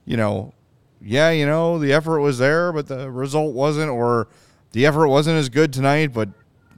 you 0.06 0.18
know, 0.18 0.54
yeah, 1.02 1.30
you 1.30 1.46
know, 1.46 1.80
the 1.80 1.94
effort 1.94 2.20
was 2.20 2.38
there, 2.38 2.74
but 2.74 2.88
the 2.88 3.10
result 3.10 3.54
wasn't, 3.54 3.90
or 3.90 4.28
the 4.74 4.86
effort 4.86 5.08
wasn't 5.08 5.38
as 5.38 5.48
good 5.50 5.72
tonight, 5.72 6.12
but 6.12 6.30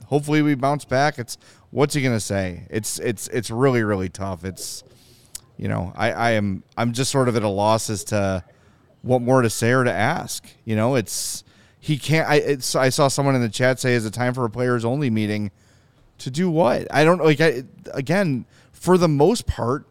hopefully 0.06 0.40
we 0.42 0.54
bounce 0.54 0.84
back. 0.84 1.18
It's 1.18 1.36
what's 1.70 1.94
he 1.94 2.02
gonna 2.02 2.20
say? 2.20 2.66
It's 2.70 2.98
it's 3.00 3.28
it's 3.28 3.50
really 3.50 3.82
really 3.82 4.08
tough. 4.08 4.44
It's 4.44 4.84
you 5.56 5.68
know, 5.68 5.92
I, 5.94 6.12
I 6.12 6.30
am 6.32 6.62
I'm 6.76 6.92
just 6.92 7.10
sort 7.10 7.28
of 7.28 7.36
at 7.36 7.42
a 7.42 7.48
loss 7.48 7.90
as 7.90 8.04
to 8.04 8.44
what 9.02 9.22
more 9.22 9.42
to 9.42 9.50
say 9.50 9.72
or 9.72 9.84
to 9.84 9.92
ask. 9.92 10.44
You 10.64 10.76
know, 10.76 10.94
it's 10.94 11.44
he 11.78 11.98
can't. 11.98 12.28
I 12.28 12.36
it's 12.36 12.74
I 12.74 12.88
saw 12.88 13.08
someone 13.08 13.34
in 13.34 13.40
the 13.40 13.48
chat 13.48 13.80
say, 13.80 13.94
"Is 13.94 14.06
it 14.06 14.14
time 14.14 14.34
for 14.34 14.44
a 14.44 14.50
players 14.50 14.84
only 14.84 15.10
meeting?" 15.10 15.50
To 16.18 16.30
do 16.30 16.48
what? 16.50 16.86
I 16.94 17.02
don't 17.04 17.22
like. 17.22 17.40
I, 17.40 17.64
again, 17.92 18.46
for 18.72 18.96
the 18.96 19.08
most 19.08 19.46
part, 19.46 19.86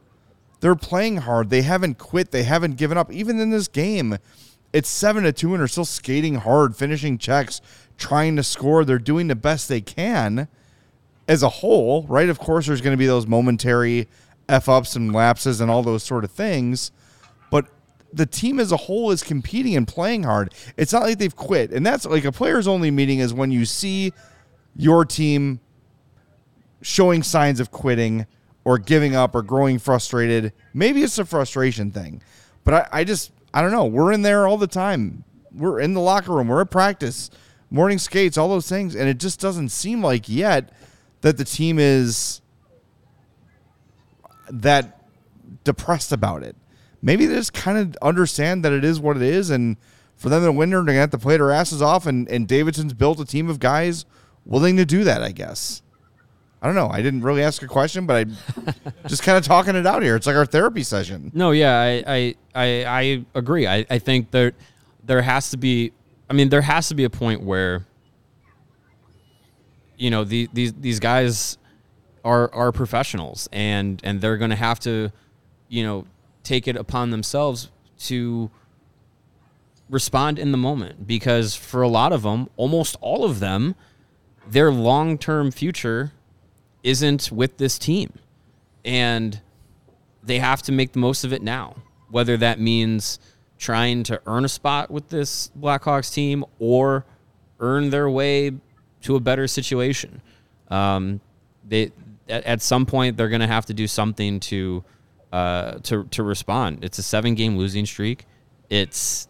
they're 0.62 0.76
playing 0.76 1.18
hard. 1.18 1.50
They 1.50 1.64
haven't 1.64 1.98
quit. 1.98 2.32
They 2.32 2.44
haven't 2.44 2.78
given 2.78 2.98
up. 2.98 3.12
Even 3.12 3.40
in 3.40 3.50
this 3.50 3.68
game, 3.68 4.18
it's 4.72 4.88
seven 4.88 5.24
to 5.24 5.34
two, 5.34 5.54
and 5.54 5.60
they're 5.60 5.68
still 5.68 5.84
skating 5.84 6.36
hard, 6.36 6.76
finishing 6.78 7.18
checks, 7.18 7.60
trying 7.98 8.38
to 8.38 8.44
score. 8.44 8.86
They're 8.86 9.00
doing 9.00 9.28
the 9.28 9.36
best 9.36 9.68
they 9.68 9.82
can 9.82 10.48
as 11.28 11.44
a 11.44 11.50
whole, 11.50 12.04
right? 12.08 12.30
Of 12.30 12.40
course, 12.40 12.68
there's 12.68 12.82
going 12.82 12.94
to 12.94 12.98
be 12.98 13.08
those 13.08 13.28
momentary 13.28 14.08
f 14.50 14.68
ups 14.68 14.96
and 14.96 15.14
lapses 15.14 15.62
and 15.62 15.72
all 15.72 15.84
those 15.84 16.04
sort 16.04 16.24
of 16.24 16.32
things, 16.32 16.92
but 17.50 17.68
the 18.14 18.26
team 18.26 18.60
as 18.60 18.72
a 18.72 18.78
whole 18.78 19.12
is 19.12 19.24
competing 19.24 19.76
and 19.76 19.88
playing 19.88 20.24
hard. 20.24 20.54
It's 20.78 20.94
not 20.94 21.04
like 21.04 21.18
they've 21.18 21.36
quit, 21.36 21.72
and 21.72 21.86
that's 21.86 22.06
like 22.06 22.26
a 22.26 22.32
players 22.32 22.68
only 22.68 22.92
meeting 22.92 23.20
is 23.20 23.34
when 23.34 23.52
you 23.52 23.66
see 23.66 24.14
your 24.76 25.06
team 25.06 25.60
showing 26.82 27.24
signs 27.24 27.60
of 27.60 27.72
quitting 27.72 28.26
or 28.64 28.78
giving 28.78 29.16
up 29.16 29.36
or 29.36 29.42
growing 29.42 29.80
frustrated. 29.80 30.54
Maybe 30.74 31.04
it's 31.04 31.18
a 31.18 31.26
frustration 31.26 31.92
thing, 31.92 32.22
but 32.64 32.74
I, 32.74 32.88
I 33.00 33.04
just 33.04 33.32
I 33.54 33.62
don't 33.62 33.72
know. 33.72 33.86
We're 33.86 34.12
in 34.12 34.22
there 34.22 34.48
all 34.48 34.58
the 34.58 34.68
time. 34.68 35.24
We're 35.54 35.80
in 35.80 35.94
the 35.94 36.02
locker 36.02 36.34
room. 36.34 36.48
We're 36.48 36.62
at 36.62 36.72
practice, 36.72 37.30
morning 37.70 37.98
skates, 37.98 38.38
all 38.38 38.50
those 38.50 38.70
things, 38.70 38.96
and 38.96 39.10
it 39.10 39.20
just 39.20 39.40
doesn't 39.40 39.70
seem 39.70 40.04
like 40.04 40.30
yet 40.30 40.72
that 41.22 41.38
the 41.38 41.46
team 41.46 41.78
is 41.80 42.41
that 44.52 45.02
depressed 45.64 46.12
about 46.12 46.44
it. 46.44 46.56
Maybe 47.02 47.26
they 47.26 47.36
just 47.36 47.54
kind 47.54 47.78
of 47.78 47.98
understand 48.02 48.64
that 48.64 48.72
it 48.72 48.84
is 48.84 49.00
what 49.00 49.18
it 49.18 49.24
is, 49.24 49.50
and 49.50 49.78
for 50.16 50.30
them 50.30 50.44
to 50.44 50.52
win, 50.52 50.70
they're 50.70 50.84
going 50.84 50.96
to 50.96 51.00
have 51.02 51.10
to 51.12 51.18
play 51.18 51.38
their 51.38 51.52
asses 51.52 51.82
off. 51.82 52.06
And, 52.06 52.30
and 52.30 52.48
Davidson's 52.48 52.94
built 52.94 53.20
a 53.20 53.26
team 53.26 53.50
of 53.50 53.60
guys 53.60 54.06
willing 54.46 54.78
to 54.78 54.86
do 54.86 55.04
that, 55.04 55.24
I 55.24 55.32
guess. 55.32 55.82
I 56.62 56.68
don't 56.68 56.76
know. 56.76 56.90
I 56.90 57.02
didn't 57.02 57.22
really 57.22 57.42
ask 57.42 57.64
a 57.64 57.68
question, 57.68 58.06
but 58.06 58.28
I 58.28 58.74
just 59.08 59.24
kind 59.24 59.36
of 59.36 59.44
talking 59.44 59.76
it 59.76 59.88
out 59.88 60.04
here. 60.04 60.16
It's 60.16 60.28
like 60.28 60.36
our 60.36 60.46
therapy 60.46 60.84
session. 60.84 61.32
No, 61.34 61.50
yeah, 61.50 61.76
I 61.76 62.04
I 62.06 62.36
I, 62.54 62.86
I 62.86 63.26
agree. 63.34 63.66
I, 63.66 63.84
I 63.90 63.98
think 63.98 64.30
there 64.30 64.52
there 65.04 65.24
has 65.24 65.50
to 65.50 65.58
be. 65.58 65.92
I 66.30 66.34
mean, 66.34 66.50
there 66.50 66.62
has 66.62 66.88
to 66.90 66.96
be 66.96 67.04
a 67.04 67.10
point 67.10 67.42
where 67.42 67.88
you 69.98 70.12
know 70.12 70.24
the, 70.24 70.48
these 70.54 70.74
these 70.74 71.00
guys 71.00 71.58
are 72.24 72.54
are 72.54 72.72
professionals 72.72 73.50
and 73.52 74.02
and 74.04 74.22
they're 74.22 74.38
going 74.38 74.50
to 74.50 74.56
have 74.56 74.80
to 74.80 75.12
you 75.68 75.84
know 75.84 76.06
take 76.44 76.68
it 76.68 76.76
upon 76.76 77.12
themselves 77.12 77.70
to 77.98 78.50
respond 79.92 80.40
in 80.40 80.52
the 80.52 80.58
moment 80.58 81.06
because 81.06 81.54
for 81.54 81.84
a 81.84 81.88
lot 81.88 82.14
of 82.14 82.24
them, 82.24 82.50
almost 82.56 82.96
all 83.02 83.24
of 83.24 83.40
them, 83.40 83.76
their 84.48 84.72
long 84.72 85.18
term 85.18 85.52
future 85.52 86.14
isn't 86.82 87.32
with 87.32 87.58
this 87.58 87.78
team. 87.78 88.18
And 88.84 89.40
they 90.24 90.40
have 90.40 90.64
to 90.64 90.72
make 90.72 90.94
the 90.94 91.00
most 91.00 91.24
of 91.24 91.34
it 91.34 91.44
now, 91.44 91.76
whether 92.10 92.38
that 92.38 92.60
means 92.60 93.20
trying 93.60 94.04
to 94.04 94.20
earn 94.26 94.46
a 94.46 94.50
spot 94.50 94.90
with 94.90 95.10
this 95.10 95.52
Blackhawks 95.60 96.12
team 96.12 96.44
or 96.58 97.06
earn 97.60 97.92
their 97.92 98.10
way 98.10 98.52
to 99.02 99.16
a 99.16 99.20
better 99.20 99.48
situation. 99.48 100.22
Um, 100.70 101.22
they 101.68 101.92
at, 102.32 102.44
at, 102.46 102.62
some 102.62 102.86
point 102.86 103.18
they're 103.18 103.30
going 103.30 103.42
to 103.42 103.48
have 103.48 103.66
to 103.68 103.74
do 103.74 103.88
something 103.88 104.40
to 104.42 104.84
uh, 105.32 105.74
to 105.84 106.06
to 106.06 106.24
respond. 106.24 106.84
It's 106.84 106.98
a 106.98 107.04
seven 107.04 107.36
game 107.36 107.58
losing 107.58 107.86
streak. 107.86 108.26
It's 108.70 109.28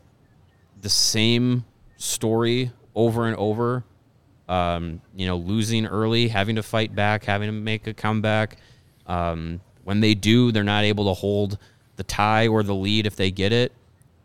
the 0.82 0.90
same 0.90 1.66
story 1.98 2.72
over 2.96 3.28
and 3.28 3.36
over. 3.38 3.84
Um, 4.48 5.02
you 5.16 5.28
know, 5.28 5.38
losing 5.38 5.86
early, 5.86 6.28
having 6.28 6.58
to 6.58 6.64
fight 6.64 6.94
back, 6.94 7.24
having 7.24 7.48
to 7.48 7.54
make 7.54 7.88
a 7.88 7.94
comeback. 7.94 8.58
Um, 9.08 9.62
when 9.84 10.02
they 10.02 10.14
do, 10.14 10.52
they're 10.52 10.64
not 10.64 10.84
able 10.84 11.06
to 11.06 11.14
hold 11.14 11.58
the 11.96 12.04
tie 12.04 12.48
or 12.48 12.62
the 12.62 12.76
lead 12.76 13.06
if 13.06 13.16
they 13.16 13.32
get 13.32 13.54
it. 13.54 13.72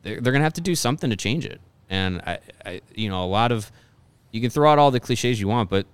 They're, 0.03 0.20
they're 0.20 0.33
going 0.33 0.41
to 0.41 0.45
have 0.45 0.55
to 0.55 0.61
do 0.61 0.74
something 0.74 1.11
to 1.11 1.16
change 1.16 1.47
it. 1.47 1.61
And 1.89 2.20
I, 2.22 2.39
I, 2.64 2.81
you 2.95 3.09
know, 3.09 3.24
a 3.24 3.27
lot 3.27 3.53
of 3.53 3.70
you 4.33 4.41
can 4.41 4.51
throw 4.51 4.70
out 4.70 4.79
all 4.79 4.91
the 4.91 5.01
cliches 5.01 5.41
you 5.41 5.49
want, 5.49 5.70
but 5.70 5.87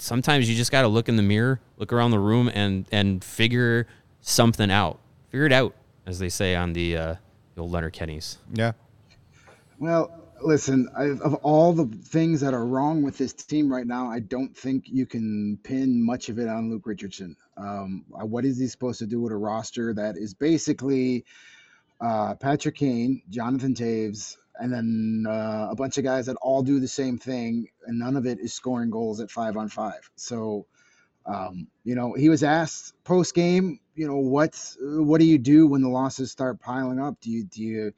sometimes 0.00 0.48
you 0.48 0.56
just 0.56 0.72
got 0.72 0.82
to 0.82 0.88
look 0.88 1.08
in 1.08 1.16
the 1.16 1.22
mirror, 1.22 1.60
look 1.76 1.92
around 1.92 2.10
the 2.10 2.18
room, 2.18 2.50
and 2.52 2.86
and 2.90 3.22
figure 3.22 3.86
something 4.20 4.70
out. 4.70 4.98
Figure 5.30 5.46
it 5.46 5.52
out, 5.52 5.74
as 6.06 6.18
they 6.18 6.28
say 6.28 6.56
on 6.56 6.72
the, 6.72 6.96
uh, 6.96 7.14
the 7.54 7.62
old 7.62 7.70
Letterkenny's. 7.70 8.38
Yeah. 8.52 8.72
Well, 9.78 10.12
listen, 10.42 10.88
I, 10.96 11.10
of 11.24 11.34
all 11.36 11.72
the 11.72 11.86
things 11.86 12.40
that 12.40 12.52
are 12.52 12.66
wrong 12.66 13.02
with 13.02 13.16
this 13.16 13.32
team 13.32 13.72
right 13.72 13.86
now, 13.86 14.10
I 14.10 14.20
don't 14.20 14.56
think 14.56 14.84
you 14.86 15.06
can 15.06 15.58
pin 15.62 16.04
much 16.04 16.28
of 16.28 16.38
it 16.38 16.48
on 16.48 16.70
Luke 16.70 16.86
Richardson. 16.86 17.36
Um, 17.56 18.04
uh, 18.14 18.26
what 18.26 18.44
is 18.44 18.58
he 18.58 18.66
supposed 18.66 18.98
to 19.00 19.06
do 19.06 19.20
with 19.20 19.32
a 19.32 19.36
roster 19.36 19.94
that 19.94 20.16
is 20.16 20.34
basically 20.34 21.24
uh, 22.00 22.34
Patrick 22.34 22.76
Kane, 22.76 23.22
Jonathan 23.28 23.74
Toews, 23.74 24.36
and 24.60 24.72
then 24.72 25.24
uh, 25.26 25.68
a 25.70 25.74
bunch 25.74 25.96
of 25.98 26.04
guys 26.04 26.26
that 26.26 26.36
all 26.42 26.62
do 26.62 26.78
the 26.78 26.88
same 26.88 27.18
thing, 27.18 27.68
and 27.86 27.98
none 27.98 28.16
of 28.16 28.26
it 28.26 28.38
is 28.38 28.52
scoring 28.52 28.90
goals 28.90 29.20
at 29.20 29.30
five 29.30 29.56
on 29.56 29.68
five. 29.68 30.08
So, 30.16 30.66
um, 31.26 31.68
you 31.82 31.94
know, 31.94 32.12
he 32.12 32.28
was 32.28 32.44
asked 32.44 32.92
post 33.02 33.34
game, 33.34 33.80
you 33.94 34.06
know, 34.06 34.18
what 34.18 34.76
what 34.80 35.18
do 35.18 35.26
you 35.26 35.38
do 35.38 35.66
when 35.66 35.80
the 35.82 35.88
losses 35.88 36.30
start 36.30 36.60
piling 36.60 37.00
up? 37.00 37.20
Do 37.20 37.30
you 37.30 37.44
do 37.44 37.62
you 37.62 37.92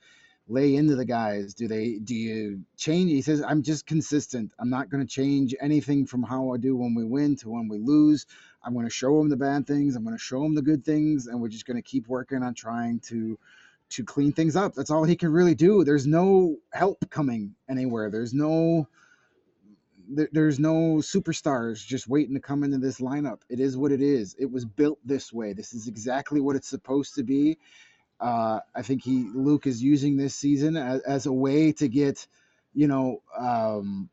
lay 0.46 0.76
into 0.76 0.94
the 0.94 1.04
guys? 1.04 1.52
Do 1.54 1.66
they 1.66 1.98
do 1.98 2.14
you 2.14 2.62
change? 2.76 3.10
He 3.10 3.22
says, 3.22 3.42
I'm 3.42 3.62
just 3.62 3.84
consistent. 3.86 4.52
I'm 4.60 4.70
not 4.70 4.88
going 4.88 5.04
to 5.04 5.12
change 5.12 5.56
anything 5.60 6.06
from 6.06 6.22
how 6.22 6.52
I 6.54 6.58
do 6.58 6.76
when 6.76 6.94
we 6.94 7.04
win 7.04 7.34
to 7.36 7.50
when 7.50 7.68
we 7.68 7.78
lose. 7.78 8.26
I'm 8.64 8.74
going 8.74 8.86
to 8.86 8.90
show 8.90 9.18
them 9.18 9.28
the 9.28 9.36
bad 9.36 9.66
things. 9.66 9.96
I'm 9.96 10.04
going 10.04 10.16
to 10.16 10.22
show 10.22 10.42
them 10.42 10.54
the 10.54 10.62
good 10.62 10.84
things, 10.84 11.26
and 11.26 11.40
we're 11.40 11.48
just 11.48 11.66
going 11.66 11.76
to 11.76 11.82
keep 11.82 12.06
working 12.06 12.44
on 12.44 12.54
trying 12.54 13.00
to 13.08 13.36
to 13.93 14.05
clean 14.05 14.32
things 14.32 14.57
up. 14.57 14.74
That's 14.74 14.90
all 14.90 15.05
he 15.05 15.16
can 15.16 15.32
really 15.32 15.55
do. 15.55 15.84
There's 15.84 16.07
no 16.07 16.57
help 16.72 17.09
coming 17.11 17.55
anywhere. 17.68 18.11
There's 18.11 18.34
no 18.34 18.88
there's 20.09 20.59
no 20.59 20.97
superstars 20.97 21.86
just 21.86 22.09
waiting 22.09 22.34
to 22.34 22.40
come 22.40 22.64
into 22.64 22.78
this 22.78 23.01
lineup. 23.01 23.40
It 23.49 23.61
is 23.61 23.76
what 23.76 23.93
it 23.93 24.03
is. 24.03 24.36
It 24.38 24.51
was 24.51 24.64
built 24.64 24.99
this 25.05 25.32
way. 25.32 25.53
This 25.53 25.72
is 25.72 25.88
exactly 25.88 26.40
what 26.40 26.57
it's 26.57 26.68
supposed 26.68 27.14
to 27.14 27.22
be. 27.22 27.59
Uh, 28.20 28.61
I 28.74 28.82
think 28.82 29.03
he 29.03 29.30
Luke 29.34 29.66
is 29.66 29.82
using 29.82 30.16
this 30.16 30.34
season 30.34 30.76
as, 30.76 31.01
as 31.03 31.26
a 31.26 31.32
way 31.32 31.72
to 31.72 31.88
get, 31.88 32.26
you 32.74 32.88
know, 32.88 33.22
um, 33.38 34.11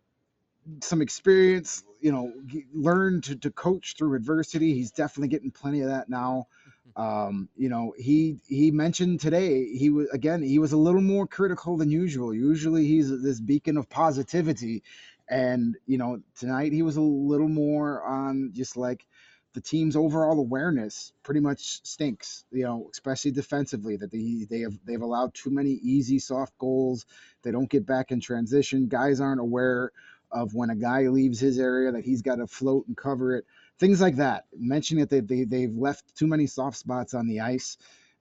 some 0.81 1.01
experience. 1.01 1.83
You 2.01 2.13
know, 2.13 2.33
learn 2.73 3.19
to, 3.23 3.35
to 3.35 3.51
coach 3.51 3.95
through 3.97 4.15
adversity. 4.15 4.73
He's 4.73 4.91
definitely 4.91 5.27
getting 5.27 5.51
plenty 5.51 5.81
of 5.81 5.89
that 5.89 6.07
now. 6.07 6.47
Um, 6.95 7.49
you 7.57 7.69
know, 7.69 7.93
he 7.97 8.39
he 8.47 8.71
mentioned 8.71 9.19
today 9.19 9.65
he 9.65 9.89
was 9.89 10.07
again 10.09 10.41
he 10.41 10.59
was 10.59 10.71
a 10.73 10.77
little 10.77 11.01
more 11.01 11.27
critical 11.27 11.77
than 11.77 11.91
usual. 11.91 12.33
Usually 12.33 12.85
he's 12.85 13.09
this 13.21 13.39
beacon 13.39 13.77
of 13.77 13.89
positivity, 13.89 14.83
and 15.29 15.77
you 15.85 15.97
know 15.97 16.21
tonight 16.37 16.73
he 16.73 16.81
was 16.81 16.97
a 16.97 17.01
little 17.01 17.47
more 17.49 18.03
on 18.03 18.51
just 18.53 18.77
like 18.77 19.05
the 19.53 19.61
team's 19.61 19.95
overall 19.95 20.39
awareness 20.39 21.11
pretty 21.23 21.39
much 21.39 21.85
stinks, 21.85 22.45
you 22.51 22.63
know, 22.63 22.89
especially 22.91 23.31
defensively. 23.31 23.97
That 23.97 24.11
they 24.11 24.45
they 24.49 24.61
have 24.61 24.73
they've 24.85 25.01
allowed 25.01 25.33
too 25.33 25.49
many 25.49 25.71
easy 25.71 26.19
soft 26.19 26.57
goals. 26.57 27.05
They 27.43 27.51
don't 27.51 27.69
get 27.69 27.85
back 27.85 28.11
in 28.11 28.19
transition. 28.19 28.87
Guys 28.87 29.21
aren't 29.21 29.41
aware 29.41 29.91
of 30.31 30.53
when 30.53 30.69
a 30.69 30.75
guy 30.75 31.07
leaves 31.07 31.39
his 31.39 31.59
area 31.59 31.91
that 31.91 32.05
he's 32.05 32.21
got 32.21 32.35
to 32.35 32.47
float 32.47 32.85
and 32.87 32.95
cover 32.95 33.35
it. 33.35 33.45
Things 33.79 34.01
like 34.01 34.17
that. 34.17 34.45
Mentioning 34.57 35.01
that 35.01 35.09
they, 35.09 35.21
they 35.21 35.43
they've 35.45 35.75
left 35.75 36.15
too 36.15 36.27
many 36.27 36.47
soft 36.47 36.77
spots 36.77 37.13
on 37.13 37.27
the 37.27 37.39
ice. 37.39 37.77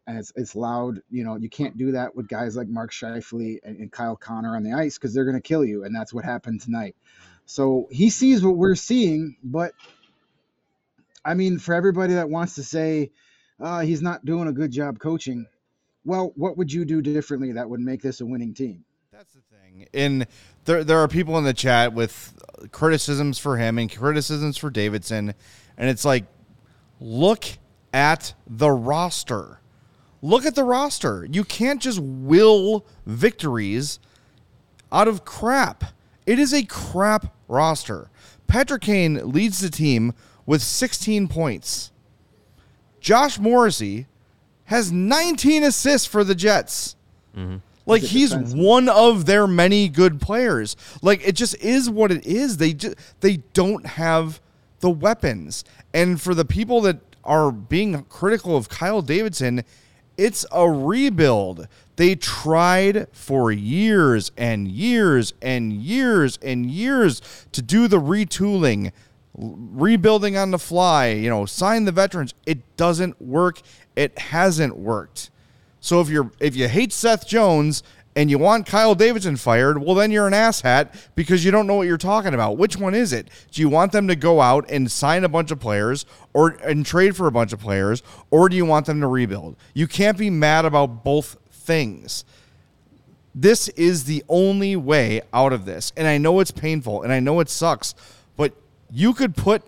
And 0.07 0.17
it's, 0.17 0.33
it's 0.37 0.57
loud. 0.57 1.03
You 1.11 1.25
know, 1.25 1.37
you 1.37 1.51
can't 1.51 1.77
do 1.77 1.93
that 1.93 2.17
with 2.17 2.29
guys 2.29 2.57
like 2.57 2.69
Mark 2.69 2.93
Scheifele 2.93 3.59
and, 3.63 3.77
and 3.79 3.93
Kyle 3.93 4.17
Connor 4.17 4.57
on 4.57 4.63
the 4.63 4.73
ice 4.73 4.97
because 4.97 5.13
they're 5.13 5.27
going 5.27 5.37
to 5.37 5.43
kill 5.43 5.65
you. 5.65 5.85
And 5.85 5.95
that's 5.95 6.15
what 6.15 6.25
happened 6.25 6.63
tonight. 6.63 6.97
So 7.45 7.89
he 7.91 8.11
sees 8.11 8.43
what 8.43 8.57
we're 8.57 8.75
seeing, 8.75 9.37
but 9.43 9.73
I 11.25 11.35
mean, 11.35 11.59
for 11.59 11.75
everybody 11.75 12.15
that 12.15 12.31
wants 12.31 12.55
to 12.57 12.63
say 12.63 13.11
uh, 13.61 13.81
he's 13.81 14.03
not 14.03 14.25
doing 14.25 14.49
a 14.49 14.53
good 14.53 14.71
job 14.71 14.99
coaching, 14.99 15.47
well, 16.05 16.33
what 16.37 16.57
would 16.57 16.73
you 16.73 16.85
do 16.85 17.03
differently 17.03 17.53
that 17.53 17.69
would 17.69 17.81
make 17.81 18.03
this 18.03 18.21
a 18.21 18.27
winning 18.27 18.55
team? 18.55 18.85
That's 19.13 19.33
the 19.33 19.41
thing. 19.41 19.89
And 19.93 20.27
there, 20.65 20.85
there 20.85 20.99
are 20.99 21.09
people 21.09 21.37
in 21.39 21.45
the 21.45 21.55
chat 21.55 21.93
with 21.93 22.39
criticisms 22.73 23.39
for 23.39 23.57
him 23.57 23.79
and 23.79 23.95
criticisms 23.95 24.57
for 24.57 24.71
Davidson. 24.71 25.35
And 25.77 25.91
it's 25.91 26.05
like, 26.05 26.25
look 27.01 27.45
at 27.93 28.35
the 28.47 28.71
roster. 28.71 29.61
Look 30.21 30.45
at 30.45 30.55
the 30.55 30.65
roster. 30.65 31.27
You 31.31 31.45
can't 31.45 31.81
just 31.81 32.01
will 32.01 32.85
victories 33.07 34.01
out 34.91 35.09
of 35.09 35.25
crap. 35.25 35.85
It 36.27 36.39
is 36.39 36.53
a 36.53 36.65
crap 36.65 37.35
roster. 37.47 38.11
Patrick 38.47 38.83
Kane 38.83 39.31
leads 39.31 39.61
the 39.61 39.71
team 39.71 40.15
with 40.47 40.63
16 40.63 41.29
points. 41.29 41.93
Josh 43.01 43.39
Morrissey 43.39 44.07
has 44.65 44.91
19 44.91 45.63
assists 45.63 46.07
for 46.07 46.25
the 46.25 46.35
Jets. 46.35 46.97
Mm-hmm. 47.37 47.57
Like 47.89 48.03
he's 48.03 48.35
one 48.35 48.89
of 48.89 49.27
their 49.27 49.47
many 49.47 49.89
good 49.89 50.21
players. 50.21 50.77
Like 51.03 51.27
it 51.27 51.35
just 51.35 51.57
is 51.57 51.89
what 51.89 52.13
it 52.13 52.27
is. 52.27 52.59
They 52.59 52.75
just 52.75 52.97
they 53.21 53.39
don't 53.55 53.87
have 53.87 54.41
the 54.81 54.91
weapons. 54.91 55.65
And 55.95 56.21
for 56.21 56.35
the 56.35 56.45
people 56.45 56.81
that 56.83 56.99
are 57.25 57.51
being 57.51 58.05
critical 58.05 58.57
of 58.57 58.69
Kyle 58.69 59.03
Davidson, 59.03 59.65
it's 60.17 60.45
a 60.53 60.71
rebuild. 60.71 61.67
They 61.97 62.15
tried 62.15 63.09
for 63.13 63.51
years 63.51 64.33
and 64.37 64.69
years 64.69 65.33
and 65.41 65.73
years 65.73 66.39
and 66.43 66.71
years 66.71 67.23
to 67.53 67.63
do 67.63 67.89
the 67.89 68.01
retooling 68.01 68.93
rebuilding 69.41 70.37
on 70.37 70.51
the 70.51 70.59
fly, 70.59 71.09
you 71.09 71.31
know, 71.31 71.47
sign 71.47 71.85
the 71.85 71.93
veterans. 71.93 72.35
It 72.45 72.77
doesn't 72.77 73.21
work. 73.23 73.61
It 73.95 74.19
hasn't 74.19 74.77
worked. 74.77 75.31
So 75.81 76.01
if 76.01 76.09
you're 76.09 76.31
if 76.41 76.57
you 76.57 76.69
hate 76.69 76.93
Seth 76.93 77.27
Jones 77.27 77.83
and 78.17 78.31
you 78.31 78.39
want 78.39 78.67
Kyle 78.67 78.95
Davidson 78.95 79.37
fired, 79.37 79.83
well 79.83 79.95
then 79.95 80.11
you're 80.11 80.27
an 80.27 80.33
asshat 80.33 80.95
because 81.15 81.45
you 81.45 81.51
don't 81.51 81.67
know 81.67 81.75
what 81.75 81.87
you're 81.87 81.97
talking 81.97 82.35
about. 82.35 82.57
Which 82.57 82.77
one 82.77 82.95
is 82.95 83.13
it? 83.13 83.29
Do 83.53 83.61
you 83.61 83.69
want 83.69 83.93
them 83.93 84.09
to 84.09 84.17
go 84.17 84.41
out 84.41 84.69
and 84.71 84.91
sign 84.91 85.25
a 85.25 85.29
bunch 85.29 85.51
of 85.51 85.61
players 85.61 86.05
or 86.33 86.51
and 86.65 86.85
trade 86.85 87.17
for 87.17 87.27
a 87.27 87.33
bunch 87.33 87.53
of 87.53 87.61
players 87.61 88.03
or 88.31 88.49
do 88.49 88.57
you 88.57 88.65
want 88.65 88.87
them 88.87 89.01
to 89.01 89.07
rebuild? 89.07 89.57
You 89.75 89.87
can't 89.87 90.19
be 90.19 90.31
mad 90.31 90.65
about 90.65 91.05
both 91.05 91.37
things. 91.51 92.25
This 93.35 93.69
is 93.69 94.05
the 94.05 94.25
only 94.29 94.75
way 94.75 95.21
out 95.33 95.53
of 95.53 95.65
this. 95.65 95.93
And 95.97 96.09
I 96.09 96.19
know 96.19 96.41
it's 96.41 96.51
painful 96.51 97.03
and 97.03 97.13
I 97.13 97.21
know 97.21 97.39
it 97.39 97.49
sucks, 97.49 97.95
but 98.37 98.53
you 98.91 99.15
could 99.15 99.37
put 99.37 99.63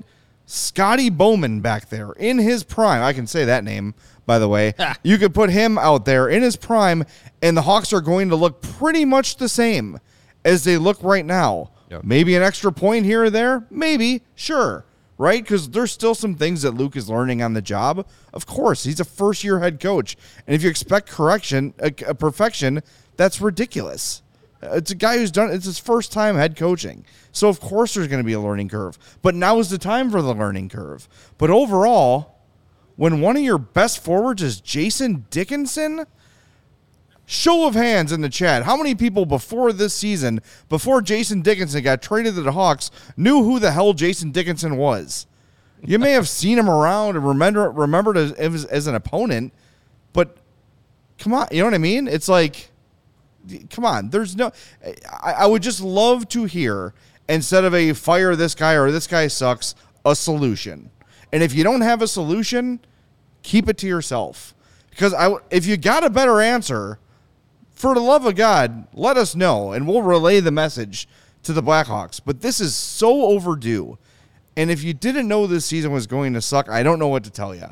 Scotty 0.51 1.11
Bowman 1.11 1.61
back 1.61 1.91
there 1.91 2.11
in 2.13 2.39
his 2.39 2.65
prime. 2.65 3.03
I 3.03 3.13
can 3.13 3.29
say 3.29 3.45
that 3.45 3.63
name, 3.63 3.95
by 4.27 4.41
the 4.41 4.49
way. 4.49 4.75
you 5.05 5.17
could 5.17 5.33
put 5.33 5.51
him 5.51 5.79
out 5.79 6.05
there 6.05 6.29
in 6.29 6.43
his 6.43 6.57
prime, 6.57 7.05
and 7.41 7.57
the 7.57 7.63
Hawks 7.63 7.93
are 7.93 8.01
going 8.01 8.31
to 8.31 8.37
look 8.37 8.61
pretty 8.61 9.05
much 9.05 9.37
the 9.37 9.49
same 9.49 10.01
as 10.45 10.65
they 10.65 10.77
look 10.77 11.01
right 11.05 11.25
now. 11.25 11.71
Yep. 11.91 12.03
Maybe 12.03 12.35
an 12.35 12.43
extra 12.43 12.73
point 12.73 13.05
here 13.05 13.25
or 13.25 13.31
there. 13.31 13.65
Maybe, 13.71 14.23
sure. 14.35 14.85
Right? 15.19 15.43
Because 15.43 15.71
there's 15.71 15.93
still 15.93 16.17
some 16.17 16.35
things 16.35 16.63
that 16.63 16.73
Luke 16.73 16.97
is 16.97 17.09
learning 17.09 17.43
on 17.43 17.53
the 17.53 17.63
job. 17.63 18.09
Of 18.33 18.47
course, 18.47 18.83
he's 18.83 18.99
a 18.99 19.05
first 19.05 19.45
year 19.45 19.61
head 19.61 19.79
coach. 19.79 20.17
And 20.47 20.57
if 20.57 20.65
you 20.65 20.71
expect 20.71 21.09
correction, 21.09 21.75
uh, 21.81 21.91
a, 22.01 22.05
a 22.07 22.11
uh, 22.11 22.15
perfection, 22.15 22.83
that's 23.17 23.41
ridiculous. 23.41 24.23
It's 24.63 24.91
a 24.91 24.95
guy 24.95 25.19
who's 25.19 25.31
done 25.31 25.51
it's 25.51 25.65
his 25.65 25.79
first 25.79 26.13
time 26.13 26.37
head 26.37 26.57
coaching. 26.57 27.05
So 27.33 27.49
of 27.49 27.61
course 27.61 27.95
there's 27.95 28.09
going 28.09 28.23
to 28.23 28.27
be 28.27 28.35
a 28.35 28.41
learning 28.41 28.69
curve. 28.69 28.99
But 29.23 29.35
now 29.35 29.59
is 29.59 29.71
the 29.71 29.79
time 29.79 30.11
for 30.11 30.21
the 30.21 30.35
learning 30.35 30.69
curve. 30.69 31.09
But 31.39 31.51
overall, 31.51 32.39
when 32.97 33.21
one 33.21 33.37
of 33.37 33.43
your 33.43 33.59
best 33.59 34.05
forwards 34.05 34.43
is 34.43 34.61
Jason 34.61 35.27
Dickinson, 35.31 36.07
Show 37.31 37.69
of 37.69 37.77
hands 37.77 38.11
in 38.11 38.23
the 38.23 38.29
chat. 38.29 38.65
How 38.65 38.77
many 38.77 38.97
people 38.97 39.25
before 39.25 39.73
this 39.73 39.95
season, 39.95 40.41
before 40.69 41.01
Jason 41.01 41.43
Dickinson 41.43 41.81
got 41.85 42.03
traded 42.03 42.35
to 42.35 42.43
the 42.43 42.51
Hawks, 42.51 42.91
knew 43.17 43.45
who 43.45 43.61
the 43.61 43.71
hell 43.71 43.93
Jason 43.93 44.33
Dickinson 44.33 44.77
was? 44.77 45.29
You 45.81 46.01
may 46.01 46.11
have 46.11 46.29
seen 46.29 46.59
him 46.59 46.69
around 46.69 47.15
and 47.15 47.25
remember 47.25 47.71
remembered 47.71 48.17
as, 48.17 48.33
as, 48.33 48.89
an 48.89 48.97
opponent, 48.97 49.53
but 50.13 50.39
come 51.19 51.33
on, 51.33 51.47
you 51.53 51.61
know 51.61 51.67
what 51.67 51.75
I 51.75 51.79
mean? 51.79 52.09
It's 52.09 52.29
like, 52.29 52.73
come 53.71 53.85
on. 53.85 54.11
There's 54.11 54.37
no. 54.37 54.53
I, 55.23 55.33
I 55.33 55.47
would 55.47 55.63
just 55.63 55.81
love 55.81 56.29
to 56.31 56.45
hear 56.45 56.95
instead 57.29 57.65
of 57.65 57.75
a 57.75 57.93
fire 57.93 58.35
this 58.35 58.55
guy 58.55 58.75
or 58.75 58.91
this 58.91 59.07
guy 59.07 59.29
sucks, 59.29 59.75
a 60.05 60.17
solution. 60.17 60.91
And 61.33 61.43
if 61.43 61.55
you 61.55 61.63
don't 61.63 61.83
have 61.83 62.03
a 62.03 62.09
solution, 62.09 62.81
keep 63.43 63.69
it 63.69 63.79
to 63.79 63.87
yourself. 63.87 64.55
Because 64.91 65.15
I, 65.15 65.35
if 65.51 65.65
you 65.67 65.77
got 65.77 66.05
a 66.05 66.11
better 66.11 66.41
answer, 66.41 66.99
for 67.81 67.95
the 67.95 68.01
love 68.01 68.27
of 68.27 68.35
God, 68.35 68.87
let 68.93 69.17
us 69.17 69.35
know 69.35 69.73
and 69.73 69.89
we'll 69.89 70.03
relay 70.03 70.41
the 70.41 70.51
message 70.51 71.09
to 71.45 71.53
the 71.55 71.63
Blackhawks. 71.63 72.21
But 72.23 72.43
this 72.43 72.61
is 72.61 72.75
so 72.75 73.23
overdue. 73.23 73.97
And 74.57 74.71
if 74.71 74.83
you 74.83 74.93
didn't 74.93 75.29
know 75.29 75.47
this 75.47 75.65
season 75.65 75.91
was 75.91 76.07
going 76.07 76.35
to 76.35 76.43
suck, 76.43 76.69
I 76.69 76.83
don't 76.83 76.99
know 76.99 77.09
what 77.09 77.25
to 77.25 77.31
tell 77.31 77.55
you. 77.55 77.69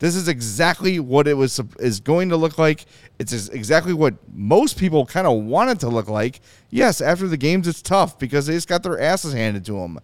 This 0.00 0.16
is 0.16 0.26
exactly 0.28 0.98
what 0.98 1.28
it 1.28 1.34
was 1.34 1.60
is 1.78 2.00
going 2.00 2.30
to 2.30 2.36
look 2.36 2.58
like. 2.58 2.86
It's 3.18 3.48
exactly 3.50 3.92
what 3.92 4.14
most 4.34 4.78
people 4.78 5.04
kind 5.06 5.26
of 5.26 5.44
want 5.44 5.70
it 5.70 5.78
to 5.80 5.88
look 5.88 6.08
like. 6.08 6.40
Yes, 6.70 7.00
after 7.00 7.28
the 7.28 7.36
games 7.36 7.68
it's 7.68 7.82
tough 7.82 8.18
because 8.18 8.46
they 8.46 8.54
just 8.54 8.66
got 8.66 8.82
their 8.82 8.98
asses 8.98 9.34
handed 9.34 9.64
to 9.66 9.72
them. 9.74 9.98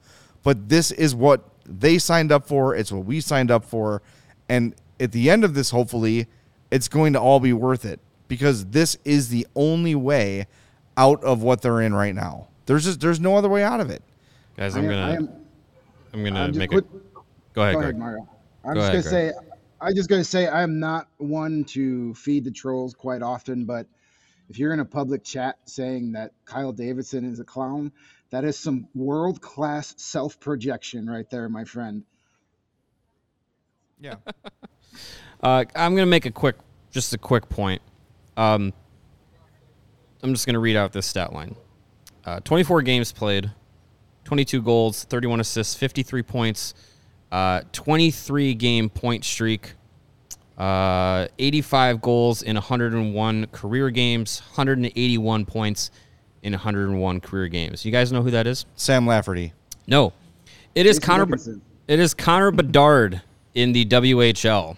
But 0.44 0.68
this 0.68 0.90
is 0.92 1.14
what 1.14 1.42
they 1.66 1.98
signed 1.98 2.30
up 2.30 2.46
for. 2.46 2.76
It's 2.76 2.92
what 2.92 3.04
we 3.06 3.20
signed 3.20 3.50
up 3.50 3.64
for. 3.64 4.02
And 4.48 4.74
at 5.00 5.12
the 5.12 5.30
end 5.30 5.44
of 5.44 5.54
this, 5.54 5.70
hopefully, 5.70 6.26
it's 6.70 6.88
going 6.88 7.14
to 7.14 7.20
all 7.20 7.40
be 7.40 7.52
worth 7.54 7.84
it 7.86 7.98
because 8.28 8.66
this 8.66 8.98
is 9.04 9.30
the 9.30 9.46
only 9.56 9.94
way 9.94 10.46
out 10.98 11.24
of 11.24 11.42
what 11.42 11.62
they're 11.62 11.80
in 11.80 11.94
right 11.94 12.14
now. 12.14 12.48
There's 12.66 12.84
just 12.84 13.00
there's 13.00 13.18
no 13.20 13.36
other 13.36 13.48
way 13.48 13.64
out 13.64 13.80
of 13.80 13.90
it. 13.90 14.02
Guys, 14.58 14.76
I'm 14.76 14.84
I- 14.84 14.88
gonna 14.88 15.00
I 15.00 15.08
I 15.10 15.14
am- 15.14 15.28
am 16.12 16.24
gonna 16.24 16.40
I'm 16.44 16.56
make 16.58 16.72
it. 16.72 16.84
Go 17.54 17.62
ahead, 17.62 17.74
Go 17.74 17.80
ahead, 17.80 17.98
Mario. 17.98 18.28
I'm 18.64 18.74
Go 18.74 18.80
just 18.92 19.08
ahead, 19.08 19.34
gonna 19.34 19.42
say, 19.42 19.45
I 19.80 19.92
just 19.92 20.08
gonna 20.08 20.24
say, 20.24 20.48
I'm 20.48 20.80
not 20.80 21.08
one 21.18 21.64
to 21.64 22.14
feed 22.14 22.44
the 22.44 22.50
trolls 22.50 22.94
quite 22.94 23.22
often, 23.22 23.64
but 23.64 23.86
if 24.48 24.58
you're 24.58 24.72
in 24.72 24.80
a 24.80 24.84
public 24.84 25.24
chat 25.24 25.58
saying 25.64 26.12
that 26.12 26.32
Kyle 26.44 26.72
Davidson 26.72 27.24
is 27.24 27.40
a 27.40 27.44
clown, 27.44 27.92
that 28.30 28.44
is 28.44 28.58
some 28.58 28.88
world 28.94 29.40
class 29.40 29.94
self 29.96 30.38
projection 30.40 31.08
right 31.08 31.28
there, 31.30 31.48
my 31.48 31.64
friend. 31.64 32.04
Yeah. 34.00 34.16
Uh, 35.42 35.64
I'm 35.74 35.92
going 35.94 36.06
to 36.06 36.10
make 36.10 36.24
a 36.24 36.30
quick, 36.30 36.56
just 36.90 37.12
a 37.12 37.18
quick 37.18 37.46
point. 37.50 37.82
Um, 38.38 38.72
I'm 40.22 40.32
just 40.32 40.46
going 40.46 40.54
to 40.54 40.60
read 40.60 40.76
out 40.76 40.92
this 40.92 41.06
stat 41.06 41.34
line. 41.34 41.54
Uh, 42.24 42.40
24 42.40 42.80
games 42.80 43.12
played, 43.12 43.50
22 44.24 44.62
goals, 44.62 45.04
31 45.04 45.40
assists, 45.40 45.74
53 45.74 46.22
points, 46.22 46.72
uh, 47.32 47.62
23 47.72 48.54
game 48.54 48.88
point 48.88 49.24
streak, 49.24 49.74
uh, 50.58 51.26
85 51.38 52.00
goals 52.00 52.42
in 52.42 52.56
101 52.56 53.46
career 53.52 53.90
games, 53.90 54.40
181 54.40 55.44
points 55.44 55.90
in 56.42 56.52
101 56.52 57.20
career 57.20 57.48
games. 57.48 57.84
You 57.84 57.92
guys 57.92 58.12
know 58.12 58.22
who 58.22 58.30
that 58.30 58.46
is? 58.46 58.66
Sam 58.74 59.06
Lafferty. 59.06 59.52
No, 59.86 60.12
it 60.74 60.86
is 60.86 60.96
Jason 60.96 61.06
Connor. 61.06 61.24
Dickinson. 61.26 61.62
It 61.88 62.00
is 62.00 62.14
Connor 62.14 62.50
Bedard 62.50 63.22
in 63.54 63.72
the 63.72 63.84
WHL. 63.84 64.76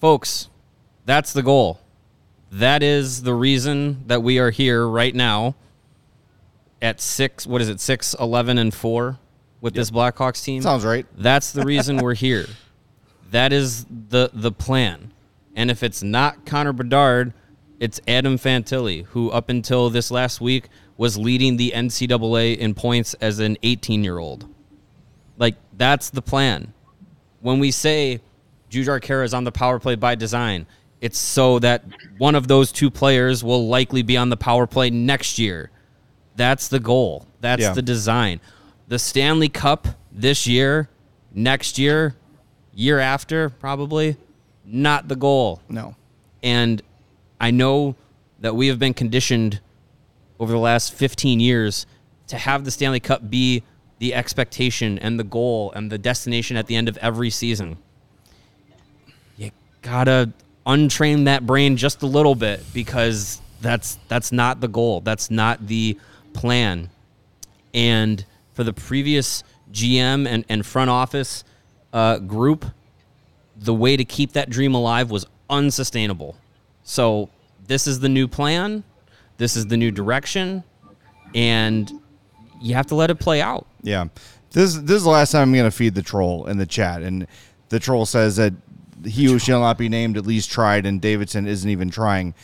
Folks, 0.00 0.48
that's 1.04 1.32
the 1.32 1.42
goal. 1.42 1.80
That 2.50 2.82
is 2.82 3.22
the 3.22 3.34
reason 3.34 4.04
that 4.06 4.22
we 4.22 4.38
are 4.38 4.50
here 4.50 4.86
right 4.86 5.14
now 5.14 5.54
at 6.80 7.00
six. 7.00 7.46
What 7.46 7.62
is 7.62 7.68
it? 7.68 7.80
Six, 7.80 8.14
11, 8.14 8.58
and 8.58 8.74
four 8.74 9.18
with 9.62 9.72
this 9.72 9.90
Blackhawks 9.90 10.44
team. 10.44 10.60
Sounds 10.60 10.84
right. 10.84 11.06
That's 11.16 11.52
the 11.52 11.62
reason 11.64 11.96
we're 11.96 12.14
here. 12.28 12.46
That 13.30 13.54
is 13.54 13.86
the 13.86 14.28
the 14.34 14.52
plan. 14.52 15.12
And 15.56 15.70
if 15.70 15.82
it's 15.82 16.02
not 16.02 16.44
Connor 16.44 16.74
Bedard, 16.74 17.32
it's 17.80 18.00
Adam 18.06 18.36
Fantilli, 18.38 19.04
who 19.06 19.30
up 19.30 19.48
until 19.48 19.88
this 19.88 20.10
last 20.10 20.40
week 20.40 20.68
was 20.98 21.16
leading 21.16 21.56
the 21.56 21.72
NCAA 21.74 22.56
in 22.58 22.74
points 22.74 23.14
as 23.14 23.38
an 23.38 23.56
18 23.62 24.04
year 24.04 24.18
old. 24.18 24.46
Like 25.38 25.54
that's 25.76 26.10
the 26.10 26.20
plan. 26.22 26.74
When 27.40 27.58
we 27.58 27.70
say 27.70 28.20
Jujhar 28.70 29.00
Khaira 29.00 29.24
is 29.24 29.34
on 29.34 29.44
the 29.44 29.52
power 29.52 29.78
play 29.78 29.94
by 29.94 30.14
design, 30.14 30.66
it's 31.00 31.18
so 31.18 31.58
that 31.60 31.84
one 32.18 32.34
of 32.34 32.46
those 32.48 32.70
two 32.70 32.90
players 32.90 33.42
will 33.42 33.66
likely 33.68 34.02
be 34.02 34.16
on 34.16 34.28
the 34.28 34.36
power 34.36 34.66
play 34.66 34.90
next 34.90 35.38
year. 35.38 35.70
That's 36.36 36.68
the 36.68 36.78
goal. 36.80 37.26
That's 37.40 37.62
Yeah. 37.62 37.72
the 37.72 37.82
design. 37.82 38.40
The 38.92 38.98
Stanley 38.98 39.48
Cup 39.48 39.88
this 40.12 40.46
year, 40.46 40.86
next 41.32 41.78
year, 41.78 42.14
year 42.74 42.98
after, 42.98 43.48
probably 43.48 44.18
not 44.66 45.08
the 45.08 45.16
goal. 45.16 45.62
No. 45.66 45.96
And 46.42 46.82
I 47.40 47.52
know 47.52 47.96
that 48.40 48.54
we 48.54 48.66
have 48.66 48.78
been 48.78 48.92
conditioned 48.92 49.60
over 50.38 50.52
the 50.52 50.58
last 50.58 50.92
15 50.92 51.40
years 51.40 51.86
to 52.26 52.36
have 52.36 52.66
the 52.66 52.70
Stanley 52.70 53.00
Cup 53.00 53.30
be 53.30 53.62
the 53.98 54.12
expectation 54.12 54.98
and 54.98 55.18
the 55.18 55.24
goal 55.24 55.72
and 55.74 55.90
the 55.90 55.96
destination 55.96 56.58
at 56.58 56.66
the 56.66 56.76
end 56.76 56.86
of 56.86 56.98
every 56.98 57.30
season. 57.30 57.78
You 59.38 59.52
gotta 59.80 60.34
untrain 60.66 61.24
that 61.24 61.46
brain 61.46 61.78
just 61.78 62.02
a 62.02 62.06
little 62.06 62.34
bit 62.34 62.62
because 62.74 63.40
that's 63.62 63.98
that's 64.08 64.32
not 64.32 64.60
the 64.60 64.68
goal. 64.68 65.00
That's 65.00 65.30
not 65.30 65.66
the 65.66 65.98
plan. 66.34 66.90
And 67.72 68.22
for 68.62 68.66
the 68.66 68.72
previous 68.72 69.42
GM 69.72 70.28
and, 70.28 70.44
and 70.48 70.64
front 70.64 70.88
office 70.88 71.42
uh, 71.92 72.18
group, 72.18 72.64
the 73.56 73.74
way 73.74 73.96
to 73.96 74.04
keep 74.04 74.34
that 74.34 74.50
dream 74.50 74.72
alive 74.76 75.10
was 75.10 75.26
unsustainable. 75.50 76.36
So 76.84 77.28
this 77.66 77.88
is 77.88 77.98
the 77.98 78.08
new 78.08 78.28
plan. 78.28 78.84
This 79.36 79.56
is 79.56 79.66
the 79.66 79.76
new 79.76 79.90
direction, 79.90 80.62
and 81.34 81.90
you 82.60 82.74
have 82.74 82.86
to 82.86 82.94
let 82.94 83.10
it 83.10 83.16
play 83.16 83.42
out. 83.42 83.66
Yeah. 83.82 84.06
This 84.52 84.74
this 84.76 84.98
is 84.98 85.02
the 85.02 85.10
last 85.10 85.32
time 85.32 85.48
I'm 85.48 85.52
going 85.52 85.64
to 85.64 85.76
feed 85.76 85.96
the 85.96 86.02
troll 86.02 86.46
in 86.46 86.58
the 86.58 86.66
chat, 86.66 87.02
and 87.02 87.26
the 87.68 87.80
troll 87.80 88.06
says 88.06 88.36
that 88.36 88.52
he 89.04 89.24
who 89.24 89.40
shall 89.40 89.58
not 89.58 89.76
be 89.76 89.88
named 89.88 90.16
at 90.16 90.24
least 90.24 90.52
tried, 90.52 90.86
and 90.86 91.00
Davidson 91.00 91.48
isn't 91.48 91.68
even 91.68 91.90
trying. 91.90 92.34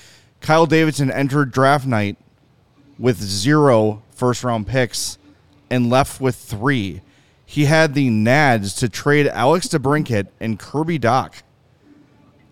Kyle 0.40 0.66
Davidson 0.66 1.12
entered 1.12 1.52
draft 1.52 1.86
night 1.86 2.16
with 2.98 3.22
zero 3.22 4.02
first 4.10 4.42
round 4.42 4.66
picks 4.66 5.18
and 5.70 5.90
left 5.90 6.20
with 6.20 6.36
three. 6.36 7.02
He 7.44 7.64
had 7.64 7.94
the 7.94 8.08
nads 8.08 8.78
to 8.78 8.88
trade 8.88 9.26
Alex 9.26 9.68
DeBrincat 9.68 10.28
and 10.38 10.58
Kirby 10.58 10.98
Dach 10.98 11.42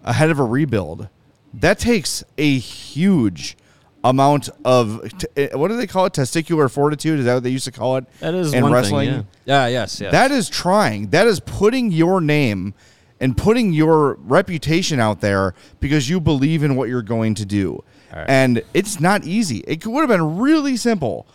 ahead 0.04 0.30
of 0.30 0.38
a 0.38 0.44
rebuild. 0.44 1.08
That 1.52 1.78
takes 1.78 2.24
a 2.38 2.58
huge 2.58 3.56
amount 4.02 4.48
of 4.64 5.02
t- 5.18 5.26
eh, 5.36 5.48
what 5.54 5.68
do 5.68 5.76
they 5.76 5.86
call 5.86 6.06
it? 6.06 6.12
Testicular 6.12 6.70
fortitude? 6.70 7.18
Is 7.18 7.24
that 7.24 7.34
what 7.34 7.42
they 7.42 7.50
used 7.50 7.64
to 7.64 7.72
call 7.72 7.96
it? 7.96 8.06
That 8.20 8.34
is 8.34 8.54
in 8.54 8.62
one 8.62 8.72
wrestling. 8.72 9.10
thing. 9.10 9.26
Yeah. 9.44 9.66
yeah. 9.66 9.80
Yes. 9.80 10.00
Yes. 10.00 10.12
That 10.12 10.30
is 10.30 10.48
trying. 10.48 11.08
That 11.10 11.26
is 11.26 11.40
putting 11.40 11.90
your 11.90 12.20
name 12.20 12.74
and 13.20 13.36
putting 13.36 13.72
your 13.72 14.14
reputation 14.14 15.00
out 15.00 15.20
there 15.20 15.54
because 15.80 16.08
you 16.08 16.20
believe 16.20 16.62
in 16.62 16.76
what 16.76 16.88
you're 16.88 17.02
going 17.02 17.34
to 17.34 17.44
do. 17.44 17.82
And 18.12 18.62
it's 18.72 18.98
not 18.98 19.24
easy. 19.24 19.62
It 19.66 19.86
would 19.86 20.00
have 20.00 20.08
been 20.08 20.38
really 20.38 20.78
simple 20.78 21.26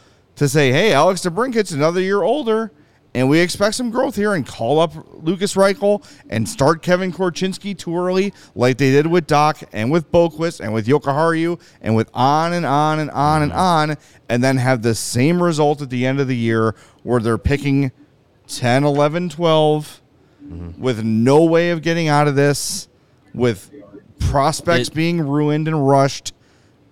to 0.42 0.50
say, 0.50 0.72
"Hey, 0.72 0.92
Alex 0.92 1.22
DeBrincat's 1.22 1.72
another 1.72 2.02
year 2.02 2.24
older, 2.24 2.72
and 3.14 3.30
we 3.30 3.38
expect 3.38 3.76
some 3.76 3.92
growth 3.92 4.16
here," 4.16 4.34
and 4.34 4.44
call 4.44 4.80
up 4.80 4.92
Lukas 5.22 5.54
Reichel 5.54 6.04
and 6.32 6.50
start 6.50 6.82
Kevin 6.82 7.14
Korchinski 7.14 7.78
too 7.78 7.96
early, 7.96 8.34
like 8.56 8.80
they 8.80 8.89
did 8.89 9.06
with 9.06 9.28
Dach 9.28 9.64
and 9.72 9.92
with 9.92 10.12
Boqvist 10.12 10.60
and 10.60 10.74
with 10.74 10.88
Jokiharju 10.88 11.60
and 11.84 11.96
with 11.96 12.10
on 12.16 12.54
and 12.54 12.66
on 12.66 12.98
and 12.98 13.12
on 13.12 13.44
and 13.44 13.54
on, 13.54 13.98
and 14.30 14.44
then 14.44 14.58
have 14.58 14.82
the 14.82 14.96
same 14.96 15.44
result 15.44 15.80
at 15.80 15.92
the 15.92 16.08
end 16.08 16.20
of 16.20 16.28
the 16.28 16.36
year 16.36 16.74
where 17.04 17.20
they're 17.20 17.38
picking 17.38 17.92
10, 18.48 18.84
11, 18.84 19.30
12 19.30 20.02
with 20.80 21.04
no 21.04 21.44
way 21.44 21.70
of 21.70 21.84
getting 21.84 22.08
out 22.08 22.28
of 22.28 22.36
this, 22.36 22.88
with 23.36 23.70
prospects 24.20 24.88
It- 24.88 24.96
being 24.96 25.22
ruined 25.22 25.68
and 25.68 25.88
rushed. 25.88 26.34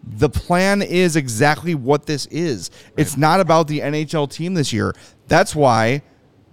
The 0.09 0.29
plan 0.29 0.81
is 0.81 1.15
exactly 1.15 1.75
what 1.75 2.05
this 2.05 2.25
is. 2.27 2.71
It's 2.97 3.15
not 3.15 3.39
about 3.39 3.67
the 3.67 3.79
NHL 3.79 4.29
team 4.29 4.55
this 4.55 4.73
year. 4.73 4.95
That's 5.27 5.55
why 5.55 6.01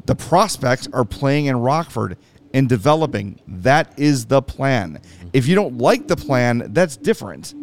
the 0.05 0.15
prospects 0.15 0.89
are 0.93 1.05
playing 1.05 1.47
in 1.47 1.57
Rockford 1.57 2.19
and 2.53 2.69
developing. 2.69 3.41
That 3.49 3.99
is 3.99 4.27
the 4.27 4.43
plan. 4.43 5.01
If 5.33 5.47
you 5.47 5.55
don't 5.55 5.79
like 5.79 6.07
the 6.07 6.17
plan, 6.17 6.69
that's 6.73 6.97
different. 6.97 7.55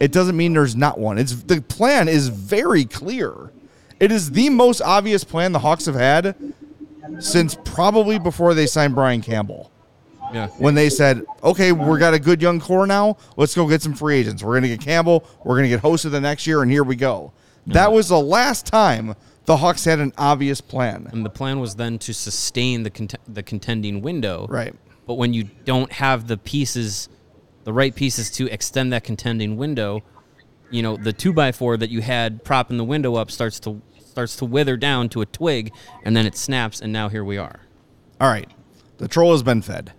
It 0.00 0.12
doesn't 0.12 0.36
mean 0.36 0.52
there's 0.52 0.76
not 0.76 0.98
one. 0.98 1.18
It's 1.18 1.34
the 1.42 1.62
plan 1.62 2.08
is 2.08 2.28
very 2.28 2.84
clear. 2.84 3.52
It 3.98 4.12
is 4.12 4.32
the 4.32 4.50
most 4.50 4.82
obvious 4.82 5.24
plan 5.24 5.52
the 5.52 5.60
Hawks 5.60 5.86
have 5.86 5.94
had 5.94 6.36
since 7.18 7.56
probably 7.64 8.18
before 8.18 8.52
they 8.54 8.66
signed 8.66 8.94
Brian 8.94 9.22
Campbell. 9.22 9.70
Yeah. 10.32 10.48
When 10.58 10.74
they 10.74 10.90
said, 10.90 11.24
"Okay, 11.42 11.72
we 11.72 11.98
got 11.98 12.14
a 12.14 12.18
good 12.18 12.42
young 12.42 12.60
core 12.60 12.86
now. 12.86 13.16
Let's 13.36 13.54
go 13.54 13.68
get 13.68 13.82
some 13.82 13.94
free 13.94 14.16
agents. 14.16 14.42
We're 14.42 14.52
going 14.52 14.62
to 14.62 14.68
get 14.68 14.80
Campbell. 14.80 15.24
We're 15.44 15.54
going 15.54 15.64
to 15.64 15.76
get 15.76 15.82
Hossa 15.82 16.10
the 16.10 16.20
next 16.20 16.46
year, 16.46 16.62
and 16.62 16.70
here 16.70 16.84
we 16.84 16.96
go." 16.96 17.32
That 17.66 17.92
was 17.92 18.08
the 18.08 18.20
last 18.20 18.66
time 18.66 19.16
the 19.46 19.56
Hawks 19.56 19.84
had 19.84 19.98
an 19.98 20.12
obvious 20.18 20.60
plan. 20.60 21.08
And 21.12 21.24
the 21.24 21.30
plan 21.30 21.60
was 21.60 21.76
then 21.76 21.98
to 22.00 22.12
sustain 22.12 22.82
the 22.82 22.90
cont- 22.90 23.14
the 23.26 23.42
contending 23.42 24.02
window. 24.02 24.46
Right. 24.48 24.74
But 25.06 25.14
when 25.14 25.32
you 25.32 25.44
don't 25.64 25.90
have 25.92 26.26
the 26.26 26.36
pieces, 26.36 27.08
the 27.64 27.72
right 27.72 27.94
pieces 27.94 28.30
to 28.32 28.52
extend 28.52 28.92
that 28.92 29.04
contending 29.04 29.56
window, 29.56 30.02
you 30.70 30.82
know, 30.82 30.96
the 30.96 31.12
two 31.12 31.32
by 31.32 31.52
four 31.52 31.76
that 31.76 31.90
you 31.90 32.02
had 32.02 32.44
propping 32.44 32.76
the 32.76 32.84
window 32.84 33.14
up 33.14 33.30
starts 33.30 33.60
to 33.60 33.80
starts 33.98 34.36
to 34.36 34.44
wither 34.44 34.76
down 34.76 35.08
to 35.10 35.20
a 35.20 35.26
twig, 35.26 35.72
and 36.02 36.16
then 36.16 36.26
it 36.26 36.36
snaps, 36.36 36.80
and 36.80 36.92
now 36.92 37.08
here 37.08 37.22
we 37.24 37.36
are. 37.36 37.60
All 38.20 38.28
right, 38.28 38.50
the 38.96 39.08
troll 39.08 39.32
has 39.32 39.42
been 39.42 39.62
fed. 39.62 39.92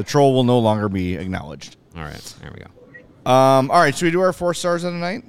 The 0.00 0.04
troll 0.04 0.32
will 0.32 0.44
no 0.44 0.58
longer 0.58 0.88
be 0.88 1.16
acknowledged. 1.16 1.76
All 1.94 2.02
right, 2.02 2.34
there 2.40 2.50
we 2.56 2.64
go. 2.64 3.30
Um, 3.30 3.70
all 3.70 3.80
right, 3.82 3.94
should 3.94 4.06
we 4.06 4.10
do 4.10 4.22
our 4.22 4.32
four 4.32 4.54
stars 4.54 4.82
of 4.82 4.94
the 4.94 4.98
night? 4.98 5.24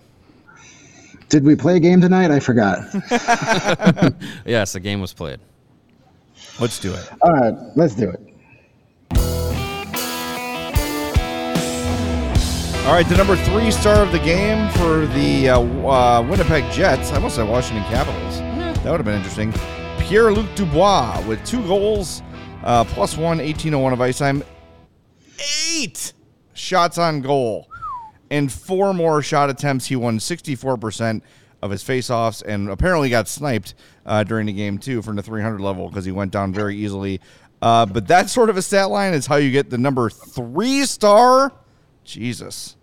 Did 1.27 1.43
we 1.43 1.57
play 1.57 1.75
a 1.75 1.79
game 1.81 1.99
tonight? 1.99 2.31
I 2.31 2.39
forgot. 2.39 2.79
Yes, 4.45 4.71
the 4.71 4.79
game 4.79 5.01
was 5.01 5.11
played. 5.11 5.41
Let's 6.61 6.79
do 6.79 6.93
it. 6.93 7.09
All 7.21 7.33
right, 7.33 7.53
let's 7.75 7.95
do 7.95 8.11
it. 8.11 8.21
All 12.85 12.93
right, 12.93 13.05
the 13.09 13.17
number 13.17 13.35
three 13.35 13.71
star 13.71 14.01
of 14.01 14.13
the 14.13 14.19
game 14.19 14.71
for 14.71 15.05
the 15.07 15.49
uh, 15.49 15.59
uh, 15.59 16.21
Winnipeg 16.29 16.71
Jets. 16.71 17.11
I 17.11 17.15
almost 17.15 17.35
said 17.35 17.45
Washington 17.49 17.83
Capitals. 17.89 18.39
That 18.39 18.91
would 18.91 19.01
have 19.01 19.05
been 19.05 19.15
interesting. 19.15 19.53
Pierre 19.99 20.31
Luc 20.31 20.47
Dubois 20.55 21.21
with 21.27 21.45
two 21.45 21.61
goals, 21.67 22.23
uh, 22.63 22.85
plus 22.85 23.17
one, 23.17 23.39
1801 23.39 23.91
of 23.91 23.99
ice 23.99 24.17
time, 24.17 24.41
eight 25.69 26.13
shots 26.53 26.97
on 26.97 27.21
goal, 27.21 27.69
and 28.29 28.51
four 28.51 28.93
more 28.93 29.21
shot 29.21 29.49
attempts. 29.49 29.85
He 29.87 29.95
won 29.95 30.19
64% 30.19 31.21
of 31.61 31.71
his 31.71 31.83
faceoffs 31.83 32.41
and 32.43 32.69
apparently 32.69 33.09
got 33.09 33.27
sniped 33.27 33.75
uh, 34.05 34.23
during 34.23 34.47
the 34.47 34.53
game, 34.53 34.77
too, 34.77 35.01
from 35.01 35.15
the 35.15 35.23
300 35.23 35.59
level 35.61 35.89
because 35.89 36.05
he 36.05 36.11
went 36.11 36.31
down 36.31 36.53
very 36.53 36.75
easily. 36.75 37.21
Uh, 37.61 37.85
but 37.85 38.07
that 38.07 38.29
sort 38.29 38.49
of 38.49 38.57
a 38.57 38.61
stat 38.61 38.89
line 38.89 39.13
is 39.13 39.27
how 39.27 39.35
you 39.35 39.51
get 39.51 39.69
the 39.69 39.77
number 39.77 40.09
three 40.09 40.85
star. 40.85 41.53
Jesus. 42.03 42.75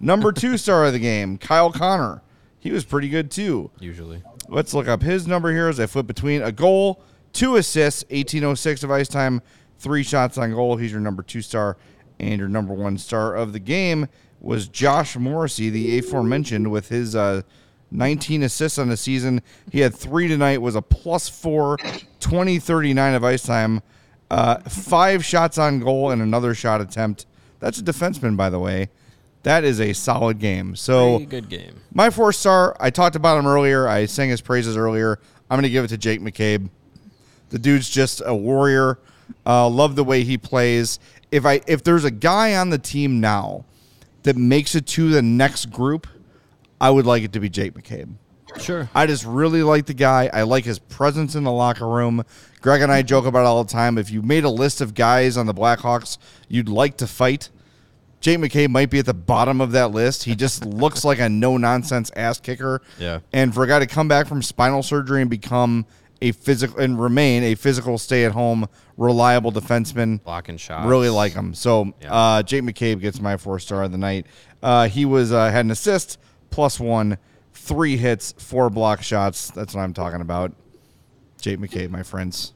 Number 0.00 0.32
two 0.32 0.56
star 0.58 0.86
of 0.86 0.92
the 0.92 0.98
game, 0.98 1.38
Kyle 1.38 1.70
Connor. 1.72 2.22
He 2.58 2.72
was 2.72 2.84
pretty 2.84 3.08
good, 3.08 3.30
too. 3.30 3.70
Usually, 3.78 4.22
Let's 4.48 4.74
look 4.74 4.88
up 4.88 5.02
his 5.02 5.26
number 5.26 5.52
here 5.52 5.68
as 5.68 5.78
I 5.78 5.86
flip 5.86 6.06
between 6.06 6.42
a 6.42 6.50
goal, 6.50 7.02
two 7.32 7.56
assists, 7.56 8.04
1806 8.04 8.82
of 8.82 8.90
ice 8.90 9.08
time, 9.08 9.42
three 9.78 10.02
shots 10.02 10.38
on 10.38 10.52
goal. 10.52 10.76
He's 10.76 10.92
your 10.92 11.00
number 11.00 11.22
two 11.22 11.42
star. 11.42 11.76
And 12.18 12.38
your 12.38 12.48
number 12.48 12.72
one 12.72 12.98
star 12.98 13.34
of 13.34 13.52
the 13.52 13.58
game 13.58 14.08
was 14.40 14.68
Josh 14.68 15.16
Morrissey, 15.16 15.70
the 15.70 15.98
aforementioned, 15.98 16.70
with 16.70 16.88
his 16.88 17.16
uh, 17.16 17.42
19 17.90 18.42
assists 18.42 18.78
on 18.78 18.88
the 18.88 18.96
season. 18.96 19.42
He 19.70 19.80
had 19.80 19.94
three 19.94 20.28
tonight, 20.28 20.60
was 20.60 20.74
a 20.74 20.82
plus 20.82 21.28
four, 21.28 21.78
20 22.20 22.58
39 22.58 23.14
of 23.14 23.24
ice 23.24 23.42
time, 23.42 23.82
uh, 24.30 24.58
five 24.60 25.24
shots 25.24 25.58
on 25.58 25.80
goal, 25.80 26.10
and 26.10 26.20
another 26.20 26.54
shot 26.54 26.80
attempt. 26.80 27.26
That's 27.60 27.78
a 27.78 27.82
defenseman, 27.82 28.36
by 28.36 28.50
the 28.50 28.58
way. 28.58 28.90
That 29.44 29.64
is 29.64 29.80
a 29.80 29.92
solid 29.92 30.38
game. 30.38 30.74
So. 30.74 31.18
pretty 31.18 31.30
good 31.30 31.48
game. 31.48 31.80
My 31.92 32.10
four 32.10 32.32
star, 32.32 32.76
I 32.80 32.90
talked 32.90 33.16
about 33.16 33.38
him 33.38 33.46
earlier. 33.46 33.86
I 33.86 34.06
sang 34.06 34.30
his 34.30 34.40
praises 34.40 34.76
earlier. 34.76 35.18
I'm 35.50 35.56
going 35.56 35.64
to 35.64 35.70
give 35.70 35.84
it 35.84 35.88
to 35.88 35.98
Jake 35.98 36.20
McCabe. 36.20 36.70
The 37.50 37.58
dude's 37.58 37.88
just 37.88 38.22
a 38.24 38.34
warrior. 38.34 38.98
Uh, 39.46 39.68
love 39.68 39.96
the 39.96 40.04
way 40.04 40.24
he 40.24 40.38
plays. 40.38 40.98
If 41.34 41.44
I 41.44 41.60
if 41.66 41.82
there's 41.82 42.04
a 42.04 42.12
guy 42.12 42.54
on 42.54 42.70
the 42.70 42.78
team 42.78 43.18
now 43.18 43.64
that 44.22 44.36
makes 44.36 44.76
it 44.76 44.86
to 44.86 45.08
the 45.10 45.20
next 45.20 45.66
group, 45.72 46.06
I 46.80 46.90
would 46.90 47.06
like 47.06 47.24
it 47.24 47.32
to 47.32 47.40
be 47.40 47.48
Jake 47.48 47.74
McCabe. 47.74 48.14
Sure. 48.60 48.88
I 48.94 49.06
just 49.06 49.24
really 49.24 49.64
like 49.64 49.86
the 49.86 49.94
guy. 49.94 50.30
I 50.32 50.42
like 50.42 50.64
his 50.64 50.78
presence 50.78 51.34
in 51.34 51.42
the 51.42 51.50
locker 51.50 51.88
room. 51.88 52.22
Greg 52.60 52.82
and 52.82 52.92
I 52.92 53.02
joke 53.02 53.26
about 53.26 53.40
it 53.40 53.46
all 53.46 53.64
the 53.64 53.72
time. 53.72 53.98
If 53.98 54.12
you 54.12 54.22
made 54.22 54.44
a 54.44 54.48
list 54.48 54.80
of 54.80 54.94
guys 54.94 55.36
on 55.36 55.46
the 55.46 55.54
Blackhawks 55.54 56.18
you'd 56.48 56.68
like 56.68 56.98
to 56.98 57.08
fight, 57.08 57.50
Jake 58.20 58.38
McCabe 58.38 58.70
might 58.70 58.90
be 58.90 59.00
at 59.00 59.06
the 59.06 59.12
bottom 59.12 59.60
of 59.60 59.72
that 59.72 59.90
list. 59.90 60.22
He 60.22 60.36
just 60.36 60.64
looks 60.64 61.04
like 61.04 61.18
a 61.18 61.28
no 61.28 61.56
nonsense 61.56 62.12
ass 62.14 62.38
kicker. 62.38 62.80
Yeah. 62.96 63.20
And 63.32 63.52
for 63.52 63.64
a 63.64 63.66
guy 63.66 63.80
to 63.80 63.88
come 63.88 64.06
back 64.06 64.28
from 64.28 64.40
spinal 64.40 64.84
surgery 64.84 65.20
and 65.20 65.28
become 65.28 65.84
a 66.22 66.32
physical 66.32 66.78
and 66.78 67.00
remain 67.00 67.42
a 67.42 67.54
physical 67.54 67.98
stay 67.98 68.24
at 68.24 68.32
home 68.32 68.68
reliable 68.96 69.52
defenseman, 69.52 70.22
Blocking 70.22 70.56
shots. 70.56 70.86
Really 70.86 71.08
like 71.08 71.32
him. 71.32 71.54
So 71.54 71.92
Yeah. 72.00 72.12
uh, 72.14 72.42
Jake 72.42 72.62
McCabe 72.62 73.00
gets 73.00 73.20
my 73.20 73.36
four 73.36 73.58
star 73.58 73.82
of 73.82 73.92
the 73.92 73.98
night. 73.98 74.26
Uh, 74.62 74.88
he 74.88 75.04
was 75.04 75.32
uh, 75.32 75.50
had 75.50 75.64
an 75.64 75.70
assist 75.70 76.18
plus 76.50 76.78
one, 76.78 77.18
three 77.52 77.96
hits, 77.96 78.34
four 78.38 78.70
block 78.70 79.02
shots. 79.02 79.50
That's 79.50 79.74
what 79.74 79.82
I'm 79.82 79.92
talking 79.94 80.20
about. 80.20 80.52
Jake 81.40 81.58
McCabe, 81.58 81.90
my 81.90 82.02
friends. 82.02 82.52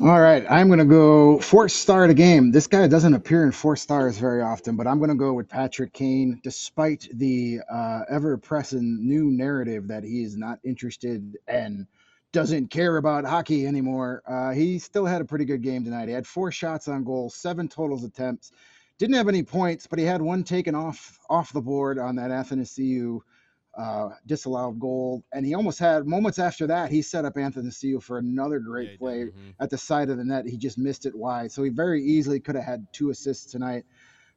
All 0.00 0.20
right, 0.20 0.44
I'm 0.50 0.66
going 0.66 0.80
to 0.80 0.84
go 0.84 1.38
four 1.38 1.68
star 1.68 2.08
to 2.08 2.14
game. 2.14 2.50
This 2.50 2.66
guy 2.66 2.88
doesn't 2.88 3.14
appear 3.14 3.44
in 3.44 3.52
four 3.52 3.76
stars 3.76 4.18
very 4.18 4.42
often, 4.42 4.74
but 4.74 4.88
I'm 4.88 4.98
going 4.98 5.10
to 5.10 5.16
go 5.16 5.32
with 5.34 5.48
Patrick 5.48 5.92
Kane, 5.92 6.40
despite 6.42 7.06
the 7.14 7.60
uh, 7.72 8.00
ever 8.10 8.36
present 8.36 9.00
new 9.00 9.30
narrative 9.30 9.86
that 9.88 10.02
he 10.02 10.24
is 10.24 10.36
not 10.36 10.58
interested 10.64 11.36
and 11.46 11.86
doesn't 12.34 12.68
care 12.68 12.96
about 12.96 13.24
hockey 13.24 13.64
anymore. 13.64 14.20
Uh, 14.26 14.50
he 14.50 14.78
still 14.80 15.06
had 15.06 15.22
a 15.22 15.24
pretty 15.24 15.44
good 15.44 15.62
game 15.62 15.84
tonight. 15.84 16.08
He 16.08 16.14
had 16.14 16.26
four 16.26 16.50
shots 16.50 16.88
on 16.88 17.04
goal, 17.04 17.30
seven 17.30 17.68
totals 17.68 18.02
attempts. 18.04 18.50
Didn't 18.98 19.14
have 19.14 19.28
any 19.28 19.44
points, 19.44 19.86
but 19.86 19.98
he 20.00 20.04
had 20.04 20.20
one 20.20 20.42
taken 20.42 20.74
off 20.74 21.18
off 21.30 21.52
the 21.52 21.60
board 21.60 21.98
on 21.98 22.16
that 22.16 22.30
Athanasiu 22.30 23.20
uh, 23.78 24.10
disallowed 24.26 24.78
goal, 24.78 25.24
and 25.32 25.46
he 25.46 25.54
almost 25.54 25.78
had 25.78 26.06
moments 26.06 26.38
after 26.38 26.66
that. 26.66 26.90
He 26.90 27.02
set 27.02 27.24
up 27.24 27.36
Anthony 27.36 27.70
Seal 27.70 28.00
for 28.00 28.18
another 28.18 28.58
great 28.58 28.98
play 28.98 29.28
at 29.60 29.70
the 29.70 29.78
side 29.78 30.10
of 30.10 30.18
the 30.18 30.24
net. 30.24 30.46
He 30.46 30.56
just 30.56 30.78
missed 30.78 31.06
it 31.06 31.14
wide, 31.14 31.50
so 31.50 31.62
he 31.62 31.70
very 31.70 32.02
easily 32.02 32.40
could 32.40 32.56
have 32.56 32.64
had 32.64 32.86
two 32.92 33.10
assists 33.10 33.50
tonight. 33.50 33.84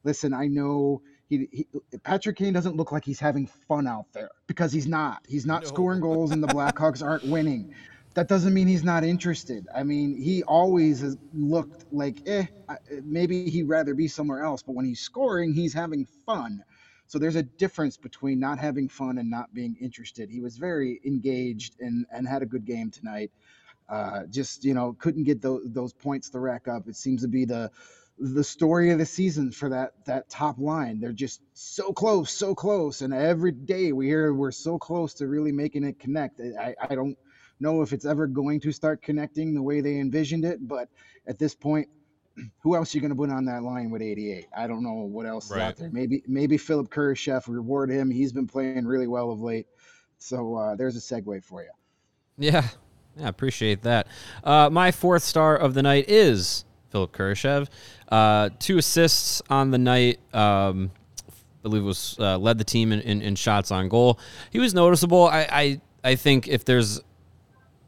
Listen, 0.03 0.33
I 0.33 0.47
know 0.47 1.01
he, 1.29 1.47
he 1.51 1.67
Patrick 2.03 2.37
Kane 2.37 2.53
doesn't 2.53 2.75
look 2.75 2.91
like 2.91 3.05
he's 3.05 3.19
having 3.19 3.47
fun 3.67 3.87
out 3.87 4.05
there 4.13 4.29
because 4.47 4.71
he's 4.71 4.87
not. 4.87 5.23
He's 5.27 5.45
not 5.45 5.67
scoring 5.67 5.99
goals, 5.99 6.31
and 6.31 6.41
the 6.41 6.47
Blackhawks 6.47 7.03
aren't 7.03 7.25
winning. 7.25 7.73
That 8.13 8.27
doesn't 8.27 8.53
mean 8.53 8.67
he's 8.67 8.83
not 8.83 9.03
interested. 9.03 9.67
I 9.75 9.83
mean, 9.83 10.17
he 10.19 10.41
always 10.43 11.01
has 11.01 11.17
looked 11.35 11.85
like, 11.93 12.17
eh, 12.25 12.47
maybe 13.03 13.47
he'd 13.49 13.67
rather 13.67 13.93
be 13.93 14.07
somewhere 14.07 14.43
else. 14.43 14.63
But 14.63 14.73
when 14.73 14.85
he's 14.85 15.01
scoring, 15.01 15.53
he's 15.53 15.73
having 15.73 16.07
fun. 16.25 16.63
So 17.05 17.19
there's 17.19 17.35
a 17.35 17.43
difference 17.43 17.95
between 17.95 18.39
not 18.39 18.57
having 18.57 18.89
fun 18.89 19.19
and 19.19 19.29
not 19.29 19.53
being 19.53 19.77
interested. 19.79 20.29
He 20.29 20.39
was 20.39 20.57
very 20.57 20.99
engaged 21.05 21.79
and, 21.79 22.05
and 22.11 22.27
had 22.27 22.41
a 22.41 22.45
good 22.45 22.65
game 22.65 22.89
tonight. 22.89 23.31
Uh, 23.87 24.23
just 24.29 24.65
you 24.65 24.73
know, 24.73 24.95
couldn't 24.99 25.23
get 25.23 25.41
those 25.41 25.61
those 25.65 25.93
points 25.93 26.29
to 26.31 26.39
rack 26.39 26.67
up. 26.67 26.87
It 26.87 26.95
seems 26.95 27.21
to 27.21 27.27
be 27.27 27.45
the 27.45 27.71
the 28.19 28.43
story 28.43 28.91
of 28.91 28.97
the 28.97 29.05
season 29.05 29.51
for 29.51 29.69
that 29.69 29.93
that 30.05 30.29
top 30.29 30.57
line. 30.57 30.99
They're 30.99 31.11
just 31.11 31.41
so 31.53 31.93
close, 31.93 32.31
so 32.31 32.55
close, 32.55 33.01
and 33.01 33.13
every 33.13 33.51
day 33.51 33.91
we 33.91 34.07
hear 34.07 34.33
we're 34.33 34.51
so 34.51 34.77
close 34.77 35.13
to 35.15 35.27
really 35.27 35.51
making 35.51 35.83
it 35.83 35.99
connect. 35.99 36.39
I, 36.39 36.75
I 36.89 36.95
don't 36.95 37.17
know 37.59 37.81
if 37.81 37.93
it's 37.93 38.05
ever 38.05 38.27
going 38.27 38.59
to 38.61 38.71
start 38.71 39.01
connecting 39.01 39.53
the 39.53 39.61
way 39.61 39.81
they 39.81 39.99
envisioned 39.99 40.45
it, 40.45 40.67
but 40.67 40.89
at 41.27 41.37
this 41.39 41.55
point, 41.55 41.87
who 42.61 42.75
else 42.75 42.93
are 42.93 42.97
you 42.97 43.01
going 43.01 43.11
to 43.11 43.15
put 43.15 43.29
on 43.29 43.45
that 43.45 43.63
line 43.63 43.89
with 43.89 44.01
88? 44.01 44.47
I 44.55 44.67
don't 44.67 44.83
know 44.83 44.93
what 44.93 45.25
else 45.25 45.51
is 45.51 45.57
out 45.57 45.77
there. 45.77 45.89
Maybe 45.91 46.23
maybe 46.27 46.57
Philipp 46.57 46.89
Kurashev 46.89 47.43
reward 47.47 47.91
him. 47.91 48.09
He's 48.09 48.31
been 48.31 48.47
playing 48.47 48.85
really 48.85 49.07
well 49.07 49.31
of 49.31 49.41
late. 49.41 49.67
So 50.17 50.55
uh, 50.55 50.75
there's 50.75 50.95
a 50.95 50.99
segue 50.99 51.43
for 51.43 51.61
you. 51.61 51.69
Yeah, 52.39 52.67
yeah, 53.15 53.27
appreciate 53.27 53.83
that. 53.83 54.07
Uh, 54.43 54.69
my 54.71 54.91
fourth 54.91 55.23
star 55.23 55.55
of 55.55 55.73
the 55.73 55.83
night 55.83 56.05
is 56.07 56.65
Philipp 56.89 57.11
Kurashev. 57.11 57.67
Uh, 58.09 58.49
two 58.59 58.77
assists 58.77 59.41
on 59.49 59.71
the 59.71 59.77
night. 59.77 60.19
Um, 60.33 60.91
I 61.27 61.31
believe 61.63 61.83
was 61.83 62.15
uh, 62.19 62.37
led 62.37 62.57
the 62.57 62.63
team 62.63 62.91
in, 62.91 63.01
in, 63.01 63.21
in 63.21 63.35
shots 63.35 63.71
on 63.71 63.89
goal. 63.89 64.19
He 64.51 64.59
was 64.59 64.73
noticeable. 64.73 65.27
I, 65.27 65.47
I 65.51 65.81
I 66.03 66.15
think 66.15 66.47
if 66.47 66.63
there's 66.65 67.01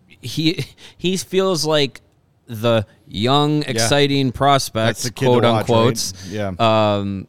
he 0.08 0.66
he 0.97 1.18
feels 1.18 1.66
like 1.66 2.02
the 2.47 2.86
young, 3.08 3.62
exciting 3.64 4.32
prospect, 4.32 4.88
That's 4.88 5.04
the 5.04 5.12
quote 5.12 5.45
unquote. 5.45 5.88
right? 5.95 6.14
Yeah. 6.28 6.54
Um, 6.60 7.28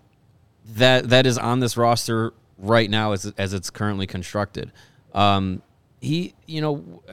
that 0.77 1.11
that 1.11 1.27
is 1.27 1.37
on 1.37 1.61
this 1.61 1.77
roster 1.77 2.33
right 2.59 2.89
now 2.89 3.13
as 3.13 3.33
as 3.37 3.53
it's 3.53 3.71
currently 3.71 4.07
constructed. 4.07 4.73
Um, 5.15 5.63
he, 6.01 6.35
you 6.47 6.61
know, 6.63 7.03
uh, 7.09 7.13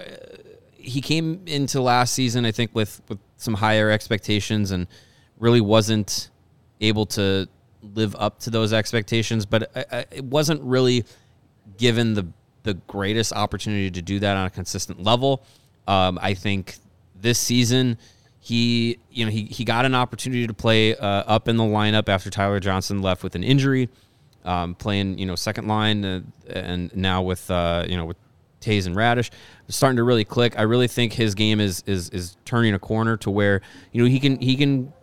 he 0.87 1.01
came 1.01 1.41
into 1.45 1.81
last 1.81 2.13
season, 2.13 2.45
I 2.45 2.51
think, 2.51 2.73
with 2.73 3.01
with 3.09 3.19
some 3.37 3.53
higher 3.53 3.89
expectations 3.91 4.71
and 4.71 4.87
really 5.37 5.61
wasn't 5.61 6.29
able 6.81 7.05
to 7.05 7.47
live 7.81 8.15
up 8.17 8.39
to 8.39 8.49
those 8.49 8.73
expectations. 8.73 9.45
But 9.45 9.71
I, 9.75 9.85
I, 9.91 10.05
it 10.11 10.23
wasn't 10.23 10.61
really 10.63 11.05
given 11.77 12.13
the 12.13 12.27
the 12.63 12.75
greatest 12.87 13.33
opportunity 13.33 13.91
to 13.91 14.01
do 14.01 14.19
that 14.19 14.37
on 14.37 14.45
a 14.45 14.49
consistent 14.49 15.03
level. 15.03 15.43
Um, 15.87 16.19
I 16.21 16.33
think 16.33 16.77
this 17.19 17.39
season 17.39 17.97
he 18.39 18.97
you 19.11 19.25
know 19.25 19.31
he 19.31 19.45
he 19.45 19.65
got 19.65 19.85
an 19.85 19.93
opportunity 19.93 20.47
to 20.47 20.53
play 20.53 20.95
uh, 20.95 21.05
up 21.05 21.47
in 21.49 21.57
the 21.57 21.63
lineup 21.63 22.07
after 22.07 22.29
Tyler 22.29 22.59
Johnson 22.61 23.01
left 23.01 23.23
with 23.23 23.35
an 23.35 23.43
injury, 23.43 23.89
um, 24.45 24.73
playing 24.75 25.17
you 25.17 25.25
know 25.25 25.35
second 25.35 25.67
line 25.67 26.05
uh, 26.05 26.21
and 26.49 26.95
now 26.95 27.21
with 27.21 27.51
uh, 27.51 27.85
you 27.87 27.97
know 27.97 28.05
with 28.05 28.17
Toews 28.61 28.85
and 28.85 28.95
Raddysh 28.95 29.29
starting 29.69 29.97
to 29.97 30.03
really 30.03 30.25
click. 30.25 30.57
I 30.57 30.63
really 30.63 30.87
think 30.87 31.13
his 31.13 31.35
game 31.35 31.59
is 31.59 31.83
is 31.85 32.09
is 32.09 32.37
turning 32.45 32.73
a 32.73 32.79
corner 32.79 33.17
to 33.17 33.29
where 33.29 33.61
you 33.91 34.03
know 34.03 34.09
he 34.09 34.19
can 34.19 34.39
he 34.39 34.55
can 34.55 34.93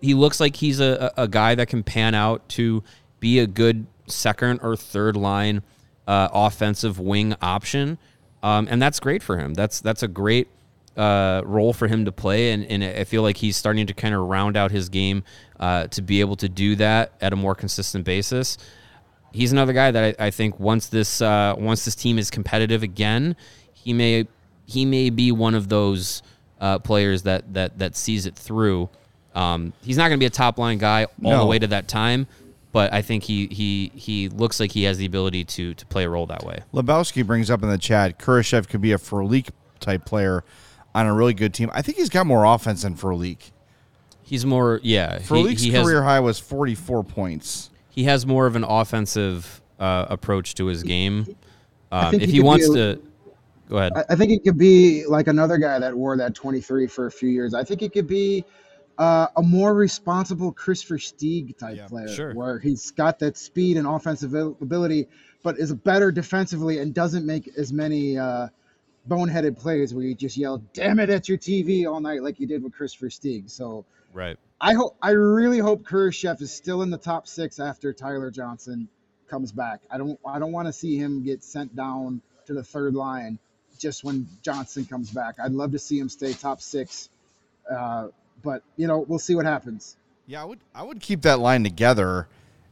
he 0.00 0.14
looks 0.14 0.40
like 0.40 0.56
he's 0.56 0.80
a, 0.80 1.12
a 1.16 1.28
guy 1.28 1.54
that 1.54 1.68
can 1.68 1.82
pan 1.82 2.14
out 2.14 2.48
to 2.50 2.82
be 3.20 3.38
a 3.38 3.46
good 3.46 3.86
second 4.06 4.60
or 4.62 4.76
third 4.76 5.16
line 5.16 5.62
uh, 6.06 6.28
offensive 6.32 6.98
wing 6.98 7.34
option, 7.40 7.98
um, 8.42 8.66
and 8.70 8.80
that's 8.80 9.00
great 9.00 9.22
for 9.22 9.38
him. 9.38 9.54
That's 9.54 9.80
that's 9.80 10.02
a 10.02 10.08
great 10.08 10.48
uh, 10.96 11.42
role 11.44 11.72
for 11.72 11.88
him 11.88 12.04
to 12.04 12.12
play, 12.12 12.52
and, 12.52 12.64
and 12.66 12.84
I 12.84 13.04
feel 13.04 13.22
like 13.22 13.36
he's 13.36 13.56
starting 13.56 13.86
to 13.86 13.94
kind 13.94 14.14
of 14.14 14.22
round 14.22 14.56
out 14.56 14.70
his 14.70 14.88
game 14.88 15.24
uh, 15.58 15.86
to 15.88 16.02
be 16.02 16.20
able 16.20 16.36
to 16.36 16.48
do 16.48 16.76
that 16.76 17.12
at 17.20 17.32
a 17.32 17.36
more 17.36 17.54
consistent 17.54 18.04
basis. 18.04 18.58
He's 19.32 19.52
another 19.52 19.72
guy 19.72 19.90
that 19.90 20.16
I, 20.20 20.26
I 20.26 20.30
think 20.30 20.60
once 20.60 20.88
this 20.88 21.20
uh, 21.22 21.54
once 21.58 21.84
this 21.84 21.94
team 21.94 22.18
is 22.18 22.30
competitive 22.30 22.82
again, 22.82 23.36
he 23.72 23.92
may 23.92 24.26
he 24.66 24.84
may 24.84 25.10
be 25.10 25.32
one 25.32 25.54
of 25.54 25.68
those 25.68 26.22
uh, 26.60 26.78
players 26.78 27.22
that 27.22 27.52
that 27.54 27.78
that 27.78 27.96
sees 27.96 28.26
it 28.26 28.34
through. 28.36 28.88
Um, 29.34 29.72
he's 29.82 29.96
not 29.96 30.08
going 30.08 30.18
to 30.18 30.22
be 30.22 30.26
a 30.26 30.30
top 30.30 30.58
line 30.58 30.78
guy 30.78 31.04
all 31.24 31.30
No. 31.32 31.38
the 31.40 31.46
way 31.46 31.58
to 31.58 31.66
that 31.68 31.88
time, 31.88 32.26
but 32.72 32.92
I 32.92 33.00
think 33.00 33.24
he 33.24 33.46
he 33.46 33.90
he 33.94 34.28
looks 34.28 34.60
like 34.60 34.72
he 34.72 34.82
has 34.84 34.98
the 34.98 35.06
ability 35.06 35.44
to 35.46 35.72
to 35.74 35.86
play 35.86 36.04
a 36.04 36.08
role 36.10 36.26
that 36.26 36.44
way. 36.44 36.60
Lebowski 36.74 37.26
brings 37.26 37.50
up 37.50 37.62
in 37.62 37.70
the 37.70 37.78
chat, 37.78 38.18
Kurashev 38.18 38.68
could 38.68 38.82
be 38.82 38.92
a 38.92 38.98
Frolik 38.98 39.48
type 39.80 40.04
player 40.04 40.44
on 40.94 41.06
a 41.06 41.14
really 41.14 41.32
good 41.34 41.54
team. 41.54 41.70
I 41.72 41.80
think 41.80 41.96
he's 41.96 42.10
got 42.10 42.26
more 42.26 42.44
offense 42.44 42.82
than 42.82 42.94
Frolik. 42.94 43.50
He's 44.22 44.44
more 44.46 44.78
yeah. 44.82 45.18
he- 45.18 45.24
Frolik's 45.24 45.62
he, 45.62 45.70
has, 45.72 45.84
career 45.86 46.02
high 46.02 46.20
was 46.20 46.38
44 46.38 47.02
points. 47.04 47.70
He 47.92 48.04
has 48.04 48.26
more 48.26 48.46
of 48.46 48.56
an 48.56 48.64
offensive 48.64 49.60
uh, 49.78 50.06
approach 50.08 50.54
to 50.54 50.66
his 50.66 50.82
game. 50.82 51.36
Um, 51.92 52.14
if 52.14 52.22
he 52.22 52.26
he 52.32 52.40
wants 52.40 52.66
be 52.68 52.80
a- 52.80 52.94
to, 52.94 53.02
go 53.68 53.76
ahead. 53.76 53.92
I, 53.94 54.04
I 54.10 54.16
think 54.16 54.32
it 54.32 54.42
could 54.42 54.56
be 54.56 55.04
like 55.06 55.26
another 55.26 55.58
guy 55.58 55.78
that 55.78 55.94
wore 55.94 56.16
that 56.16 56.34
23 56.34 56.86
for 56.86 57.06
a 57.06 57.10
few 57.10 57.28
years. 57.28 57.52
I 57.52 57.62
think 57.62 57.82
it 57.82 57.92
could 57.92 58.06
be 58.06 58.46
uh, 58.96 59.26
a 59.36 59.42
more 59.42 59.74
responsible 59.74 60.52
Kris 60.52 60.82
Versteeg 60.82 61.58
type 61.58 61.76
Yeah, 61.76 61.86
player, 61.88 62.08
sure. 62.08 62.34
where 62.34 62.58
he's 62.58 62.90
got 62.92 63.18
that 63.18 63.36
speed 63.36 63.76
and 63.76 63.86
offensive 63.86 64.32
ability, 64.34 65.06
but 65.42 65.58
is 65.58 65.74
better 65.74 66.10
defensively 66.10 66.78
and 66.78 66.94
doesn't 66.94 67.26
make 67.26 67.50
as 67.58 67.74
many 67.74 68.16
uh, 68.16 68.48
boneheaded 69.08 69.58
plays 69.58 69.92
where 69.92 70.04
you 70.04 70.14
just 70.14 70.38
yell 70.38 70.62
"damn 70.72 70.98
it" 70.98 71.10
at 71.10 71.28
your 71.28 71.36
TV 71.36 71.86
all 71.90 72.00
night 72.00 72.22
like 72.22 72.40
you 72.40 72.46
did 72.46 72.62
with 72.62 72.72
Kris 72.72 72.94
Versteeg. 72.96 73.50
So 73.50 73.84
right. 74.14 74.38
I 74.62 74.74
hope, 74.74 74.96
I 75.02 75.10
really 75.10 75.58
hope 75.58 75.82
Kurashev 75.82 76.40
is 76.40 76.52
still 76.52 76.82
in 76.82 76.90
the 76.90 76.96
top 76.96 77.26
six 77.26 77.58
after 77.58 77.92
Tyler 77.92 78.30
Johnson 78.30 78.88
comes 79.28 79.50
back. 79.50 79.80
I 79.90 79.98
don't, 79.98 80.18
I 80.24 80.38
don't 80.38 80.52
want 80.52 80.68
to 80.68 80.72
see 80.72 80.96
him 80.96 81.24
get 81.24 81.42
sent 81.42 81.74
down 81.74 82.22
to 82.46 82.54
the 82.54 82.62
third 82.62 82.94
line 82.94 83.40
just 83.76 84.04
when 84.04 84.28
Johnson 84.42 84.84
comes 84.84 85.10
back. 85.10 85.34
I'd 85.42 85.50
love 85.50 85.72
to 85.72 85.80
see 85.80 85.98
him 85.98 86.08
stay 86.08 86.32
top 86.32 86.60
six, 86.60 87.08
uh, 87.68 88.08
but 88.44 88.62
you 88.76 88.86
know, 88.86 89.00
we'll 89.00 89.18
see 89.18 89.34
what 89.34 89.46
happens. 89.46 89.96
Yeah, 90.28 90.42
I 90.42 90.44
would 90.44 90.60
I 90.72 90.84
would 90.84 91.00
keep 91.00 91.22
that 91.22 91.40
line 91.40 91.64
together. 91.64 92.28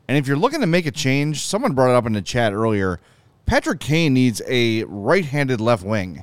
And 0.06 0.16
if 0.16 0.28
you're 0.28 0.36
looking 0.36 0.60
to 0.60 0.68
make 0.68 0.86
a 0.86 0.92
change, 0.92 1.44
someone 1.44 1.72
brought 1.72 1.90
it 1.90 1.96
up 1.96 2.06
in 2.06 2.12
the 2.12 2.22
chat 2.22 2.52
earlier. 2.52 3.00
Patrick 3.46 3.80
Kane 3.80 4.14
needs 4.14 4.40
a 4.46 4.84
right-handed 4.84 5.60
left 5.60 5.82
wing, 5.82 6.22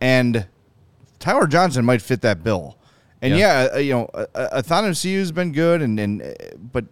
and 0.00 0.46
Tyler 1.18 1.48
Johnson 1.48 1.84
might 1.84 2.00
fit 2.00 2.20
that 2.20 2.44
bill. 2.44 2.78
And 3.24 3.38
yeah, 3.38 3.64
Yeah. 3.64 3.68
uh, 3.74 3.78
you 3.78 3.92
know, 3.94 4.10
Athanasiu 4.34 5.18
has 5.18 5.32
been 5.32 5.52
good, 5.52 5.82
and 5.82 5.98
and 5.98 6.22
uh, 6.22 6.32
but 6.72 6.84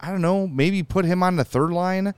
I 0.00 0.10
don't 0.10 0.22
know, 0.22 0.46
maybe 0.46 0.82
put 0.82 1.04
him 1.04 1.22
on 1.22 1.36
the 1.36 1.44
third 1.44 1.70
line. 1.72 2.14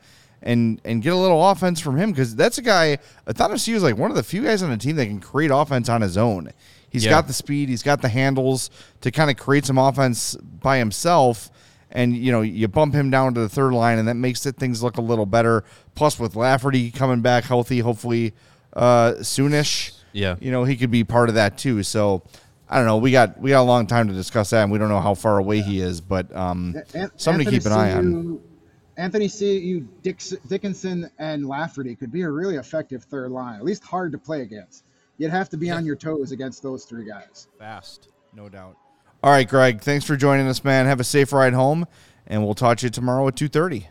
And, 0.47 0.79
and 0.85 1.01
get 1.03 1.15
a 1.15 1.17
little 1.17 1.43
offense 1.51 1.81
from 1.81 1.97
him 1.97 2.11
because 2.11 2.37
that's 2.37 2.59
a 2.59 2.63
guy. 2.63 2.99
Athanasiu 3.27 3.77
is 3.77 3.83
like 3.83 3.97
one 3.97 4.11
of 4.11 4.17
the 4.19 4.23
few 4.23 4.43
guys 4.45 4.63
on 4.63 4.69
the 4.69 4.77
team 4.77 4.95
that 4.97 5.07
can 5.07 5.19
create 5.19 5.51
offense 5.51 5.89
on 5.89 6.03
his 6.03 6.19
own. 6.19 6.51
He's 6.91 7.03
Yeah. 7.07 7.13
got 7.13 7.27
the 7.29 7.33
speed, 7.33 7.71
he's 7.71 7.83
got 7.83 8.03
the 8.03 8.11
handles 8.11 8.69
to 9.01 9.11
kind 9.11 9.31
of 9.31 9.39
create 9.39 9.65
some 9.65 9.79
offense 9.79 10.35
by 10.37 10.77
himself. 10.77 11.51
And 11.91 12.15
you 12.15 12.31
know, 12.31 12.43
you 12.43 12.69
bump 12.69 12.93
him 12.93 13.09
down 13.09 13.33
to 13.33 13.41
the 13.41 13.49
third 13.49 13.73
line, 13.73 13.99
and 13.99 14.07
that 14.07 14.17
makes 14.17 14.45
it, 14.45 14.57
things 14.59 14.83
look 14.83 14.99
a 14.99 15.01
little 15.01 15.25
better. 15.25 15.65
Plus, 15.95 16.19
with 16.19 16.37
Lafferty 16.37 16.91
coming 16.91 17.23
back 17.23 17.45
healthy, 17.45 17.79
hopefully 17.79 18.35
uh, 18.75 19.13
soonish, 19.21 19.93
Yeah. 20.13 20.35
you 20.41 20.51
know, 20.51 20.65
he 20.65 20.77
could 20.77 20.91
be 20.91 21.05
part 21.05 21.31
of 21.31 21.37
that 21.37 21.57
too. 21.57 21.83
So, 21.85 22.23
I 22.75 22.79
don't 22.79 22.87
know. 22.87 22.97
We 22.97 23.13
got 23.13 23.41
we 23.41 23.51
got 23.51 23.61
a 23.61 23.63
long 23.63 23.87
time 23.87 24.09
to 24.09 24.15
discuss 24.15 24.51
that, 24.51 24.65
and 24.65 24.73
we 24.73 24.81
don't 24.81 24.89
know 24.89 24.99
how 24.99 25.15
far 25.15 25.39
away 25.39 25.61
he 25.61 25.79
is, 25.79 26.01
but 26.01 26.35
um, 26.35 26.75
An- 26.93 27.09
something 27.15 27.45
to 27.45 27.51
keep 27.53 27.65
an 27.67 27.71
eye 27.71 27.93
on. 27.93 27.99
Anthony 27.99 28.39
Anthony 28.97 29.29
C. 29.29 29.85
Dix- 30.03 30.35
Dickinson 30.49 31.09
and 31.21 31.47
Lafferty 31.47 31.95
could 31.95 32.11
be 32.11 32.23
a 32.23 32.29
really 32.29 32.57
effective 32.57 33.05
third 33.05 33.31
line, 33.31 33.61
at 33.61 33.65
least 33.65 33.85
hard 33.85 34.11
to 34.11 34.19
play 34.19 34.43
against. 34.43 34.83
You'd 35.19 35.31
have 35.31 35.49
to 35.51 35.57
be 35.57 35.71
on 35.71 35.87
your 35.87 35.95
toes 35.95 36.33
against 36.33 36.65
those 36.65 36.85
three 36.85 37.07
guys. 37.07 37.47
Fast, 37.61 38.09
no 38.35 38.49
doubt. 38.49 38.77
All 39.23 39.31
right, 39.31 39.49
Greg. 39.49 39.81
Thanks 39.81 40.05
for 40.05 40.17
joining 40.17 40.49
us, 40.49 40.65
man. 40.65 40.87
Have 40.87 40.99
a 40.99 41.05
safe 41.05 41.33
ride 41.33 41.53
home, 41.53 41.87
and 42.27 42.45
we'll 42.45 42.55
talk 42.55 42.79
to 42.79 42.87
you 42.87 42.91
tomorrow 42.91 43.29
at 43.29 43.37
two 43.37 43.47
thirty. 43.47 43.87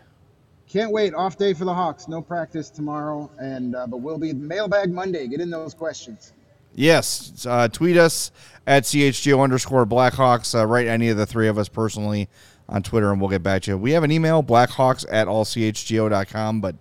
Can't 0.67 0.91
wait. 0.91 1.13
Off 1.13 1.38
day 1.38 1.53
for 1.53 1.63
the 1.63 1.73
Hawks. 1.73 2.09
No 2.09 2.21
practice 2.21 2.69
tomorrow, 2.69 3.31
and 3.39 3.77
uh, 3.77 3.88
but 3.88 4.01
we'll 4.01 4.17
be 4.17 4.34
mailbag 4.34 4.91
Monday. 4.91 5.29
Get 5.29 5.39
in 5.39 5.49
those 5.49 5.73
questions. 5.73 6.34
Yes, 6.76 7.45
uh, 7.47 7.67
tweet 7.67 7.97
us 7.97 8.32
at 8.65 8.84
chgo 8.84 9.43
underscore 9.43 9.86
Blackhawks. 9.86 10.59
Uh, 10.59 10.65
write 10.65 10.88
any 10.88 11.09
of 11.09 11.17
the 11.17 11.26
three 11.26 11.47
of 11.47 11.57
us 11.57 11.69
personally 11.69 12.30
on 12.67 12.82
Twitter, 12.82 13.11
and 13.11 13.19
we'll 13.21 13.30
get 13.30 13.43
back 13.43 13.63
to 13.63 13.71
you. 13.71 13.78
We 13.78 13.91
have 13.91 14.03
an 14.03 14.11
email, 14.11 14.41
blackhawks 14.41 15.05
at 15.11 15.28
allchgo.com, 15.28 16.61
but 16.61 16.76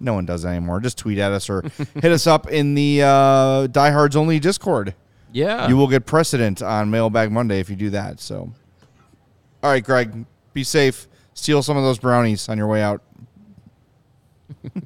no 0.00 0.14
one 0.14 0.26
does 0.26 0.44
anymore. 0.44 0.80
Just 0.80 0.98
tweet 0.98 1.18
at 1.18 1.32
us 1.32 1.50
or 1.50 1.62
hit 1.94 2.12
us 2.12 2.26
up 2.26 2.48
in 2.48 2.74
the 2.74 3.02
uh, 3.02 3.66
Diehards 3.66 4.16
Only 4.16 4.38
Discord. 4.38 4.94
Yeah. 5.32 5.68
You 5.68 5.76
will 5.76 5.88
get 5.88 6.06
precedent 6.06 6.62
on 6.62 6.90
Mailbag 6.90 7.30
Monday 7.30 7.60
if 7.60 7.68
you 7.68 7.76
do 7.76 7.90
that. 7.90 8.20
So, 8.20 8.52
all 9.62 9.70
right, 9.70 9.84
Greg, 9.84 10.24
be 10.54 10.64
safe. 10.64 11.08
Steal 11.34 11.62
some 11.62 11.76
of 11.76 11.82
those 11.82 11.98
brownies 11.98 12.48
on 12.48 12.56
your 12.56 12.68
way 12.68 12.82
out. 12.82 13.02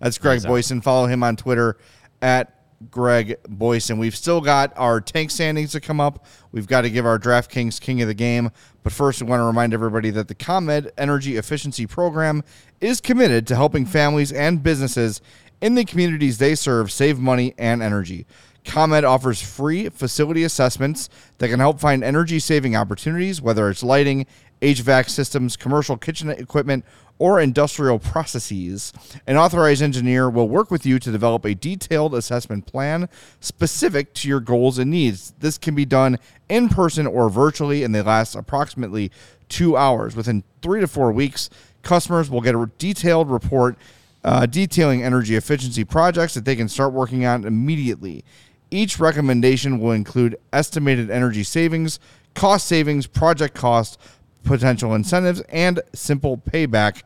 That's 0.00 0.16
Greg. 0.18 0.40
Boysen. 0.40 0.82
Follow 0.82 1.06
him 1.06 1.22
on 1.22 1.36
Twitter 1.36 1.76
at 2.22 2.54
Greg 2.90 3.36
Boysen. 3.44 3.98
We've 3.98 4.16
still 4.16 4.40
got 4.40 4.72
our 4.76 5.00
tank 5.00 5.30
standings 5.30 5.72
to 5.72 5.80
come 5.80 6.00
up. 6.00 6.26
We've 6.52 6.66
got 6.66 6.82
to 6.82 6.90
give 6.90 7.06
our 7.06 7.18
DraftKings 7.18 7.80
King 7.80 8.02
of 8.02 8.08
the 8.08 8.14
Game. 8.14 8.50
But 8.82 8.92
first, 8.92 9.22
we 9.22 9.28
want 9.28 9.40
to 9.40 9.44
remind 9.44 9.74
everybody 9.74 10.10
that 10.10 10.28
the 10.28 10.34
ComEd 10.34 10.92
Energy 10.96 11.36
Efficiency 11.36 11.86
Program 11.86 12.42
is 12.80 13.00
committed 13.00 13.46
to 13.48 13.56
helping 13.56 13.86
families 13.86 14.32
and 14.32 14.62
businesses 14.62 15.20
in 15.60 15.74
the 15.74 15.84
communities 15.84 16.38
they 16.38 16.54
serve 16.54 16.92
save 16.92 17.18
money 17.18 17.54
and 17.58 17.82
energy. 17.82 18.26
ComEd 18.66 19.04
offers 19.04 19.40
free 19.40 19.88
facility 19.88 20.44
assessments 20.44 21.08
that 21.38 21.48
can 21.48 21.60
help 21.60 21.80
find 21.80 22.02
energy 22.02 22.38
saving 22.38 22.76
opportunities, 22.76 23.40
whether 23.40 23.70
it's 23.70 23.82
lighting, 23.82 24.26
HVAC 24.62 25.08
systems, 25.08 25.56
commercial 25.56 25.96
kitchen 25.96 26.30
equipment, 26.30 26.84
or 27.18 27.40
industrial 27.40 27.98
processes. 27.98 28.92
An 29.26 29.36
authorized 29.36 29.82
engineer 29.82 30.28
will 30.28 30.48
work 30.48 30.70
with 30.70 30.84
you 30.84 30.98
to 30.98 31.10
develop 31.10 31.44
a 31.44 31.54
detailed 31.54 32.14
assessment 32.14 32.66
plan 32.66 33.08
specific 33.40 34.12
to 34.14 34.28
your 34.28 34.40
goals 34.40 34.78
and 34.78 34.90
needs. 34.90 35.32
This 35.38 35.56
can 35.56 35.74
be 35.74 35.84
done 35.84 36.18
in 36.48 36.68
person 36.68 37.06
or 37.06 37.30
virtually, 37.30 37.82
and 37.84 37.94
they 37.94 38.02
last 38.02 38.34
approximately 38.34 39.10
two 39.48 39.76
hours. 39.76 40.14
Within 40.14 40.44
three 40.60 40.80
to 40.80 40.86
four 40.86 41.12
weeks, 41.12 41.48
customers 41.82 42.28
will 42.28 42.40
get 42.40 42.54
a 42.54 42.70
detailed 42.78 43.30
report 43.30 43.76
uh, 44.24 44.44
detailing 44.44 45.02
energy 45.02 45.36
efficiency 45.36 45.84
projects 45.84 46.34
that 46.34 46.44
they 46.44 46.56
can 46.56 46.68
start 46.68 46.92
working 46.92 47.24
on 47.24 47.44
immediately. 47.44 48.24
Each 48.70 48.98
recommendation 48.98 49.78
will 49.78 49.92
include 49.92 50.36
estimated 50.52 51.10
energy 51.10 51.44
savings, 51.44 52.00
cost 52.34 52.66
savings, 52.66 53.06
project 53.06 53.54
cost, 53.54 54.00
potential 54.46 54.94
incentives, 54.94 55.40
and 55.48 55.80
simple 55.92 56.38
payback. 56.38 57.02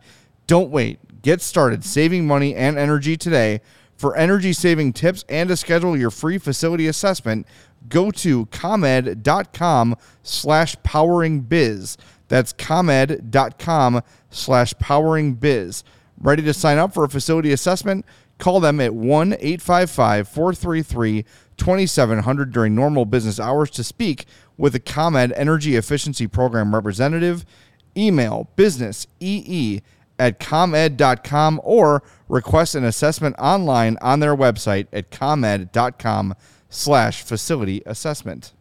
Don't 0.46 0.70
wait. 0.70 1.00
Get 1.22 1.40
started 1.40 1.84
saving 1.84 2.26
money 2.26 2.54
and 2.54 2.78
energy 2.78 3.16
today. 3.16 3.60
For 3.96 4.16
energy 4.16 4.54
saving 4.54 4.94
tips 4.94 5.24
and 5.28 5.48
to 5.50 5.56
schedule 5.56 5.94
your 5.94 6.10
free 6.10 6.38
facility 6.38 6.86
assessment, 6.86 7.46
go 7.88 8.10
to 8.12 8.46
comed.com 8.46 9.96
slash 10.22 10.76
powering 10.82 11.40
biz. 11.42 11.98
That's 12.28 12.52
comed.com 12.52 14.02
slash 14.30 14.74
powering 14.78 15.34
biz. 15.34 15.84
Ready 16.18 16.42
to 16.44 16.54
sign 16.54 16.78
up 16.78 16.94
for 16.94 17.04
a 17.04 17.08
facility 17.10 17.52
assessment? 17.52 18.06
Call 18.40 18.58
them 18.58 18.80
at 18.80 18.94
1 18.94 19.34
855 19.34 20.26
433 20.28 21.24
2700 21.58 22.52
during 22.52 22.74
normal 22.74 23.04
business 23.04 23.38
hours 23.38 23.70
to 23.70 23.84
speak 23.84 24.24
with 24.56 24.74
a 24.74 24.80
ComEd 24.80 25.32
Energy 25.36 25.76
Efficiency 25.76 26.26
Program 26.26 26.74
representative. 26.74 27.44
Email 27.96 28.48
businessee 28.56 29.82
at 30.18 30.40
comed.com 30.40 31.60
or 31.62 32.02
request 32.28 32.74
an 32.74 32.84
assessment 32.84 33.36
online 33.38 33.98
on 34.00 34.20
their 34.20 34.34
website 34.34 34.86
at 34.92 35.10
comed.com 35.10 36.34
slash 36.70 37.22
facility 37.22 37.82
assessment. 37.84 38.52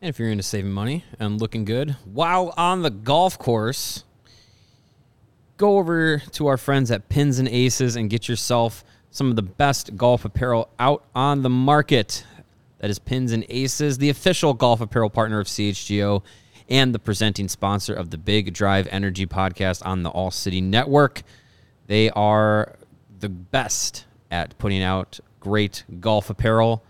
And 0.00 0.08
if 0.08 0.18
you're 0.18 0.30
into 0.30 0.42
saving 0.42 0.72
money 0.72 1.04
and 1.20 1.40
looking 1.40 1.64
good 1.64 1.96
while 2.04 2.52
on 2.56 2.82
the 2.82 2.90
golf 2.90 3.38
course, 3.38 4.04
go 5.56 5.78
over 5.78 6.18
to 6.18 6.46
our 6.48 6.56
friends 6.56 6.90
at 6.90 7.08
Pins 7.08 7.38
and 7.38 7.48
Aces 7.48 7.94
and 7.94 8.10
get 8.10 8.28
yourself 8.28 8.84
some 9.16 9.30
of 9.30 9.36
the 9.36 9.42
best 9.42 9.96
golf 9.96 10.26
apparel 10.26 10.68
out 10.78 11.02
on 11.14 11.40
the 11.40 11.48
market. 11.48 12.22
That 12.80 12.90
is 12.90 12.98
Pins 12.98 13.32
and 13.32 13.46
Aces, 13.48 13.96
the 13.96 14.10
official 14.10 14.52
golf 14.52 14.82
apparel 14.82 15.08
partner 15.08 15.40
of 15.40 15.46
CHGO 15.46 16.22
and 16.68 16.94
the 16.94 16.98
presenting 16.98 17.48
sponsor 17.48 17.94
of 17.94 18.10
the 18.10 18.18
Big 18.18 18.52
Drive 18.52 18.86
Energy 18.90 19.24
podcast 19.26 19.84
on 19.86 20.02
the 20.02 20.10
All 20.10 20.30
City 20.30 20.60
Network. 20.60 21.22
They 21.86 22.10
are 22.10 22.76
the 23.18 23.30
best 23.30 24.04
at 24.30 24.58
putting 24.58 24.82
out 24.82 25.18
great 25.40 25.84
golf 25.98 26.28
apparel, 26.28 26.84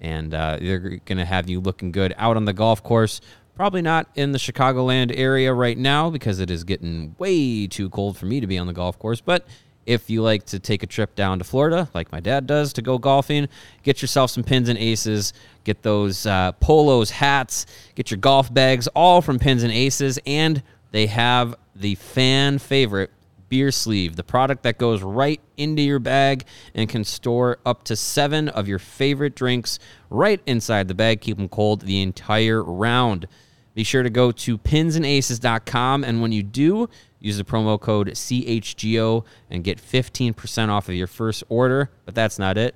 and 0.00 0.32
uh, 0.32 0.58
they're 0.60 0.78
going 0.78 1.18
to 1.18 1.24
have 1.24 1.50
you 1.50 1.58
looking 1.58 1.90
good 1.90 2.14
out 2.16 2.36
on 2.36 2.44
the 2.44 2.52
golf 2.52 2.80
course. 2.84 3.20
Probably 3.56 3.82
not 3.82 4.08
in 4.14 4.30
the 4.30 4.38
Chicagoland 4.38 5.12
area 5.16 5.52
right 5.52 5.76
now 5.76 6.10
because 6.10 6.38
it 6.38 6.48
is 6.48 6.62
getting 6.62 7.16
way 7.18 7.66
too 7.66 7.90
cold 7.90 8.16
for 8.16 8.26
me 8.26 8.38
to 8.38 8.46
be 8.46 8.56
on 8.56 8.68
the 8.68 8.72
golf 8.72 9.00
course, 9.00 9.20
but 9.20 9.44
if 9.86 10.08
you 10.10 10.22
like 10.22 10.46
to 10.46 10.58
take 10.58 10.82
a 10.82 10.86
trip 10.86 11.14
down 11.14 11.38
to 11.38 11.44
Florida, 11.44 11.88
like 11.94 12.12
my 12.12 12.20
dad 12.20 12.46
does, 12.46 12.72
to 12.74 12.82
go 12.82 12.98
golfing, 12.98 13.48
get 13.82 14.02
yourself 14.02 14.30
some 14.30 14.44
pins 14.44 14.68
and 14.68 14.78
aces. 14.78 15.32
Get 15.64 15.82
those 15.82 16.26
uh, 16.26 16.52
polos, 16.52 17.10
hats, 17.10 17.66
get 17.94 18.10
your 18.10 18.18
golf 18.18 18.52
bags, 18.52 18.88
all 18.88 19.22
from 19.22 19.38
Pins 19.38 19.62
and 19.62 19.72
Aces. 19.72 20.18
And 20.26 20.62
they 20.90 21.06
have 21.06 21.54
the 21.76 21.94
fan 21.94 22.58
favorite 22.58 23.10
beer 23.48 23.70
sleeve, 23.70 24.16
the 24.16 24.24
product 24.24 24.62
that 24.62 24.78
goes 24.78 25.02
right 25.02 25.40
into 25.56 25.82
your 25.82 25.98
bag 25.98 26.44
and 26.74 26.88
can 26.88 27.04
store 27.04 27.58
up 27.66 27.84
to 27.84 27.94
seven 27.94 28.48
of 28.48 28.66
your 28.66 28.78
favorite 28.78 29.34
drinks 29.34 29.78
right 30.10 30.40
inside 30.46 30.88
the 30.88 30.94
bag. 30.94 31.20
Keep 31.20 31.36
them 31.36 31.48
cold 31.48 31.82
the 31.82 32.00
entire 32.00 32.62
round. 32.62 33.28
Be 33.74 33.84
sure 33.84 34.02
to 34.02 34.10
go 34.10 34.32
to 34.32 34.58
pinsandaces.com. 34.58 36.04
And 36.04 36.22
when 36.22 36.32
you 36.32 36.42
do, 36.42 36.88
use 37.22 37.38
the 37.38 37.44
promo 37.44 37.80
code 37.80 38.08
CHGO 38.08 39.24
and 39.48 39.64
get 39.64 39.78
15% 39.78 40.68
off 40.68 40.88
of 40.88 40.94
your 40.94 41.06
first 41.06 41.44
order. 41.48 41.90
But 42.04 42.14
that's 42.14 42.38
not 42.38 42.58
it. 42.58 42.74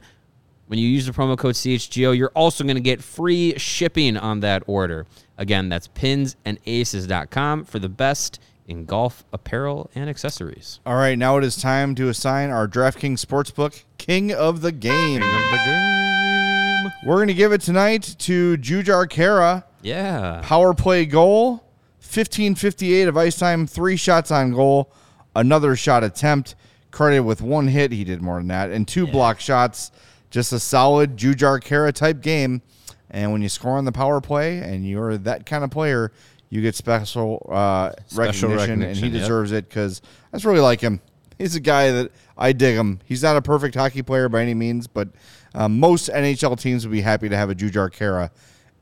When 0.68 0.78
you 0.78 0.88
use 0.88 1.06
the 1.06 1.12
promo 1.12 1.36
code 1.36 1.54
CHGO, 1.54 2.16
you're 2.16 2.32
also 2.34 2.64
going 2.64 2.76
to 2.76 2.82
get 2.82 3.02
free 3.02 3.58
shipping 3.58 4.16
on 4.16 4.40
that 4.40 4.62
order. 4.66 5.06
Again, 5.36 5.68
that's 5.68 5.88
pinsandaces.com 5.88 7.64
for 7.64 7.78
the 7.78 7.88
best 7.88 8.40
in 8.66 8.84
golf 8.84 9.24
apparel 9.32 9.90
and 9.94 10.10
accessories. 10.10 10.80
All 10.84 10.96
right, 10.96 11.16
now 11.16 11.36
it 11.36 11.44
is 11.44 11.56
time 11.56 11.94
to 11.96 12.08
assign 12.08 12.50
our 12.50 12.66
DraftKings 12.66 13.24
Sportsbook 13.24 13.84
King 13.98 14.32
of 14.32 14.60
the 14.60 14.72
Game. 14.72 15.20
King 15.20 15.22
of 15.22 15.50
the 15.50 15.62
game. 15.64 16.92
We're 17.06 17.16
going 17.16 17.28
to 17.28 17.34
give 17.34 17.52
it 17.52 17.60
tonight 17.60 18.16
to 18.20 18.56
Jujhar 18.58 19.06
Khaira. 19.06 19.64
Yeah. 19.82 20.40
Power 20.42 20.74
play 20.74 21.06
goal, 21.06 21.62
1558 22.06 23.08
of 23.08 23.16
ice 23.16 23.36
time, 23.36 23.66
three 23.66 23.96
shots 23.96 24.30
on 24.30 24.52
goal, 24.52 24.92
another 25.34 25.76
shot 25.76 26.04
attempt, 26.04 26.54
credited 26.90 27.24
with 27.24 27.42
one 27.42 27.68
hit. 27.68 27.92
He 27.92 28.04
did 28.04 28.22
more 28.22 28.38
than 28.38 28.48
that, 28.48 28.70
and 28.70 28.86
two 28.86 29.06
block 29.06 29.40
shots. 29.40 29.92
Just 30.30 30.52
a 30.52 30.58
solid 30.58 31.16
Jujhar 31.16 31.60
Khaira 31.60 31.92
type 31.92 32.20
game. 32.20 32.62
And 33.10 33.32
when 33.32 33.42
you 33.42 33.48
score 33.48 33.78
on 33.78 33.84
the 33.84 33.92
power 33.92 34.20
play 34.20 34.58
and 34.58 34.86
you're 34.86 35.16
that 35.18 35.46
kind 35.46 35.62
of 35.62 35.70
player, 35.70 36.12
you 36.50 36.62
get 36.62 36.74
special, 36.74 37.46
uh, 37.50 37.92
Special 38.06 38.50
recognition, 38.50 38.82
and 38.82 38.96
he 38.96 39.06
yep. 39.06 39.12
deserves 39.12 39.52
it 39.52 39.68
because 39.68 40.02
I 40.32 40.36
just 40.36 40.44
really 40.44 40.60
like 40.60 40.80
him. 40.80 41.00
He's 41.38 41.54
a 41.54 41.60
guy 41.60 41.90
that 41.90 42.12
I 42.36 42.52
dig 42.52 42.76
him. 42.76 43.00
He's 43.04 43.22
not 43.22 43.36
a 43.36 43.42
perfect 43.42 43.74
hockey 43.74 44.02
player 44.02 44.28
by 44.28 44.42
any 44.42 44.54
means, 44.54 44.86
but 44.86 45.08
um, 45.54 45.78
most 45.78 46.08
NHL 46.08 46.58
teams 46.58 46.86
would 46.86 46.92
be 46.92 47.02
happy 47.02 47.28
to 47.28 47.36
have 47.36 47.50
a 47.50 47.54
Jujhar 47.54 47.90
Khaira 47.90 48.30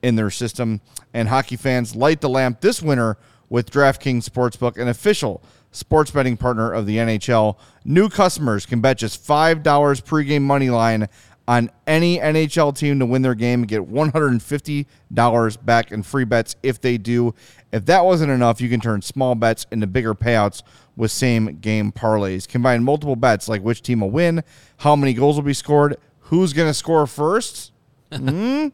in 0.05 0.17
their 0.17 0.31
system. 0.31 0.83
And 1.15 1.29
hockey 1.29 1.57
fans 1.57 1.97
light 1.97 2.21
the 2.21 2.29
lamp 2.29 2.61
this 2.61 2.83
winter 2.83 3.17
with 3.49 3.71
DraftKings 3.71 4.29
Sportsbook, 4.29 4.77
an 4.81 4.89
official 4.89 5.43
sports 5.71 6.11
betting 6.11 6.37
partner 6.37 6.71
of 6.71 6.87
the 6.87 6.99
NHL. 6.99 7.57
New 7.85 8.09
customers 8.11 8.67
can 8.67 8.81
bet 8.81 8.99
just 8.99 9.27
$5 9.27 9.63
pregame 9.63 10.43
money 10.43 10.69
line 10.71 11.09
on 11.49 11.71
any 11.87 12.19
NHL 12.19 12.77
team 12.77 12.99
to 12.99 13.07
win 13.07 13.23
their 13.23 13.35
game 13.35 13.61
and 13.61 13.69
get 13.69 13.81
$150 13.83 15.65
back 15.65 15.93
in 15.93 16.03
free 16.03 16.25
bets 16.25 16.57
if 16.63 16.81
they 16.81 16.99
do. 16.99 17.35
If 17.73 17.87
that 17.87 18.05
wasn't 18.05 18.31
enough, 18.31 18.61
you 18.61 18.69
can 18.69 18.81
turn 18.81 19.03
small 19.03 19.35
bets 19.35 19.67
into 19.71 19.87
bigger 19.87 20.15
payouts 20.15 20.63
with 20.97 21.11
same 21.11 21.59
game 21.61 21.93
parlays. 21.93 22.47
Combine 22.47 22.85
multiple 22.85 23.17
bets 23.17 23.49
like 23.49 23.63
which 23.63 23.83
team 23.83 24.01
will 24.01 24.11
win, 24.11 24.45
how 24.79 24.97
many 24.97 25.15
goals 25.15 25.37
will 25.37 25.43
be 25.43 25.55
scored, 25.55 25.97
who's 26.21 26.53
going 26.53 26.69
to 26.69 26.75
score 26.75 27.07
first. 27.07 27.73
Hmm? 28.15 28.69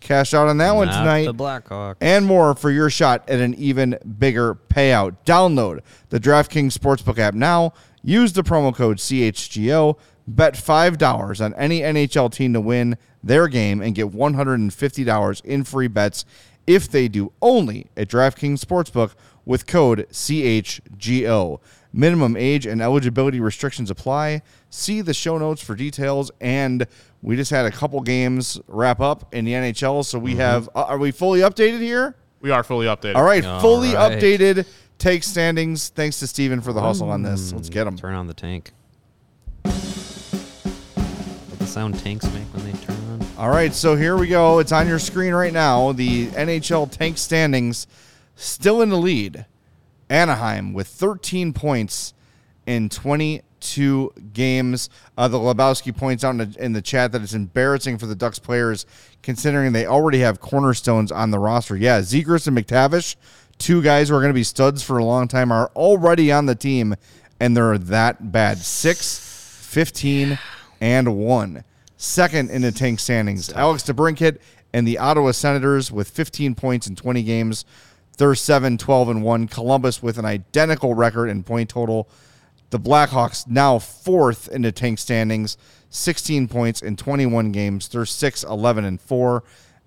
Cash 0.00 0.32
out 0.34 0.48
on 0.48 0.58
that 0.58 0.74
one 0.74 0.88
tonight 0.88 1.26
The 1.26 1.34
Blackhawks. 1.34 1.96
and 2.00 2.24
more 2.26 2.54
for 2.54 2.70
your 2.70 2.88
shot 2.90 3.28
at 3.28 3.38
an 3.40 3.54
even 3.54 3.98
bigger 4.18 4.54
payout. 4.54 5.16
Download 5.26 5.80
the 6.08 6.18
DraftKings 6.18 6.72
Sportsbook 6.76 7.18
app 7.18 7.34
now. 7.34 7.72
Use 8.02 8.32
the 8.32 8.42
promo 8.42 8.74
code 8.74 8.96
CHGO. 8.98 9.98
Bet 10.26 10.54
$5 10.54 11.44
on 11.44 11.54
any 11.54 11.80
NHL 11.80 12.32
team 12.32 12.52
to 12.52 12.60
win 12.60 12.96
their 13.22 13.48
game 13.48 13.82
and 13.82 13.94
get 13.94 14.06
$150 14.12 15.44
in 15.44 15.64
free 15.64 15.88
bets 15.88 16.24
if 16.66 16.88
they 16.88 17.08
do 17.08 17.32
only 17.42 17.90
at 17.96 18.08
DraftKings 18.08 18.60
Sportsbook 18.60 19.14
with 19.44 19.66
code 19.66 20.06
CHGO. 20.12 21.58
Minimum 21.92 22.36
age 22.36 22.66
and 22.66 22.80
eligibility 22.80 23.40
restrictions 23.40 23.90
apply. 23.90 24.42
See 24.70 25.00
the 25.00 25.12
show 25.14 25.38
notes 25.38 25.62
for 25.62 25.74
details. 25.74 26.30
And 26.40 26.86
we 27.22 27.36
just 27.36 27.50
had 27.50 27.66
a 27.66 27.70
couple 27.70 28.00
games 28.00 28.60
wrap 28.68 29.00
up 29.00 29.34
in 29.34 29.44
the 29.44 29.52
NHL, 29.52 30.04
so 30.04 30.18
we 30.18 30.36
have. 30.36 30.68
Uh, 30.74 30.84
are 30.84 30.98
we 30.98 31.10
fully 31.10 31.40
updated 31.40 31.80
here? 31.80 32.14
We 32.40 32.50
are 32.50 32.62
fully 32.62 32.86
updated. 32.86 33.16
All 33.16 33.24
right, 33.24 33.44
All 33.44 33.60
fully 33.60 33.94
right. 33.94 34.12
updated 34.12 34.66
take 34.98 35.24
standings. 35.24 35.88
Thanks 35.88 36.20
to 36.20 36.26
Steven 36.26 36.60
for 36.60 36.72
the 36.72 36.80
hustle 36.80 37.10
on 37.10 37.22
this. 37.22 37.52
Let's 37.52 37.68
get 37.68 37.84
them. 37.84 37.96
Turn 37.96 38.14
on 38.14 38.26
the 38.28 38.34
tank. 38.34 38.70
What 39.62 39.72
the 41.58 41.66
sound 41.66 41.98
tanks 41.98 42.24
make 42.26 42.44
when 42.54 42.64
they 42.70 42.78
turn 42.78 42.96
on? 43.10 43.26
All 43.36 43.50
right, 43.50 43.74
so 43.74 43.96
here 43.96 44.16
we 44.16 44.28
go. 44.28 44.58
It's 44.58 44.72
on 44.72 44.86
your 44.86 44.98
screen 44.98 45.34
right 45.34 45.52
now. 45.52 45.92
The 45.92 46.28
NHL 46.28 46.90
tank 46.90 47.18
standings 47.18 47.86
still 48.36 48.82
in 48.82 48.90
the 48.90 48.96
lead. 48.98 49.46
Anaheim 50.10 50.74
with 50.74 50.88
13 50.88 51.52
points 51.52 52.12
in 52.66 52.88
22 52.88 54.12
games. 54.34 54.90
Uh, 55.16 55.28
the 55.28 55.38
Lebowski 55.38 55.96
points 55.96 56.24
out 56.24 56.30
in 56.30 56.38
the, 56.38 56.56
in 56.64 56.72
the 56.72 56.82
chat 56.82 57.12
that 57.12 57.22
it's 57.22 57.32
embarrassing 57.32 57.96
for 57.96 58.06
the 58.06 58.14
Ducks 58.14 58.38
players 58.38 58.84
considering 59.22 59.72
they 59.72 59.86
already 59.86 60.18
have 60.18 60.40
cornerstones 60.40 61.10
on 61.12 61.30
the 61.30 61.38
roster. 61.38 61.76
Yeah, 61.76 62.00
Zegras 62.00 62.46
and 62.46 62.56
McTavish, 62.56 63.16
two 63.58 63.82
guys 63.82 64.08
who 64.08 64.16
are 64.16 64.20
going 64.20 64.30
to 64.30 64.34
be 64.34 64.44
studs 64.44 64.82
for 64.82 64.98
a 64.98 65.04
long 65.04 65.28
time, 65.28 65.52
are 65.52 65.70
already 65.76 66.32
on 66.32 66.46
the 66.46 66.54
team, 66.54 66.94
and 67.38 67.56
they're 67.56 67.78
that 67.78 68.32
bad. 68.32 68.58
6, 68.58 69.64
15, 69.68 70.38
and 70.80 71.16
1. 71.16 71.64
Second 71.96 72.50
in 72.50 72.62
the 72.62 72.72
tank 72.72 72.98
standings, 72.98 73.52
Alex 73.52 73.82
DeBrincat 73.82 74.38
and 74.72 74.86
the 74.86 74.98
Ottawa 74.98 75.32
Senators 75.32 75.92
with 75.92 76.08
15 76.08 76.54
points 76.54 76.86
in 76.86 76.96
20 76.96 77.22
games. 77.22 77.64
They're 78.20 78.34
7, 78.34 78.76
12, 78.76 79.08
and 79.08 79.22
1. 79.22 79.48
Columbus 79.48 80.02
with 80.02 80.18
an 80.18 80.26
identical 80.26 80.92
record 80.92 81.28
in 81.28 81.42
point 81.42 81.70
total. 81.70 82.06
The 82.68 82.78
Blackhawks 82.78 83.48
now 83.48 83.78
fourth 83.78 84.46
in 84.48 84.60
the 84.60 84.70
tank 84.72 84.98
standings, 84.98 85.56
16 85.88 86.46
points 86.46 86.82
in 86.82 86.96
21 86.96 87.50
games. 87.50 87.88
They're 87.88 88.04
6, 88.04 88.44
11, 88.44 88.84
and 88.84 89.00
4. 89.00 89.42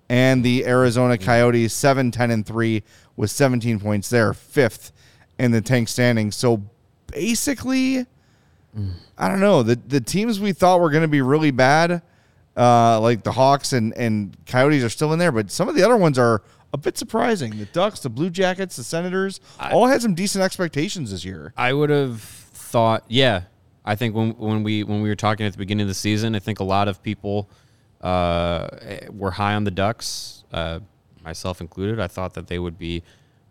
And 0.08 0.44
the 0.44 0.66
Arizona 0.66 1.16
Coyotes, 1.16 1.72
7, 1.72 2.10
10, 2.10 2.30
and 2.32 2.44
3 2.44 2.82
with 3.14 3.30
17 3.30 3.78
points. 3.78 4.10
They're 4.10 4.34
fifth 4.34 4.90
in 5.38 5.52
the 5.52 5.60
tank 5.60 5.88
standings. 5.88 6.34
So 6.34 6.60
basically, 7.06 8.04
I 9.16 9.28
don't 9.28 9.40
know. 9.40 9.62
The 9.62 9.76
the 9.76 10.00
teams 10.00 10.40
we 10.40 10.52
thought 10.52 10.80
were 10.80 10.90
going 10.90 11.02
to 11.02 11.08
be 11.08 11.22
really 11.22 11.52
bad, 11.52 12.02
uh, 12.56 12.98
like 12.98 13.22
the 13.22 13.30
Hawks 13.30 13.72
and, 13.72 13.92
and 13.94 14.36
Coyotes, 14.46 14.82
are 14.82 14.88
still 14.88 15.12
in 15.12 15.20
there, 15.20 15.30
but 15.30 15.52
some 15.52 15.68
of 15.68 15.76
the 15.76 15.84
other 15.84 15.96
ones 15.96 16.18
are 16.18 16.42
a 16.74 16.76
bit 16.76 16.98
surprising. 16.98 17.56
The 17.56 17.66
Ducks, 17.66 18.00
the 18.00 18.10
Blue 18.10 18.30
Jackets, 18.30 18.74
the 18.76 18.82
Senators, 18.82 19.40
all 19.60 19.86
had 19.86 20.02
some 20.02 20.14
decent 20.14 20.42
expectations 20.42 21.12
this 21.12 21.24
year. 21.24 21.54
I 21.56 21.72
would 21.72 21.88
have 21.90 22.20
thought, 22.20 23.04
yeah. 23.08 23.42
I 23.84 23.94
think 23.94 24.14
when 24.14 24.30
when 24.32 24.62
we 24.64 24.82
when 24.82 25.02
we 25.02 25.08
were 25.08 25.14
talking 25.14 25.46
at 25.46 25.52
the 25.52 25.58
beginning 25.58 25.82
of 25.82 25.88
the 25.88 25.94
season, 25.94 26.34
I 26.34 26.40
think 26.40 26.58
a 26.58 26.64
lot 26.64 26.88
of 26.88 27.02
people 27.02 27.48
uh, 28.00 28.68
were 29.10 29.30
high 29.30 29.54
on 29.54 29.64
the 29.64 29.70
Ducks, 29.70 30.44
uh, 30.52 30.80
myself 31.22 31.60
included. 31.60 32.00
I 32.00 32.08
thought 32.08 32.34
that 32.34 32.48
they 32.48 32.58
would 32.58 32.78
be 32.78 33.02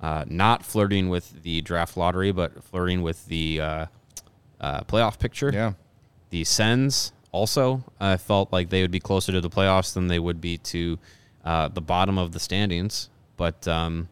uh, 0.01 0.26
not 0.28 0.65
flirting 0.65 1.07
with 1.09 1.43
the 1.43 1.61
draft 1.61 1.95
lottery, 1.95 2.32
but 2.32 2.63
flirting 2.63 3.03
with 3.03 3.26
the 3.28 3.61
uh, 3.61 3.86
uh, 4.59 4.82
playoff 4.82 5.17
picture. 5.17 5.51
Yeah. 5.53 5.74
The 6.32 6.43
Sens 6.43 7.13
also, 7.32 7.84
I 7.99 8.17
felt 8.17 8.51
like 8.51 8.69
they 8.69 8.82
would 8.82 8.91
be 8.91 8.99
closer 8.99 9.32
to 9.32 9.39
the 9.39 9.49
playoffs 9.49 9.93
than 9.93 10.07
they 10.07 10.19
would 10.19 10.41
be 10.41 10.57
to 10.57 10.97
uh, 11.45 11.67
the 11.67 11.82
bottom 11.82 12.17
of 12.17 12.32
the 12.32 12.39
standings. 12.39 13.09
But 13.38 13.67
um, 13.67 14.09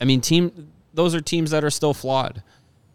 I 0.00 0.04
mean, 0.04 0.20
team 0.20 0.70
those 0.94 1.14
are 1.14 1.20
teams 1.20 1.50
that 1.50 1.64
are 1.64 1.70
still 1.70 1.94
flawed, 1.94 2.42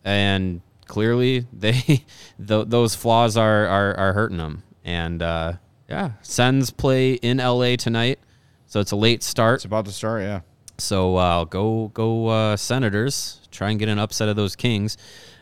and 0.03 0.61
clearly 0.85 1.45
they 1.53 1.71
th- 2.47 2.67
those 2.67 2.95
flaws 2.95 3.37
are, 3.37 3.65
are 3.67 3.95
are 3.95 4.13
hurting 4.13 4.37
them. 4.37 4.63
And 4.83 5.21
uh, 5.21 5.53
yeah, 5.89 6.11
Sens 6.21 6.71
play 6.71 7.13
in 7.13 7.37
LA 7.37 7.75
tonight, 7.75 8.19
So 8.65 8.79
it's 8.79 8.91
a 8.91 8.95
late 8.95 9.23
start. 9.23 9.55
It's 9.55 9.65
about 9.65 9.85
to 9.85 9.91
start. 9.91 10.23
Yeah. 10.23 10.41
So 10.77 11.15
uh, 11.17 11.43
go 11.45 11.89
go 11.93 12.27
uh, 12.27 12.57
Senators. 12.57 13.47
Try 13.51 13.69
and 13.69 13.79
get 13.79 13.89
an 13.89 13.99
upset 13.99 14.29
of 14.29 14.35
those 14.35 14.55
Kings. 14.55 14.97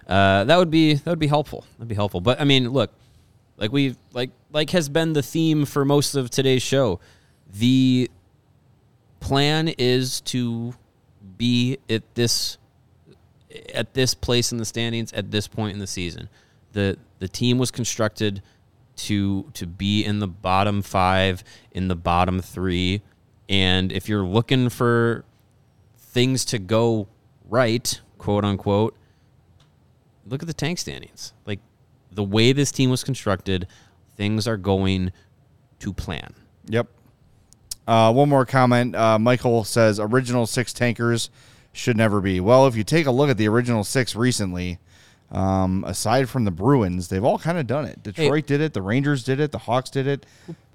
Uh, 0.08 0.44
that 0.44 0.58
would 0.58 0.72
be 0.72 0.96
that 0.96 1.06
would 1.06 1.20
be 1.20 1.28
helpful. 1.28 1.66
That'd 1.78 1.88
be 1.88 1.96
helpful. 1.96 2.20
But 2.20 2.42
I 2.42 2.44
mean, 2.44 2.70
look, 2.70 2.92
like 3.58 3.72
we 3.72 3.96
like 4.14 4.32
like 4.52 4.72
has 4.72 4.90
been 4.90 5.14
the 5.14 5.22
theme 5.22 5.66
for 5.66 5.86
most 5.86 6.16
of 6.16 6.30
today's 6.30 6.64
show. 6.64 7.00
The 7.52 8.10
plan 9.20 9.68
is 9.78 10.22
to 10.22 10.74
be 11.38 11.78
at 11.90 12.04
this 12.16 12.58
at 13.74 13.94
this 13.94 14.14
place 14.14 14.52
in 14.52 14.58
the 14.58 14.66
standings 14.66 15.12
at 15.14 15.32
this 15.32 15.48
point 15.48 15.74
in 15.74 15.80
the 15.80 15.88
season. 15.88 16.30
The 16.74 16.98
the 17.20 17.28
team 17.28 17.58
was 17.58 17.72
constructed 17.72 18.42
to 18.96 19.50
to 19.54 19.66
be 19.66 20.04
in 20.04 20.20
the 20.20 20.28
bottom 20.28 20.82
5, 20.82 21.44
in 21.72 21.88
the 21.88 21.96
bottom 21.96 22.42
3, 22.42 23.02
and 23.48 23.92
if 23.92 24.08
you're 24.10 24.26
looking 24.26 24.70
for 24.70 25.26
things 25.98 26.46
to 26.46 26.60
go 26.60 27.08
right, 27.50 28.00
quote 28.18 28.46
unquote, 28.46 28.96
look 30.26 30.42
at 30.44 30.48
the 30.48 30.54
tank 30.54 30.80
standings. 30.80 31.34
Like 31.46 31.60
the 32.12 32.24
way 32.24 32.52
this 32.52 32.72
team 32.72 32.90
was 32.90 33.04
constructed, 33.04 33.68
things 34.16 34.48
are 34.48 34.58
going 34.58 35.12
to 35.80 35.94
plan. 35.94 36.34
Yep. 36.66 36.88
Uh, 37.90 38.14
one 38.14 38.30
more 38.30 38.46
comment. 38.46 38.96
Uh, 38.96 39.18
Michael 39.18 39.64
says 39.64 40.00
original 40.00 40.46
six 40.46 40.74
tankers 40.74 41.32
should 41.74 41.98
never 41.98 42.22
be. 42.22 42.40
Well, 42.40 42.68
if 42.68 42.76
you 42.76 42.84
take 42.84 43.08
a 43.08 43.12
look 43.12 43.32
at 43.32 43.38
the 43.38 43.48
original 43.48 43.84
six 43.84 44.16
recently, 44.16 44.78
um, 45.32 45.84
aside 45.88 46.30
from 46.30 46.46
the 46.46 46.52
Bruins, 46.52 47.08
they've 47.08 47.24
all 47.24 47.40
kind 47.40 47.58
of 47.58 47.66
done 47.66 47.86
it. 47.86 48.04
Detroit 48.04 48.46
did 48.46 48.62
it. 48.62 48.74
The 48.74 48.84
Rangers 48.84 49.24
did 49.24 49.40
it. 49.40 49.52
The 49.52 49.58
Hawks 49.58 49.90
did 49.90 50.06
it. 50.06 50.28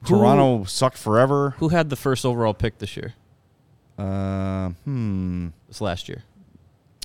Toronto 0.05 0.65
sucked 0.65 0.99
forever. 0.99 1.51
Who 1.59 1.69
had 1.69 1.89
the 1.89 1.95
first 1.95 2.27
overall 2.27 2.53
pick 2.53 2.79
this 2.79 2.97
year? 2.97 3.15
Uh, 3.97 4.71
hmm. 4.85 5.49
This 5.69 5.81
last 5.81 6.09
year. 6.09 6.25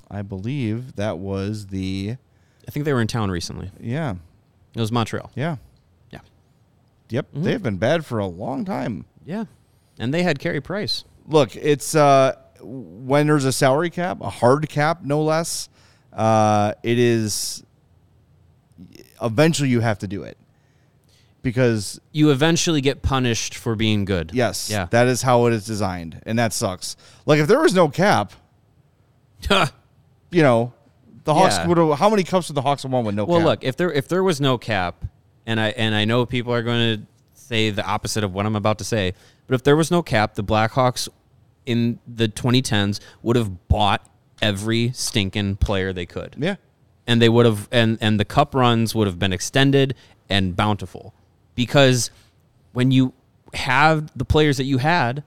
I 0.10 0.24
believe 0.24 0.96
that 0.96 1.20
was 1.20 1.68
the. 1.68 2.18
I 2.68 2.72
think 2.72 2.86
they 2.86 2.94
were 2.94 3.02
in 3.02 3.08
town 3.08 3.30
recently. 3.30 3.70
Yeah. 3.80 4.16
It 4.74 4.80
was 4.80 4.92
Montreal. 4.92 5.30
Yeah. 5.36 5.58
Yeah. 6.10 6.22
Yep. 7.10 7.28
They've 7.32 7.62
been 7.62 7.78
bad 7.78 8.08
for 8.08 8.18
a 8.18 8.26
long 8.26 8.66
time. 8.66 9.06
Yeah. 9.24 9.46
And 10.00 10.14
they 10.14 10.24
had 10.24 10.40
Carey 10.40 10.62
Price. 10.62 11.04
Look, 11.28 11.56
it's 11.56 11.94
uh, 11.94 12.36
when 12.62 13.28
there's 13.28 13.46
a 13.46 13.52
salary 13.52 13.90
cap, 13.90 14.22
a 14.22 14.30
hard 14.30 14.68
cap, 14.70 15.04
no 15.04 15.22
less. 15.22 15.70
Uh, 16.14 16.74
it 16.82 16.98
is. 16.98 17.64
Eventually, 19.22 19.70
you 19.70 19.82
have 19.82 20.00
to 20.00 20.08
do 20.08 20.24
it 20.24 20.38
because 21.42 22.00
You 22.12 22.32
eventually 22.32 22.82
get 22.82 23.02
punished 23.02 23.56
for 23.56 23.76
being 23.76 24.06
good. 24.06 24.32
yes, 24.34 24.70
Yeah. 24.70 24.88
that 24.92 25.08
is 25.08 25.22
how 25.22 25.46
it 25.48 25.54
is 25.54 25.66
designed, 25.66 26.22
and 26.26 26.40
that 26.40 26.54
sucks. 26.54 26.96
Like 27.26 27.40
if 27.40 27.48
there 27.48 27.60
was 27.60 27.74
no 27.74 27.90
cap, 27.90 28.32
you 29.50 30.42
know, 30.42 30.74
the 31.26 31.34
Hawks 31.34 31.58
Yeah. 31.58 31.68
would 31.68 31.78
have. 31.78 32.00
How 32.00 32.10
many 32.10 32.24
cups 32.24 32.48
would 32.50 32.56
the 32.56 32.62
Hawks 32.62 32.84
have 32.84 32.92
won 32.92 33.04
with 33.06 33.16
no 33.16 33.26
cap. 33.26 33.30
Well, 33.30 33.40
cap? 33.40 33.46
look, 33.48 33.64
if 33.64 33.76
there 33.78 33.92
if 33.92 34.08
there 34.08 34.24
was 34.24 34.40
no 34.42 34.58
cap, 34.58 35.06
and 35.46 35.60
I 35.60 35.70
and 35.70 35.94
I 35.96 36.06
know 36.06 36.26
people 36.26 36.54
are 36.54 36.64
going 36.64 36.98
to 37.00 37.06
say 37.50 37.70
the 37.72 37.86
opposite 37.86 38.24
of 38.24 38.34
what 38.34 38.46
I'm 38.46 38.56
about 38.56 38.78
to 38.78 38.84
say, 38.84 39.14
but 39.48 39.56
if 39.56 39.64
there 39.64 39.76
was 39.76 39.90
no 39.92 40.02
cap, 40.04 40.36
the 40.36 40.44
Blackhawks 40.44 41.10
in 41.66 42.00
the 42.08 42.28
2010s 42.28 43.00
would 43.24 43.36
have 43.36 43.68
bought 43.68 44.08
every 44.42 44.92
stinking 44.94 45.56
player 45.58 45.92
they 45.92 46.06
could. 46.06 46.36
yeah, 46.40 46.56
and 47.08 47.22
they 47.22 47.28
would 47.30 47.46
have 47.46 47.68
and 47.72 47.98
and 48.02 48.20
the 48.20 48.26
cup 48.26 48.54
runs 48.56 48.94
would 48.96 49.08
have 49.08 49.18
been 49.20 49.34
extended 49.34 49.96
and 50.30 50.56
bountiful 50.56 51.14
because 51.56 52.12
when 52.74 52.92
you 52.92 53.14
have 53.56 54.12
the 54.16 54.24
players 54.26 54.58
that 54.58 54.66
you 54.66 54.78
had 54.78 55.24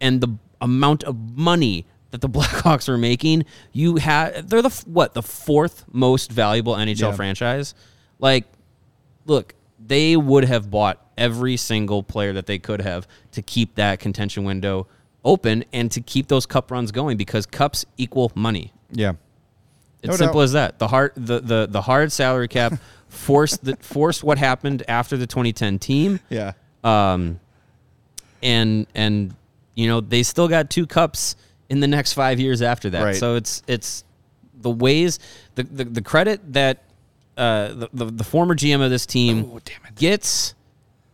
and 0.00 0.20
the 0.20 0.28
amount 0.60 1.02
of 1.04 1.16
money 1.36 1.86
that 2.10 2.20
the 2.20 2.28
Blackhawks 2.38 2.86
were 2.88 2.98
making, 2.98 3.44
you 3.72 3.96
had 3.96 4.48
they're 4.50 4.62
the 4.62 4.82
what 4.86 5.14
the 5.14 5.22
fourth 5.22 5.84
most 5.90 6.30
valuable 6.30 6.74
NHL 6.74 6.98
Yeah. 7.10 7.12
franchise. 7.12 7.74
Like, 8.18 8.44
look, 9.26 9.54
they 9.84 10.16
would 10.16 10.44
have 10.44 10.70
bought 10.70 11.00
every 11.18 11.56
single 11.56 12.02
player 12.02 12.32
that 12.32 12.46
they 12.46 12.58
could 12.58 12.80
have 12.80 13.06
to 13.32 13.42
keep 13.42 13.74
that 13.76 13.98
contention 14.00 14.44
window 14.44 14.86
open 15.24 15.64
and 15.72 15.90
to 15.92 16.00
keep 16.00 16.28
those 16.28 16.46
cup 16.46 16.70
runs 16.70 16.92
going 16.92 17.16
because 17.16 17.46
cups 17.46 17.84
equal 17.96 18.30
money. 18.34 18.72
yeah, 18.90 19.12
It's 20.02 20.10
No 20.10 20.16
simple 20.16 20.40
doubt. 20.40 20.44
as 20.44 20.52
that. 20.52 20.78
The 20.78 20.88
hard 20.88 21.12
the, 21.16 21.40
the, 21.40 21.66
the 21.70 21.80
hard 21.82 22.12
salary 22.12 22.48
cap 22.48 22.74
forced 23.08 23.64
the 23.64 23.76
forced 23.76 24.22
what 24.24 24.38
happened 24.38 24.82
after 24.88 25.16
the 25.16 25.26
2010 25.26 25.78
team. 25.78 26.20
yeah. 26.28 26.52
Um, 26.82 27.40
and 28.42 28.86
and 28.94 29.34
you 29.74 29.88
know 29.88 30.00
they 30.00 30.22
still 30.22 30.48
got 30.48 30.68
two 30.70 30.86
cups 30.86 31.36
in 31.70 31.80
the 31.80 31.88
next 31.88 32.12
five 32.12 32.38
years 32.38 32.60
after 32.62 32.90
that. 32.90 33.02
Right. 33.02 33.16
So 33.16 33.36
it's 33.36 33.62
it's 33.66 34.04
the 34.60 34.70
ways 34.70 35.18
the 35.54 35.62
the, 35.62 35.84
the 35.84 36.02
credit 36.02 36.52
that 36.52 36.82
uh, 37.38 37.68
the, 37.68 37.88
the 37.94 38.04
the 38.06 38.24
former 38.24 38.54
GM 38.54 38.84
of 38.84 38.90
this 38.90 39.06
team 39.06 39.50
Oh, 39.52 39.60
damn 39.64 39.84
it. 39.88 39.94
gets 39.96 40.54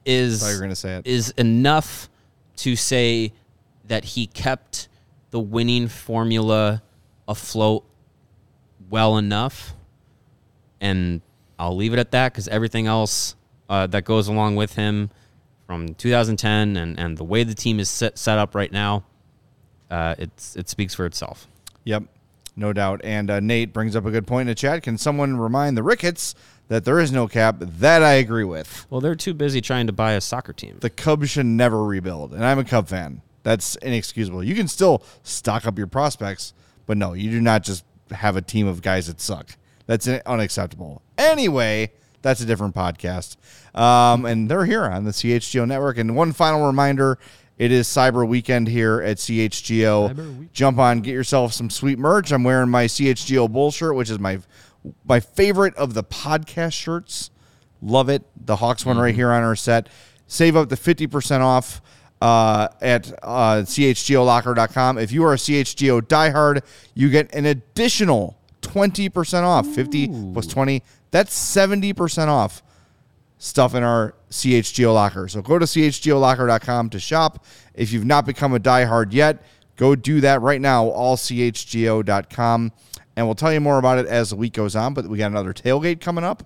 is 0.05 0.41
Thought 0.41 0.49
you 0.51 0.57
were 0.57 0.63
gonna 0.63 0.77
say 0.77 0.97
it. 0.97 1.07
is 1.07 1.31
enough 1.33 2.09
to 2.57 2.77
say 2.77 3.33
that 3.87 4.05
he 4.05 4.27
kept 4.27 4.89
the 5.31 5.41
winning 5.41 5.89
formula 5.89 6.83
afloat 7.29 7.85
well 8.89 9.17
enough, 9.19 9.75
and 10.81 11.21
I'll 11.59 11.77
leave 11.77 11.93
it 11.93 11.99
at 11.99 12.11
that 12.13 12.33
because 12.33 12.49
everything 12.49 12.87
else 12.87 13.37
uh, 13.69 13.87
that 13.89 14.05
goes 14.05 14.29
along 14.29 14.57
with 14.57 14.75
him 14.75 15.11
from 15.67 15.95
2010 15.95 16.77
and, 16.77 16.99
and 16.99 17.17
the 17.17 17.25
way 17.25 17.45
the 17.45 17.55
team 17.55 17.79
is 17.79 17.89
set, 17.89 18.19
set 18.19 18.39
up 18.39 18.55
right 18.55 18.73
now, 18.73 19.05
uh, 19.91 20.15
it's 20.19 20.57
it 20.57 20.69
speaks 20.69 20.95
for 20.95 21.07
itself. 21.07 21.47
Yep, 21.85 22.05
no 22.57 22.73
doubt. 22.73 23.01
And 23.05 23.31
uh, 23.31 23.41
Nate 23.41 23.73
brings 23.73 23.95
up 23.95 24.05
a 24.05 24.11
good 24.11 24.27
point 24.27 24.43
in 24.43 24.47
the 24.49 24.55
chat. 24.55 24.83
Can 24.83 24.99
someone 24.99 25.37
remind 25.37 25.77
the 25.77 25.83
Ricketts 25.83 26.35
that 26.71 26.85
there 26.85 27.01
is 27.01 27.11
no 27.11 27.27
cap? 27.27 27.57
That 27.59 28.03
I 28.03 28.13
agree 28.15 28.45
with. 28.45 28.87
Well, 28.89 29.01
they're 29.01 29.17
too 29.17 29.35
busy 29.35 29.61
trying 29.61 29.89
to 29.89 29.93
buy 29.93 30.13
a 30.13 30.21
soccer 30.21 30.53
team. 30.53 30.79
The 30.81 30.89
Cubs 30.89 31.29
should 31.29 31.47
never 31.47 31.85
rebuild, 31.85 32.33
and 32.33 32.45
I'm 32.45 32.61
a 32.61 32.65
Cub 32.65 32.89
fan. 32.89 33.23
That's 33.43 33.75
inexcusable. 33.77 34.45
You 34.45 34.55
can 34.55 34.69
still 34.69 35.03
stock 35.25 35.67
up 35.67 35.77
your 35.77 35.89
prospects, 35.89 36.55
but 36.87 36.97
no, 36.97 37.13
you 37.13 37.31
do 37.31 37.41
not 37.41 37.65
just 37.65 37.85
have 38.13 38.37
a 38.37 38.43
team 38.43 38.69
of 38.69 38.83
guys 38.83 39.09
that 39.09 39.21
suck. 39.21 39.57
That's 39.87 40.07
unacceptable. 40.07 41.03
Anyway, 41.19 41.91
that's 42.23 42.41
a 42.41 42.47
different 42.47 42.77
podcast. 42.77 43.37
Um, 43.77 44.25
and 44.25 44.49
they're 44.49 44.65
here 44.65 44.85
on 44.85 45.05
the 45.05 45.11
CHGO 45.11 45.67
network. 45.67 45.99
And 45.99 46.15
one 46.15 46.33
final 46.33 46.65
reminder 46.65 47.19
it 47.59 47.73
is 47.73 47.89
Cyber 47.89 48.27
Weekend 48.27 48.69
here 48.69 49.03
at 49.03 49.17
CHGO. 49.17 50.53
Jump 50.53 50.79
on, 50.79 51.01
get 51.01 51.13
yourself 51.13 51.53
some 51.53 51.69
sweet 51.69 51.99
merch. 51.99 52.31
I'm 52.31 52.45
wearing 52.45 52.71
my 52.71 52.85
CHGO 52.85 53.51
Bull 53.51 53.71
shirt, 53.71 53.97
which 53.97 54.09
is 54.09 54.19
my 54.21 54.39
my 55.05 55.21
favorite 55.21 55.75
of 55.77 55.95
the 55.95 56.05
podcast 56.05 56.73
shirts. 56.73 57.31
Love 57.83 58.09
it. 58.09 58.23
The 58.37 58.57
Hawks 58.57 58.85
one 58.85 58.99
right 58.99 59.15
here 59.15 59.31
on 59.31 59.43
our 59.43 59.57
set. 59.57 59.89
Save 60.27 60.57
up 60.57 60.69
to 60.69 60.77
50% 60.77 61.41
off 61.41 61.81
uh, 62.21 62.69
at 62.81 63.13
uh, 63.23 63.63
chgolocker.com. 63.63 64.99
If 64.99 65.13
you 65.13 65.25
are 65.25 65.33
a 65.33 65.37
CHGO 65.37 66.03
diehard, 66.03 66.63
you 66.95 67.11
get 67.11 67.35
an 67.35 67.47
additional 67.47 68.39
20% 68.63 69.43
off. 69.43 69.67
50 69.67 70.33
plus 70.33 70.47
20. 70.47 70.83
That's 71.11 71.57
70% 71.57 72.29
off 72.29 72.63
stuff 73.39 73.75
in 73.75 73.83
our 73.83 74.15
CHGO 74.31 74.95
locker. 74.95 75.27
So 75.29 75.43
go 75.43 75.59
to 75.59 75.65
chgolocker.com 75.65 76.91
to 76.91 77.01
shop. 77.01 77.45
If 77.75 77.93
you've 77.93 78.05
not 78.05 78.27
become 78.27 78.55
a 78.55 78.61
diehard 78.61 79.13
yet, 79.13 79.43
go 79.77 79.97
do 79.97 80.21
that 80.21 80.43
right 80.43 80.61
now, 80.61 80.85
All 80.87 81.17
allchgo.com. 81.17 82.73
And 83.17 83.27
we'll 83.27 83.35
tell 83.35 83.53
you 83.53 83.61
more 83.61 83.79
about 83.79 83.99
it 83.99 84.07
as 84.07 84.31
the 84.31 84.37
week 84.37 84.53
goes 84.53 84.77
on. 84.77 84.95
But 84.95 85.07
we 85.07 85.19
got 85.19 85.31
another 85.31 85.53
tailgate 85.53 86.01
coming 86.01 86.25
up 86.25 86.43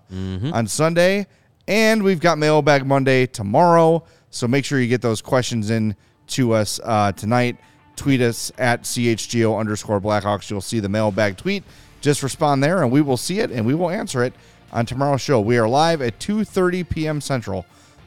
on 0.53 0.67
Sunday. 0.67 1.27
And 1.67 2.03
we've 2.03 2.21
got 2.21 2.39
Mailbag 2.39 2.87
Monday 2.87 3.27
tomorrow. 3.27 4.05
So 4.31 4.49
make 4.49 4.65
sure 4.65 4.81
you 4.81 4.89
get 4.89 5.03
those 5.03 5.23
questions 5.23 5.71
in 5.71 5.97
to 6.29 6.53
us 6.53 6.81
uh, 6.83 7.13
tonight. 7.13 7.57
Tweet 7.97 8.21
us 8.21 8.51
at 8.59 8.83
CHGO 8.83 9.59
underscore 9.59 10.01
Blackhawks. 10.01 10.51
You'll 10.51 10.61
see 10.61 10.81
the 10.81 10.89
mailbag 10.89 11.37
tweet. 11.37 11.63
Just 12.01 12.23
respond 12.23 12.63
there 12.63 12.83
and 12.83 12.91
we 12.91 13.01
will 13.01 13.17
see 13.17 13.39
it 13.39 13.51
and 13.51 13.65
we 13.65 13.75
will 13.75 13.89
answer 13.89 14.23
it 14.25 14.35
on 14.73 14.85
tomorrow's 14.85 15.21
show. 15.21 15.41
We 15.41 15.57
are 15.59 15.69
live 15.69 16.03
at 16.03 16.19
2.30 16.19 16.89
p.m. 16.89 17.21
Central 17.21 17.65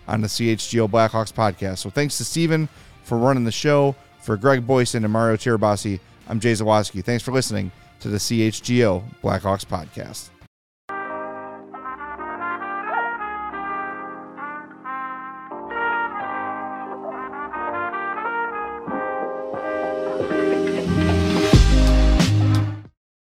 on 0.07 0.21
the 0.21 0.27
CHGO 0.27 0.89
Blackhawks 0.89 1.33
podcast. 1.33 1.79
So 1.79 1.89
thanks 1.89 2.17
to 2.17 2.25
Steven 2.25 2.69
for 3.03 3.17
running 3.17 3.45
the 3.45 3.51
show. 3.51 3.95
For 4.21 4.35
Greg 4.35 4.67
Boysen 4.67 5.05
and 5.05 5.11
Mario 5.13 5.37
Tirabassi, 5.37 6.01
I'm 6.27 6.41
Jay 6.41 6.51
Zawaski. 6.51 7.01
Thanks 7.01 7.23
for 7.23 7.31
listening 7.31 7.71
to 7.99 8.09
the 8.09 8.17
CHGO 8.17 9.03
Blackhawks 9.23 9.65
podcast. 9.65 10.29